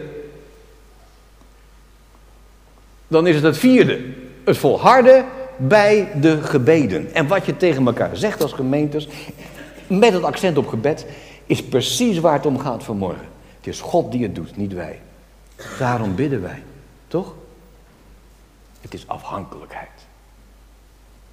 dan 3.08 3.26
is 3.26 3.34
het 3.34 3.44
het 3.44 3.58
vierde. 3.58 4.00
Het 4.44 4.58
volharden 4.58 5.24
bij 5.56 6.08
de 6.20 6.42
gebeden. 6.42 7.14
En 7.14 7.26
wat 7.26 7.46
je 7.46 7.56
tegen 7.56 7.86
elkaar 7.86 8.16
zegt 8.16 8.42
als 8.42 8.52
gemeentes, 8.52 9.08
met 9.86 10.12
het 10.12 10.22
accent 10.22 10.56
op 10.56 10.68
gebed, 10.68 11.06
is 11.46 11.64
precies 11.64 12.18
waar 12.18 12.32
het 12.32 12.46
om 12.46 12.58
gaat 12.58 12.84
vanmorgen. 12.84 13.26
Het 13.56 13.66
is 13.66 13.80
God 13.80 14.12
die 14.12 14.22
het 14.22 14.34
doet, 14.34 14.56
niet 14.56 14.72
wij. 14.72 15.00
Daarom 15.78 16.14
bidden 16.14 16.42
wij, 16.42 16.62
toch? 17.08 17.34
Het 18.80 18.94
is 18.94 19.08
afhankelijkheid. 19.08 19.88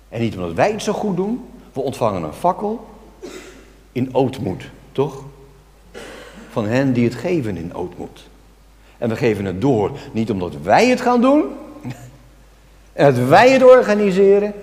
En 0.09 0.21
niet 0.21 0.35
omdat 0.35 0.53
wij 0.53 0.71
het 0.71 0.83
zo 0.83 0.93
goed 0.93 1.15
doen, 1.15 1.45
we 1.73 1.79
ontvangen 1.81 2.23
een 2.23 2.33
fakkel 2.33 2.87
in 3.91 4.15
ootmoed, 4.15 4.69
toch? 4.91 5.23
Van 6.49 6.65
hen 6.65 6.93
die 6.93 7.03
het 7.03 7.15
geven 7.15 7.57
in 7.57 7.73
ootmoed. 7.73 8.29
En 8.97 9.09
we 9.09 9.15
geven 9.15 9.45
het 9.45 9.61
door, 9.61 9.91
niet 10.11 10.31
omdat 10.31 10.53
wij 10.61 10.87
het 10.89 11.01
gaan 11.01 11.21
doen, 11.21 11.43
en 12.93 13.15
dat 13.15 13.27
wij 13.27 13.51
het 13.51 13.63
organiseren, 13.63 14.53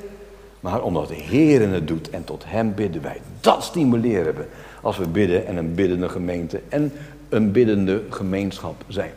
maar 0.61 0.83
omdat 0.83 1.09
de 1.09 1.15
Heer 1.15 1.73
het 1.73 1.89
doet 1.89 2.11
en 2.11 2.25
tot 2.25 2.45
Hem 2.47 2.75
bidden 2.75 3.03
wij. 3.03 3.21
Dat 3.41 3.65
stimuleren 3.65 4.35
we 4.35 4.47
als 4.83 4.99
we 4.99 5.09
bidden 5.09 5.47
en 5.47 5.57
een 5.57 5.75
biddende 5.75 6.09
gemeente 6.09 6.61
en 6.69 6.93
een 7.29 7.53
biddende 7.53 8.03
gemeenschap 8.11 8.85
zijn. 8.89 9.11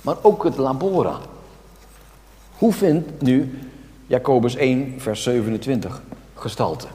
Maar 0.00 0.16
ook 0.22 0.44
het 0.44 0.56
labora. 0.56 1.18
Hoe 2.58 2.72
vindt 2.72 3.22
nu 3.22 3.58
Jacobus 4.06 4.56
1, 4.56 4.94
vers 4.98 5.22
27 5.22 6.02
gestalte. 6.34 6.86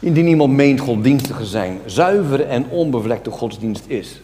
Indien 0.00 0.26
iemand 0.26 0.52
meent 0.52 0.80
godsdienstige 0.80 1.44
zijn, 1.44 1.80
zuivere 1.86 2.42
en 2.42 2.68
onbevlekte 2.68 3.30
godsdienst 3.30 3.84
is. 3.86 4.20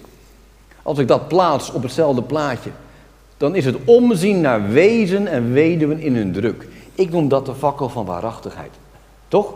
Als 0.83 0.99
ik 0.99 1.09
dat 1.09 1.29
plaats 1.29 1.73
op 1.73 1.83
hetzelfde 1.83 2.23
plaatje, 2.23 2.71
dan 3.41 3.55
is 3.55 3.65
het 3.65 3.77
omzien 3.85 4.41
naar 4.41 4.69
wezen 4.69 5.27
en 5.27 5.53
weduwen 5.53 6.01
in 6.01 6.17
hun 6.17 6.33
druk. 6.33 6.69
Ik 6.95 7.11
noem 7.11 7.29
dat 7.29 7.47
de 7.47 7.55
fakkel 7.55 7.89
van 7.89 8.05
waarachtigheid. 8.05 8.71
Toch? 9.29 9.55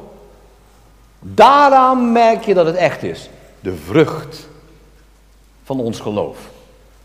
Daaraan 1.21 2.13
merk 2.13 2.45
je 2.45 2.55
dat 2.55 2.67
het 2.67 2.75
echt 2.75 3.03
is. 3.03 3.31
De 3.61 3.77
vrucht 3.77 4.49
van 5.65 5.81
ons 5.81 6.01
geloof. 6.01 6.39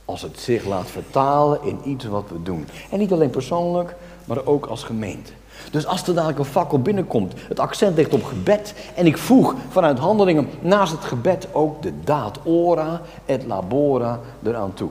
Als 0.06 0.22
het 0.22 0.40
zich 0.40 0.66
laat 0.66 0.90
vertalen 0.90 1.60
in 1.64 1.80
iets 1.84 2.06
wat 2.06 2.26
we 2.30 2.44
doen. 2.44 2.68
En 2.92 3.00
niet 3.00 3.12
alleen 3.12 3.30
persoonlijk, 3.30 3.96
maar 4.26 4.46
ook 4.46 4.66
als 4.66 4.84
gemeente. 4.84 5.32
Dus 5.72 5.86
als 5.86 6.08
er 6.08 6.14
dadelijk 6.14 6.40
een 6.40 6.46
fakkel 6.46 6.80
binnenkomt, 6.82 7.34
het 7.48 7.60
accent 7.60 7.96
ligt 7.96 8.14
op 8.14 8.24
gebed. 8.24 8.74
En 8.96 9.06
ik 9.06 9.18
voeg 9.18 9.56
vanuit 9.70 10.00
handelingen 10.00 10.50
naast 10.62 10.92
het 10.92 11.04
gebed 11.04 11.48
ook 11.52 11.82
de 11.82 11.94
daad 12.04 12.40
ora 12.44 13.02
et 13.26 13.46
labora 13.46 14.20
eraan 14.44 14.74
toe. 14.74 14.90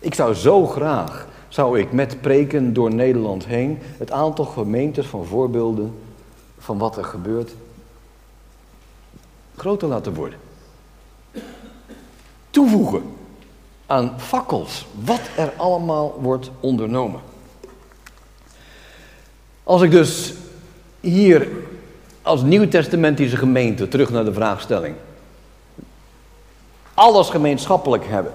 Ik 0.00 0.14
zou 0.14 0.34
zo 0.34 0.66
graag, 0.66 1.26
zou 1.48 1.78
ik 1.78 1.92
met 1.92 2.20
preken 2.20 2.72
door 2.72 2.94
Nederland 2.94 3.46
heen, 3.46 3.78
het 3.98 4.10
aantal 4.10 4.44
gemeentes 4.44 5.06
van 5.06 5.26
voorbeelden 5.26 5.98
van 6.58 6.78
wat 6.78 6.96
er 6.96 7.04
gebeurt, 7.04 7.54
groter 9.56 9.88
laten 9.88 10.14
worden. 10.14 10.38
Toevoegen 12.50 13.02
aan 13.86 14.14
fakkels 14.16 14.86
wat 15.04 15.20
er 15.36 15.52
allemaal 15.56 16.18
wordt 16.20 16.50
ondernomen. 16.60 17.20
Als 19.64 19.82
ik 19.82 19.90
dus 19.90 20.34
hier 21.00 21.48
als 22.22 22.42
nieuwtestamentische 22.42 23.36
gemeente 23.36 23.88
terug 23.88 24.10
naar 24.10 24.24
de 24.24 24.32
vraagstelling. 24.32 24.94
Alles 26.94 27.28
gemeenschappelijk 27.28 28.06
hebben. 28.06 28.32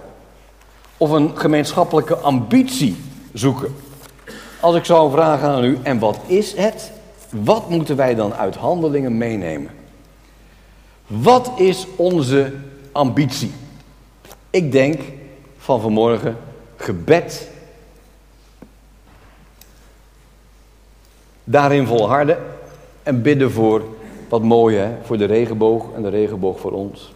Of 0.97 1.09
een 1.09 1.37
gemeenschappelijke 1.37 2.15
ambitie 2.15 2.95
zoeken. 3.33 3.75
Als 4.59 4.75
ik 4.75 4.85
zou 4.85 5.11
vragen 5.11 5.47
aan 5.47 5.63
u, 5.63 5.79
en 5.83 5.99
wat 5.99 6.17
is 6.25 6.55
het? 6.55 6.91
Wat 7.29 7.69
moeten 7.69 7.95
wij 7.95 8.15
dan 8.15 8.33
uit 8.33 8.55
handelingen 8.55 9.17
meenemen? 9.17 9.71
Wat 11.07 11.51
is 11.55 11.87
onze 11.95 12.53
ambitie? 12.91 13.51
Ik 14.49 14.71
denk 14.71 15.01
van 15.57 15.81
vanmorgen 15.81 16.37
gebed 16.75 17.51
Daarin 21.43 21.87
volharden 21.87 22.37
en 23.03 23.21
bidden 23.21 23.51
voor 23.51 23.83
wat 24.29 24.41
mooi 24.41 24.77
hè, 24.77 24.91
voor 25.03 25.17
de 25.17 25.25
regenboog 25.25 25.85
en 25.95 26.01
de 26.01 26.09
regenboog 26.09 26.59
voor 26.59 26.71
ons. 26.71 27.13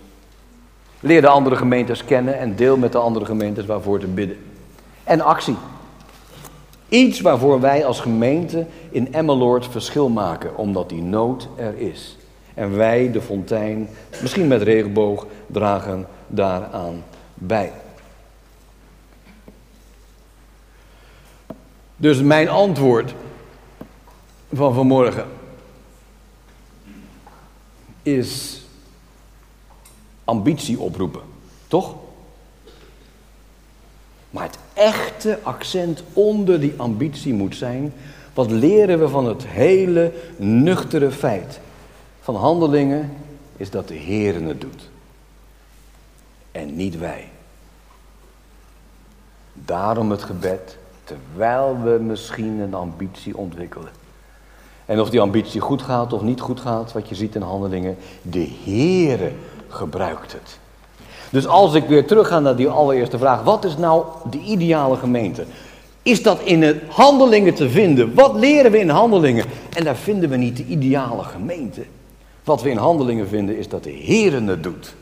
Leer 1.00 1.22
de 1.22 1.28
andere 1.28 1.56
gemeentes 1.56 2.06
kennen 2.06 2.40
en 2.40 2.56
deel 2.56 2.78
met 2.78 2.92
de 2.92 2.98
andere 2.98 3.26
gemeentes 3.26 3.66
waarvoor 3.66 4.00
te 4.00 4.08
bidden. 4.08 4.38
En 5.04 5.22
actie. 5.22 5.58
Iets 6.90 7.22
waarvoor 7.22 7.60
wij 7.60 7.86
als 7.86 8.00
gemeente 8.00 8.66
in 8.90 9.14
Emmeloord 9.14 9.68
verschil 9.68 10.10
maken, 10.10 10.58
omdat 10.58 10.90
die 10.90 11.02
nood 11.02 11.48
er 11.56 11.78
is. 11.78 12.18
En 12.54 12.76
wij, 12.76 13.12
de 13.12 13.22
fontein, 13.22 13.90
misschien 14.22 14.48
met 14.48 14.62
regenboog, 14.62 15.26
dragen 15.48 16.08
daaraan 16.28 17.04
bij. 17.34 17.72
Dus 21.98 22.22
mijn 22.22 22.50
antwoord 22.50 23.14
van 24.54 24.74
vanmorgen 24.74 25.26
is 28.02 28.57
ambitie 30.28 30.80
oproepen, 30.80 31.22
toch? 31.68 31.96
Maar 34.30 34.44
het 34.44 34.58
echte 34.74 35.40
accent 35.44 36.04
onder 36.14 36.60
die 36.60 36.74
ambitie 36.78 37.34
moet 37.34 37.56
zijn, 37.56 37.94
Wat 38.38 38.52
leren 38.52 39.00
we 39.00 39.10
van 39.10 39.26
het 39.26 39.48
hele 39.48 40.14
nuchtere 40.36 41.12
feit 41.12 41.60
van 42.22 42.36
handelingen 42.36 43.14
is 43.56 43.70
dat 43.70 43.88
de 43.88 43.94
Heer 43.94 44.44
het 44.44 44.62
doet. 44.62 44.90
En 46.52 46.76
niet 46.76 46.98
wij. 46.98 47.30
Daarom 49.54 50.12
het 50.12 50.24
gebed, 50.24 50.78
terwijl 51.04 51.82
we 51.84 51.90
misschien 51.90 52.60
een 52.60 52.74
ambitie 52.74 53.38
ontwikkelen. 53.38 53.92
En 54.86 55.00
of 55.00 55.10
die 55.10 55.22
ambitie 55.22 55.62
goed 55.62 55.82
gaat 55.82 56.14
of 56.14 56.22
niet 56.22 56.42
goed 56.42 56.60
gaat, 56.60 56.92
wat 56.92 57.10
je 57.10 57.16
ziet 57.16 57.36
in 57.36 57.42
handelingen, 57.42 57.98
de 58.22 58.52
Heere 58.64 59.32
gebruikt 59.70 60.34
het. 60.34 60.60
Dus 61.30 61.48
als 61.48 61.74
ik 61.74 61.88
weer 61.88 62.08
terugga 62.08 62.40
naar 62.40 62.56
die 62.56 62.70
allereerste 62.70 63.18
vraag, 63.18 63.44
wat 63.44 63.66
is 63.66 63.78
nou 63.78 64.06
de 64.30 64.40
ideale 64.40 64.98
gemeente? 64.98 65.46
Is 66.02 66.24
dat 66.24 66.40
in 66.42 66.62
het 66.62 66.78
handelingen 66.90 67.54
te 67.54 67.70
vinden? 67.70 68.14
Wat 68.14 68.36
leren 68.36 68.72
we 68.72 68.80
in 68.80 68.90
handelingen? 68.90 69.46
En 69.74 69.84
daar 69.84 69.96
vinden 69.96 70.30
we 70.30 70.36
niet 70.36 70.58
de 70.58 70.66
ideale 70.66 71.24
gemeente. 71.24 71.84
Wat 72.44 72.62
we 72.62 72.70
in 72.70 72.78
handelingen 72.78 73.28
vinden 73.28 73.58
is 73.58 73.68
dat 73.68 73.84
de 73.84 74.02
Heere 74.06 74.42
het 74.42 74.64
doet. 74.64 74.96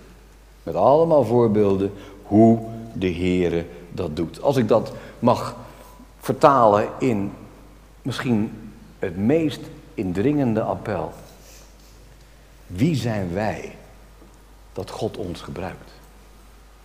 Met 0.64 0.76
allemaal 0.76 1.24
voorbeelden 1.24 1.94
hoe 2.24 2.60
de 2.94 3.14
Heere 3.14 3.66
dat 3.92 4.16
doet. 4.16 4.42
Als 4.42 4.58
ik 4.58 4.68
dat 4.68 4.92
mag 5.20 5.56
vertalen 6.20 6.88
in 7.00 7.32
misschien 8.02 8.52
het 9.00 9.18
meest 9.18 9.60
indringende 9.94 10.62
appel. 10.62 11.12
Wie 12.68 12.96
zijn 12.96 13.34
wij 13.34 13.76
dat 14.76 14.90
God 14.90 15.18
ons 15.18 15.42
gebruikt? 15.42 15.92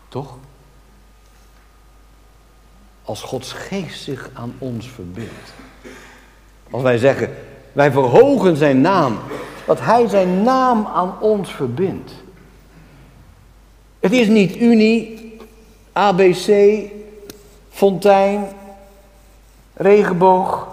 Toch? 0.08 0.36
Als 3.02 3.22
Gods 3.22 3.52
geest 3.52 4.02
zich 4.02 4.30
aan 4.32 4.54
ons 4.58 4.88
verbindt. 4.88 5.52
Als 6.70 6.82
wij 6.82 6.98
zeggen, 6.98 7.34
wij 7.72 7.92
verhogen 7.92 8.56
zijn 8.56 8.80
naam, 8.80 9.18
dat 9.66 9.80
Hij 9.80 10.08
zijn 10.08 10.42
naam 10.42 10.86
aan 10.86 11.20
ons 11.20 11.54
verbindt. 11.54 12.12
Het 14.00 14.12
is 14.12 14.28
niet 14.28 14.56
Unie, 14.56 15.36
ABC, 15.92 16.80
Fontijn, 17.70 18.48
Regenboog, 19.74 20.68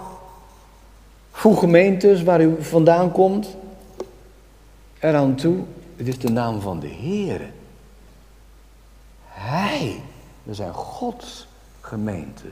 voeg 1.32 1.58
gemeentes 1.58 2.22
waar 2.22 2.40
u 2.40 2.56
vandaan 2.60 3.12
komt, 3.12 3.56
eraan 4.98 5.34
toe. 5.34 5.64
Het 5.98 6.08
is 6.08 6.18
de 6.18 6.30
naam 6.30 6.60
van 6.60 6.80
de 6.80 6.86
Heer. 6.86 7.40
Hij, 9.26 10.00
we 10.42 10.54
zijn 10.54 10.72
Gods 10.72 11.46
gemeente. 11.80 12.42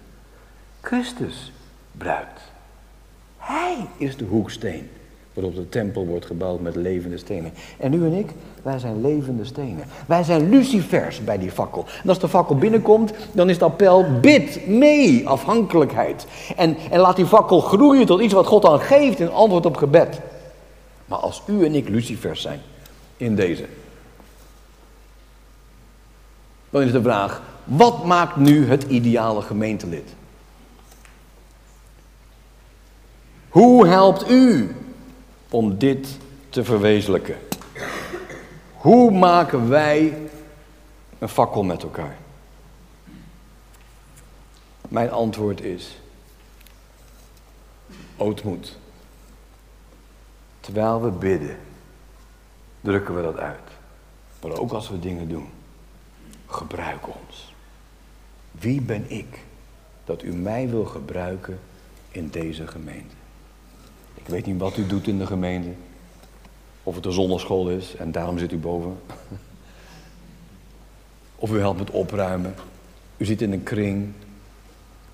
Christus 0.80 1.52
bruid. 1.92 2.40
Hij 3.36 3.76
is 3.96 4.16
de 4.16 4.24
hoeksteen 4.24 4.90
waarop 5.32 5.54
de 5.54 5.68
tempel 5.68 6.06
wordt 6.06 6.26
gebouwd 6.26 6.60
met 6.60 6.76
levende 6.76 7.18
stenen. 7.18 7.52
En 7.78 7.92
u 7.92 8.04
en 8.04 8.12
ik, 8.12 8.30
wij 8.62 8.78
zijn 8.78 9.00
levende 9.00 9.44
stenen. 9.44 9.84
Wij 10.06 10.22
zijn 10.22 10.48
lucifers 10.48 11.24
bij 11.24 11.38
die 11.38 11.50
fakkel. 11.50 11.84
En 12.02 12.08
als 12.08 12.20
de 12.20 12.28
fakkel 12.28 12.56
binnenkomt, 12.56 13.12
dan 13.32 13.48
is 13.48 13.54
het 13.54 13.64
appel, 13.64 14.20
bid 14.20 14.66
mee, 14.66 15.28
afhankelijkheid. 15.28 16.26
En, 16.56 16.76
en 16.90 17.00
laat 17.00 17.16
die 17.16 17.26
fakkel 17.26 17.60
groeien 17.60 18.06
tot 18.06 18.20
iets 18.20 18.34
wat 18.34 18.46
God 18.46 18.62
dan 18.62 18.80
geeft 18.80 19.20
in 19.20 19.30
antwoord 19.30 19.66
op 19.66 19.76
gebed. 19.76 20.20
Maar 21.04 21.18
als 21.18 21.42
u 21.46 21.64
en 21.64 21.74
ik 21.74 21.88
lucifers 21.88 22.42
zijn, 22.42 22.60
in 23.16 23.34
deze, 23.34 23.66
dan 26.70 26.82
is 26.82 26.92
de 26.92 27.02
vraag, 27.02 27.42
wat 27.64 28.04
maakt 28.04 28.36
nu 28.36 28.66
het 28.66 28.82
ideale 28.82 29.42
gemeentelid? 29.42 30.14
Hoe 33.48 33.86
helpt 33.86 34.30
u 34.30 34.76
om 35.50 35.78
dit 35.78 36.18
te 36.48 36.64
verwezenlijken? 36.64 37.36
Hoe 38.74 39.10
maken 39.10 39.68
wij 39.68 40.18
een 41.18 41.28
fakkel 41.28 41.62
met 41.62 41.82
elkaar? 41.82 42.16
Mijn 44.88 45.10
antwoord 45.10 45.60
is 45.60 45.96
ootmoed. 48.16 48.76
Terwijl 50.60 51.02
we 51.02 51.10
bidden, 51.10 51.56
drukken 52.86 53.16
we 53.16 53.22
dat 53.22 53.38
uit. 53.38 53.70
Maar 54.42 54.58
ook 54.58 54.72
als 54.72 54.88
we 54.88 54.98
dingen 54.98 55.28
doen, 55.28 55.48
gebruik 56.46 57.06
ons. 57.06 57.54
Wie 58.50 58.80
ben 58.80 59.04
ik 59.10 59.38
dat 60.04 60.22
u 60.22 60.34
mij 60.34 60.68
wil 60.68 60.84
gebruiken 60.84 61.58
in 62.08 62.28
deze 62.28 62.66
gemeente? 62.66 63.14
Ik 64.14 64.26
weet 64.26 64.46
niet 64.46 64.60
wat 64.60 64.76
u 64.76 64.86
doet 64.86 65.06
in 65.06 65.18
de 65.18 65.26
gemeente. 65.26 65.68
Of 66.82 66.94
het 66.94 67.06
een 67.06 67.12
zondagschool 67.12 67.70
is 67.70 67.96
en 67.96 68.12
daarom 68.12 68.38
zit 68.38 68.52
u 68.52 68.58
boven. 68.58 68.98
Of 71.38 71.50
u 71.50 71.58
helpt 71.58 71.78
met 71.78 71.90
opruimen. 71.90 72.54
U 73.16 73.24
zit 73.24 73.42
in 73.42 73.52
een 73.52 73.62
kring. 73.62 74.12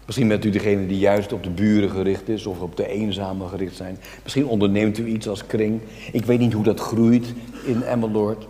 Misschien 0.06 0.28
bent 0.28 0.44
u 0.44 0.50
degene 0.50 0.86
die 0.86 0.98
juist 0.98 1.32
op 1.32 1.42
de 1.42 1.50
buren 1.50 1.90
gericht 1.90 2.28
is 2.28 2.46
of 2.46 2.60
op 2.60 2.76
de 2.76 2.88
eenzamen 2.88 3.48
gericht 3.48 3.76
zijn. 3.76 3.98
Misschien 4.22 4.46
onderneemt 4.46 4.98
u 4.98 5.06
iets 5.06 5.28
als 5.28 5.46
kring. 5.46 5.80
Ik 6.12 6.24
weet 6.24 6.38
niet 6.38 6.52
hoe 6.52 6.64
dat 6.64 6.80
groeit 6.80 7.34
in 7.64 7.82
Emmeloord. 7.82 8.46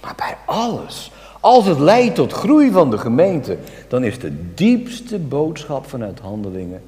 Maar 0.00 0.14
bij 0.16 0.36
alles, 0.46 1.12
als 1.40 1.66
het 1.66 1.78
leidt 1.78 2.14
tot 2.14 2.32
groei 2.32 2.70
van 2.70 2.90
de 2.90 2.98
gemeente, 2.98 3.58
dan 3.88 4.04
is 4.04 4.18
de 4.18 4.54
diepste 4.54 5.18
boodschap 5.18 5.86
vanuit 5.86 6.18
handelingen. 6.18 6.82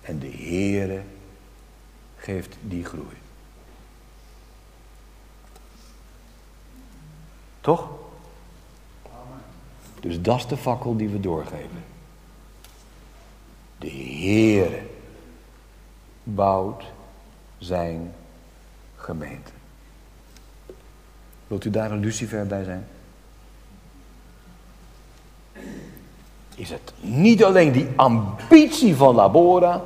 En 0.00 0.18
de 0.18 0.30
Heere 0.36 1.00
geeft 2.16 2.56
die 2.60 2.84
groei. 2.84 3.16
Toch? 7.60 7.88
Dus 10.00 10.22
dat 10.22 10.36
is 10.36 10.46
de 10.46 10.56
fakkel 10.56 10.96
die 10.96 11.08
we 11.08 11.20
doorgeven. 11.20 11.91
De 13.82 13.90
Heere 13.90 14.82
bouwt 16.22 16.84
zijn 17.58 18.14
gemeente. 18.96 19.50
Wilt 21.46 21.64
u 21.64 21.70
daar 21.70 21.90
een 21.90 22.00
lucifer 22.00 22.46
bij 22.46 22.64
zijn? 22.64 22.86
Is 26.54 26.70
het 26.70 26.92
niet 27.00 27.44
alleen 27.44 27.72
die 27.72 27.88
ambitie 27.96 28.96
van 28.96 29.14
Labora, 29.14 29.84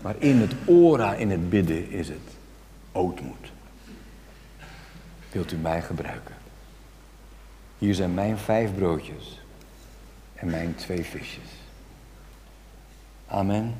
maar 0.00 0.14
in 0.18 0.36
het 0.36 0.52
ora, 0.64 1.14
in 1.14 1.30
het 1.30 1.50
bidden 1.50 1.90
is 1.90 2.08
het 2.08 2.36
ootmoed. 2.92 3.52
Wilt 5.32 5.52
u 5.52 5.56
mij 5.56 5.82
gebruiken? 5.82 6.34
Hier 7.78 7.94
zijn 7.94 8.14
mijn 8.14 8.38
vijf 8.38 8.74
broodjes 8.74 9.40
en 10.34 10.50
mijn 10.50 10.74
twee 10.74 11.04
visjes. 11.04 11.59
Amen. 13.30 13.74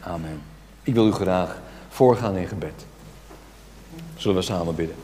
Amen. 0.00 0.42
Ik 0.82 0.94
wil 0.94 1.06
u 1.06 1.12
graag 1.12 1.62
voorgaan 1.88 2.36
in 2.36 2.46
gebed. 2.46 2.86
Zullen 4.16 4.36
we 4.36 4.42
samen 4.42 4.74
bidden? 4.74 4.96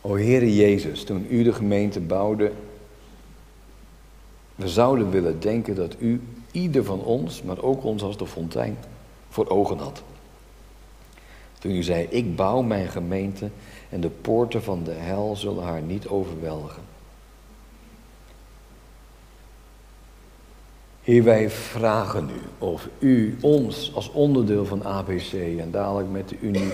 O 0.00 0.16
Heere 0.16 0.54
Jezus, 0.54 1.04
toen 1.04 1.26
u 1.30 1.42
de 1.42 1.52
gemeente 1.52 2.00
bouwde, 2.00 2.52
we 4.54 4.68
zouden 4.68 5.10
willen 5.10 5.40
denken 5.40 5.74
dat 5.74 5.96
u 5.98 6.22
ieder 6.50 6.84
van 6.84 7.00
ons, 7.00 7.42
maar 7.42 7.62
ook 7.62 7.84
ons 7.84 8.02
als 8.02 8.16
de 8.16 8.26
fontein, 8.26 8.76
voor 9.28 9.48
ogen 9.48 9.78
had. 9.78 10.02
Toen 11.58 11.72
u 11.72 11.82
zei, 11.82 12.06
ik 12.10 12.36
bouw 12.36 12.62
mijn 12.62 12.88
gemeente 12.88 13.50
en 13.90 14.00
de 14.00 14.08
poorten 14.08 14.62
van 14.62 14.84
de 14.84 14.92
hel 14.92 15.36
zullen 15.36 15.64
haar 15.64 15.82
niet 15.82 16.08
overweldigen. 16.08 16.82
Heer, 21.02 21.24
wij 21.24 21.50
vragen 21.50 22.30
u 22.30 22.40
of 22.58 22.88
u 22.98 23.36
ons 23.40 23.94
als 23.94 24.10
onderdeel 24.10 24.66
van 24.66 24.84
ABC 24.84 25.32
en 25.32 25.70
dadelijk 25.70 26.10
met 26.10 26.28
de 26.28 26.38
Unie, 26.40 26.72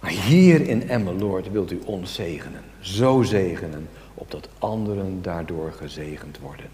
maar 0.00 0.10
hier 0.10 0.60
in 0.60 0.88
Emmeloord 0.88 1.50
wilt 1.50 1.70
u 1.70 1.80
ons 1.84 2.14
zegenen, 2.14 2.62
zo 2.80 3.22
zegenen, 3.22 3.88
opdat 4.14 4.48
anderen 4.58 5.22
daardoor 5.22 5.72
gezegend 5.72 6.38
worden. 6.38 6.70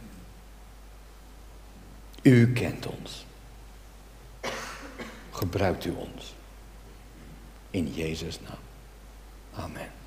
U 2.22 2.52
kent 2.52 2.86
ons. 2.86 3.26
Gebruikt 5.30 5.84
u 5.84 5.90
ons. 5.90 6.34
In 7.70 7.92
Jezus' 7.94 8.40
naam. 8.40 8.73
Amen. 9.58 10.03